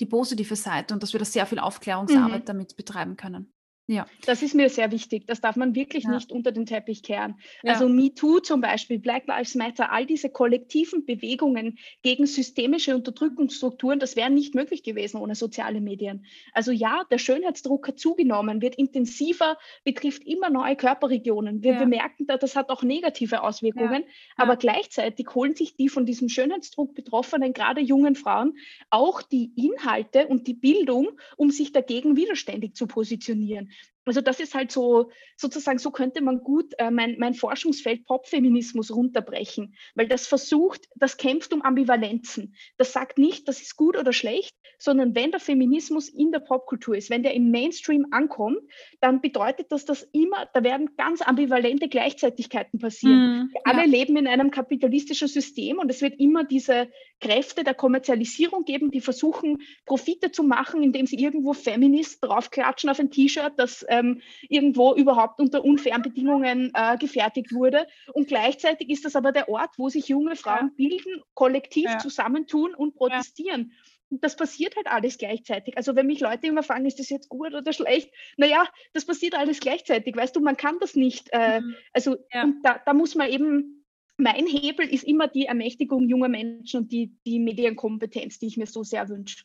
die 0.00 0.06
positive 0.06 0.56
Seite 0.56 0.94
und 0.94 1.02
dass 1.02 1.12
wir 1.12 1.20
da 1.20 1.26
sehr 1.26 1.46
viel 1.46 1.58
Aufklärungsarbeit 1.58 2.42
mhm. 2.42 2.46
damit 2.46 2.76
betreiben 2.76 3.16
können. 3.16 3.52
Ja. 3.90 4.06
Das 4.24 4.40
ist 4.40 4.54
mir 4.54 4.68
sehr 4.68 4.92
wichtig. 4.92 5.26
Das 5.26 5.40
darf 5.40 5.56
man 5.56 5.74
wirklich 5.74 6.04
ja. 6.04 6.10
nicht 6.10 6.30
unter 6.30 6.52
den 6.52 6.64
Teppich 6.64 7.02
kehren. 7.02 7.34
Ja. 7.64 7.72
Also 7.72 7.88
MeToo 7.88 8.38
zum 8.38 8.60
Beispiel, 8.60 9.00
Black 9.00 9.26
Lives 9.26 9.56
Matter, 9.56 9.90
all 9.90 10.06
diese 10.06 10.30
kollektiven 10.30 11.04
Bewegungen 11.04 11.76
gegen 12.04 12.26
systemische 12.26 12.94
Unterdrückungsstrukturen, 12.94 13.98
das 13.98 14.14
wäre 14.14 14.30
nicht 14.30 14.54
möglich 14.54 14.84
gewesen 14.84 15.16
ohne 15.16 15.34
soziale 15.34 15.80
Medien. 15.80 16.24
Also 16.52 16.70
ja, 16.70 17.02
der 17.10 17.18
Schönheitsdruck 17.18 17.88
hat 17.88 17.98
zugenommen, 17.98 18.62
wird 18.62 18.76
intensiver, 18.76 19.58
betrifft 19.84 20.22
immer 20.24 20.50
neue 20.50 20.76
Körperregionen. 20.76 21.64
Wir 21.64 21.72
ja. 21.72 21.78
bemerken, 21.80 22.28
dass 22.28 22.38
das 22.38 22.54
hat 22.54 22.70
auch 22.70 22.84
negative 22.84 23.42
Auswirkungen, 23.42 24.04
aber 24.36 24.54
gleichzeitig 24.54 25.26
holen 25.34 25.56
sich 25.56 25.74
die 25.74 25.88
von 25.88 26.06
diesem 26.06 26.28
Schönheitsdruck 26.28 26.94
betroffenen, 26.94 27.52
gerade 27.52 27.80
jungen 27.80 28.14
Frauen, 28.14 28.56
auch 28.88 29.20
die 29.20 29.50
Inhalte 29.56 30.28
und 30.28 30.46
die 30.46 30.54
Bildung, 30.54 31.08
um 31.36 31.50
sich 31.50 31.72
dagegen 31.72 32.14
widerständig 32.14 32.74
zu 32.74 32.86
positionieren. 32.86 33.72
Also 34.10 34.22
das 34.22 34.40
ist 34.40 34.56
halt 34.56 34.72
so, 34.72 35.12
sozusagen, 35.36 35.78
so 35.78 35.92
könnte 35.92 36.20
man 36.20 36.40
gut 36.40 36.74
äh, 36.78 36.90
mein, 36.90 37.14
mein 37.20 37.32
Forschungsfeld 37.32 38.06
Popfeminismus 38.06 38.92
runterbrechen, 38.92 39.76
weil 39.94 40.08
das 40.08 40.26
versucht, 40.26 40.88
das 40.96 41.16
kämpft 41.16 41.52
um 41.52 41.62
Ambivalenzen. 41.62 42.56
Das 42.76 42.92
sagt 42.92 43.18
nicht, 43.18 43.46
das 43.46 43.62
ist 43.62 43.76
gut 43.76 43.96
oder 43.96 44.12
schlecht, 44.12 44.56
sondern 44.78 45.14
wenn 45.14 45.30
der 45.30 45.38
Feminismus 45.38 46.08
in 46.08 46.32
der 46.32 46.40
Popkultur 46.40 46.96
ist, 46.96 47.08
wenn 47.08 47.22
der 47.22 47.34
im 47.34 47.52
Mainstream 47.52 48.06
ankommt, 48.10 48.58
dann 49.00 49.20
bedeutet 49.20 49.70
das, 49.70 49.84
dass 49.84 50.02
immer, 50.10 50.48
da 50.54 50.64
werden 50.64 50.96
ganz 50.96 51.22
ambivalente 51.22 51.88
Gleichzeitigkeiten 51.88 52.80
passieren. 52.80 53.44
Mm, 53.44 53.50
Wir 53.52 53.60
alle 53.64 53.82
ja. 53.82 53.86
leben 53.86 54.16
in 54.16 54.26
einem 54.26 54.50
kapitalistischen 54.50 55.28
System 55.28 55.78
und 55.78 55.88
es 55.88 56.02
wird 56.02 56.18
immer 56.18 56.42
diese 56.42 56.88
Kräfte 57.20 57.62
der 57.62 57.74
Kommerzialisierung 57.74 58.64
geben, 58.64 58.90
die 58.90 59.00
versuchen, 59.00 59.58
Profite 59.86 60.32
zu 60.32 60.42
machen, 60.42 60.82
indem 60.82 61.06
sie 61.06 61.16
irgendwo 61.16 61.52
Feminist 61.52 62.24
draufklatschen 62.24 62.90
auf 62.90 62.98
ein 62.98 63.12
T-Shirt, 63.12 63.52
das 63.56 63.84
ähm, 64.00 64.22
irgendwo 64.48 64.94
überhaupt 64.94 65.40
unter 65.40 65.64
unfairen 65.64 66.02
Bedingungen 66.02 66.72
äh, 66.74 66.96
gefertigt 66.98 67.52
wurde. 67.52 67.86
Und 68.12 68.28
gleichzeitig 68.28 68.90
ist 68.90 69.04
das 69.04 69.16
aber 69.16 69.32
der 69.32 69.48
Ort, 69.48 69.70
wo 69.76 69.88
sich 69.88 70.08
junge 70.08 70.36
Frauen 70.36 70.72
ja. 70.76 70.88
bilden, 70.88 71.22
kollektiv 71.34 71.84
ja. 71.84 71.98
zusammentun 71.98 72.74
und 72.74 72.94
protestieren. 72.94 73.72
Ja. 73.72 73.76
Und 74.10 74.24
das 74.24 74.34
passiert 74.34 74.74
halt 74.74 74.88
alles 74.88 75.18
gleichzeitig. 75.18 75.76
Also 75.76 75.94
wenn 75.94 76.06
mich 76.06 76.18
Leute 76.18 76.48
immer 76.48 76.64
fragen, 76.64 76.84
ist 76.84 76.98
das 76.98 77.10
jetzt 77.10 77.28
gut 77.28 77.54
oder 77.54 77.72
schlecht? 77.72 78.12
Naja, 78.36 78.64
das 78.92 79.06
passiert 79.06 79.34
alles 79.34 79.60
gleichzeitig. 79.60 80.16
Weißt 80.16 80.34
du, 80.34 80.40
man 80.40 80.56
kann 80.56 80.78
das 80.80 80.96
nicht. 80.96 81.28
Äh, 81.30 81.60
mhm. 81.60 81.76
Also 81.92 82.16
da, 82.62 82.80
da 82.84 82.92
muss 82.92 83.14
man 83.14 83.30
eben 83.30 83.80
mein 84.20 84.46
Hebel 84.46 84.86
ist 84.86 85.04
immer 85.04 85.28
die 85.28 85.46
Ermächtigung 85.46 86.08
junger 86.08 86.28
Menschen 86.28 86.80
und 86.80 86.92
die, 86.92 87.16
die 87.26 87.38
Medienkompetenz, 87.38 88.38
die 88.38 88.46
ich 88.46 88.56
mir 88.56 88.66
so 88.66 88.82
sehr 88.82 89.08
wünsche. 89.08 89.44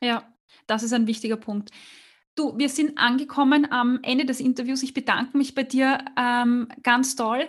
Ja, 0.00 0.32
das 0.66 0.82
ist 0.82 0.92
ein 0.92 1.06
wichtiger 1.06 1.36
Punkt. 1.36 1.70
Du, 2.34 2.56
wir 2.56 2.70
sind 2.70 2.96
angekommen 2.96 3.70
am 3.70 3.98
Ende 4.02 4.24
des 4.24 4.40
Interviews. 4.40 4.82
Ich 4.82 4.94
bedanke 4.94 5.36
mich 5.36 5.54
bei 5.54 5.64
dir 5.64 6.02
ähm, 6.18 6.68
ganz 6.82 7.14
toll 7.14 7.48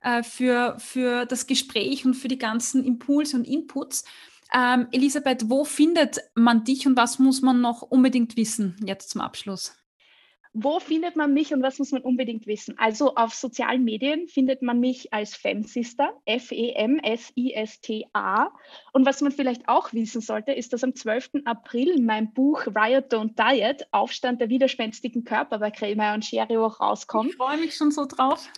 äh, 0.00 0.24
für, 0.24 0.76
für 0.78 1.24
das 1.24 1.46
Gespräch 1.46 2.04
und 2.04 2.14
für 2.14 2.26
die 2.26 2.38
ganzen 2.38 2.84
Impulse 2.84 3.36
und 3.36 3.46
Inputs. 3.46 4.04
Ähm, 4.52 4.88
Elisabeth, 4.90 5.48
wo 5.48 5.64
findet 5.64 6.18
man 6.34 6.64
dich 6.64 6.86
und 6.86 6.96
was 6.96 7.20
muss 7.20 7.42
man 7.42 7.60
noch 7.60 7.82
unbedingt 7.82 8.36
wissen 8.36 8.76
jetzt 8.84 9.10
zum 9.10 9.20
Abschluss? 9.20 9.76
Wo 10.56 10.78
findet 10.78 11.16
man 11.16 11.34
mich 11.34 11.52
und 11.52 11.62
was 11.62 11.80
muss 11.80 11.90
man 11.90 12.02
unbedingt 12.02 12.46
wissen? 12.46 12.78
Also 12.78 13.16
auf 13.16 13.34
sozialen 13.34 13.82
Medien 13.82 14.28
findet 14.28 14.62
man 14.62 14.78
mich 14.78 15.12
als 15.12 15.34
Femsister, 15.34 16.12
F-E-M-S-I-S-T-A. 16.26 17.32
Und 18.92 19.04
was 19.04 19.20
man 19.20 19.32
vielleicht 19.32 19.68
auch 19.68 19.92
wissen 19.92 20.20
sollte, 20.20 20.52
ist, 20.52 20.72
dass 20.72 20.84
am 20.84 20.94
12. 20.94 21.42
April 21.44 22.00
mein 22.00 22.32
Buch 22.32 22.68
Riot 22.68 23.12
Don't 23.12 23.34
Diet, 23.34 23.88
Aufstand 23.90 24.40
der 24.40 24.48
widerspenstigen 24.48 25.24
Körper 25.24 25.58
bei 25.58 25.72
Kremer 25.72 26.14
und 26.14 26.24
Scherio 26.24 26.68
rauskommt. 26.68 27.30
Ich 27.30 27.36
freue 27.36 27.58
mich 27.58 27.74
schon 27.74 27.90
so 27.90 28.06
drauf. 28.06 28.48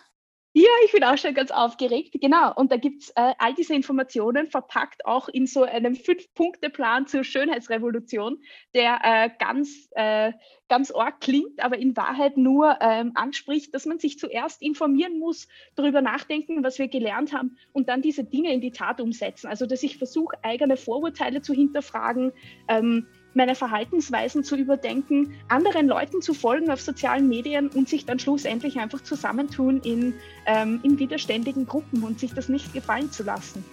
Ja, 0.58 0.70
ich 0.86 0.92
bin 0.92 1.04
auch 1.04 1.18
schon 1.18 1.34
ganz 1.34 1.50
aufgeregt. 1.50 2.16
Genau. 2.18 2.50
Und 2.54 2.72
da 2.72 2.78
gibt 2.78 3.02
es 3.02 3.10
äh, 3.10 3.34
all 3.36 3.52
diese 3.52 3.74
Informationen 3.74 4.46
verpackt 4.46 5.04
auch 5.04 5.28
in 5.28 5.46
so 5.46 5.64
einem 5.64 5.94
Fünf-Punkte-Plan 5.94 7.06
zur 7.06 7.24
Schönheitsrevolution, 7.24 8.38
der 8.74 8.98
äh, 9.02 9.28
ganz, 9.38 9.90
äh, 9.90 10.32
ganz 10.70 10.90
arg 10.90 11.20
klingt, 11.20 11.62
aber 11.62 11.76
in 11.76 11.94
Wahrheit 11.94 12.38
nur 12.38 12.78
ähm, 12.80 13.12
anspricht, 13.16 13.74
dass 13.74 13.84
man 13.84 13.98
sich 13.98 14.18
zuerst 14.18 14.62
informieren 14.62 15.18
muss, 15.18 15.46
darüber 15.74 16.00
nachdenken, 16.00 16.64
was 16.64 16.78
wir 16.78 16.88
gelernt 16.88 17.34
haben 17.34 17.58
und 17.74 17.90
dann 17.90 18.00
diese 18.00 18.24
Dinge 18.24 18.50
in 18.54 18.62
die 18.62 18.72
Tat 18.72 18.98
umsetzen. 18.98 19.48
Also, 19.48 19.66
dass 19.66 19.82
ich 19.82 19.98
versuche, 19.98 20.38
eigene 20.42 20.78
Vorurteile 20.78 21.42
zu 21.42 21.52
hinterfragen, 21.52 22.32
ähm, 22.68 23.06
meine 23.36 23.54
Verhaltensweisen 23.54 24.42
zu 24.42 24.56
überdenken, 24.56 25.34
anderen 25.48 25.86
Leuten 25.86 26.22
zu 26.22 26.34
folgen 26.34 26.70
auf 26.70 26.80
sozialen 26.80 27.28
Medien 27.28 27.68
und 27.68 27.88
sich 27.88 28.06
dann 28.06 28.18
schlussendlich 28.18 28.78
einfach 28.78 29.02
zusammentun 29.02 29.80
in, 29.82 30.14
ähm, 30.46 30.80
in 30.82 30.98
widerständigen 30.98 31.66
Gruppen 31.66 32.02
und 32.02 32.18
sich 32.18 32.32
das 32.32 32.48
nicht 32.48 32.72
gefallen 32.72 33.12
zu 33.12 33.22
lassen. 33.22 33.64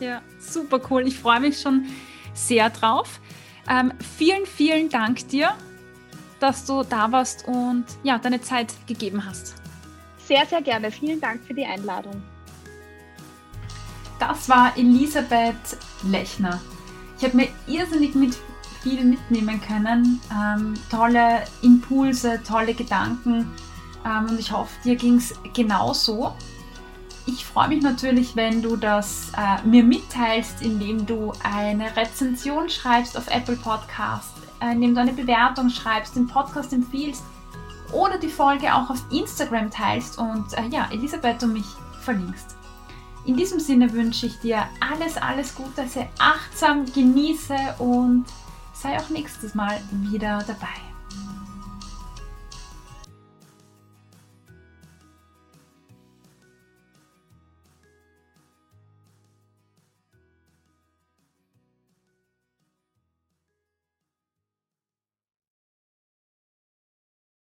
Ja, 0.00 0.20
super 0.38 0.80
cool. 0.90 1.06
Ich 1.06 1.18
freue 1.18 1.40
mich 1.40 1.60
schon 1.60 1.86
sehr 2.34 2.68
drauf. 2.68 3.20
Ähm, 3.68 3.92
vielen, 4.18 4.44
vielen 4.44 4.88
Dank 4.88 5.28
dir, 5.28 5.54
dass 6.40 6.66
du 6.66 6.82
da 6.82 7.10
warst 7.10 7.46
und 7.48 7.84
ja, 8.02 8.18
deine 8.18 8.40
Zeit 8.40 8.74
gegeben 8.86 9.24
hast. 9.24 9.54
Sehr, 10.18 10.44
sehr 10.44 10.60
gerne. 10.60 10.90
Vielen 10.90 11.20
Dank 11.20 11.42
für 11.44 11.54
die 11.54 11.64
Einladung. 11.64 12.22
Das 14.18 14.48
war 14.48 14.76
Elisabeth 14.76 15.78
Lechner. 16.04 16.60
Ich 17.18 17.24
habe 17.24 17.36
mir 17.36 17.48
irrsinnig 17.66 18.14
mit 18.14 18.36
viel 18.86 19.04
mitnehmen 19.04 19.60
können. 19.60 20.20
Ähm, 20.32 20.74
tolle 20.90 21.42
Impulse, 21.62 22.40
tolle 22.46 22.72
Gedanken 22.72 23.50
ähm, 24.04 24.26
und 24.30 24.38
ich 24.38 24.52
hoffe, 24.52 24.70
dir 24.84 24.94
ging 24.94 25.16
es 25.16 25.34
genauso. 25.54 26.34
Ich 27.26 27.44
freue 27.44 27.68
mich 27.68 27.82
natürlich, 27.82 28.36
wenn 28.36 28.62
du 28.62 28.76
das 28.76 29.32
äh, 29.36 29.66
mir 29.66 29.82
mitteilst, 29.82 30.62
indem 30.62 31.04
du 31.04 31.32
eine 31.42 31.96
Rezension 31.96 32.68
schreibst 32.68 33.18
auf 33.18 33.26
Apple 33.26 33.56
Podcast, 33.56 34.30
äh, 34.60 34.70
indem 34.70 34.94
du 34.94 35.00
eine 35.00 35.12
Bewertung 35.12 35.68
schreibst, 35.68 36.14
den 36.14 36.28
Podcast 36.28 36.72
empfiehlst 36.72 37.24
oder 37.92 38.18
die 38.18 38.28
Folge 38.28 38.72
auch 38.72 38.88
auf 38.88 39.04
Instagram 39.10 39.68
teilst 39.72 40.18
und 40.18 40.44
äh, 40.52 40.68
ja, 40.70 40.88
Elisabeth 40.92 41.42
und 41.42 41.54
mich 41.54 41.66
verlinkst. 42.02 42.56
In 43.24 43.36
diesem 43.36 43.58
Sinne 43.58 43.92
wünsche 43.92 44.26
ich 44.26 44.38
dir 44.38 44.62
alles, 44.78 45.16
alles 45.16 45.56
Gute, 45.56 45.88
sehr 45.88 46.08
achtsam, 46.20 46.84
genieße 46.86 47.56
und 47.80 48.24
sei 48.82 48.98
auch 48.98 49.08
nächstes 49.08 49.54
Mal 49.54 49.80
wieder 49.90 50.44
dabei. 50.46 50.85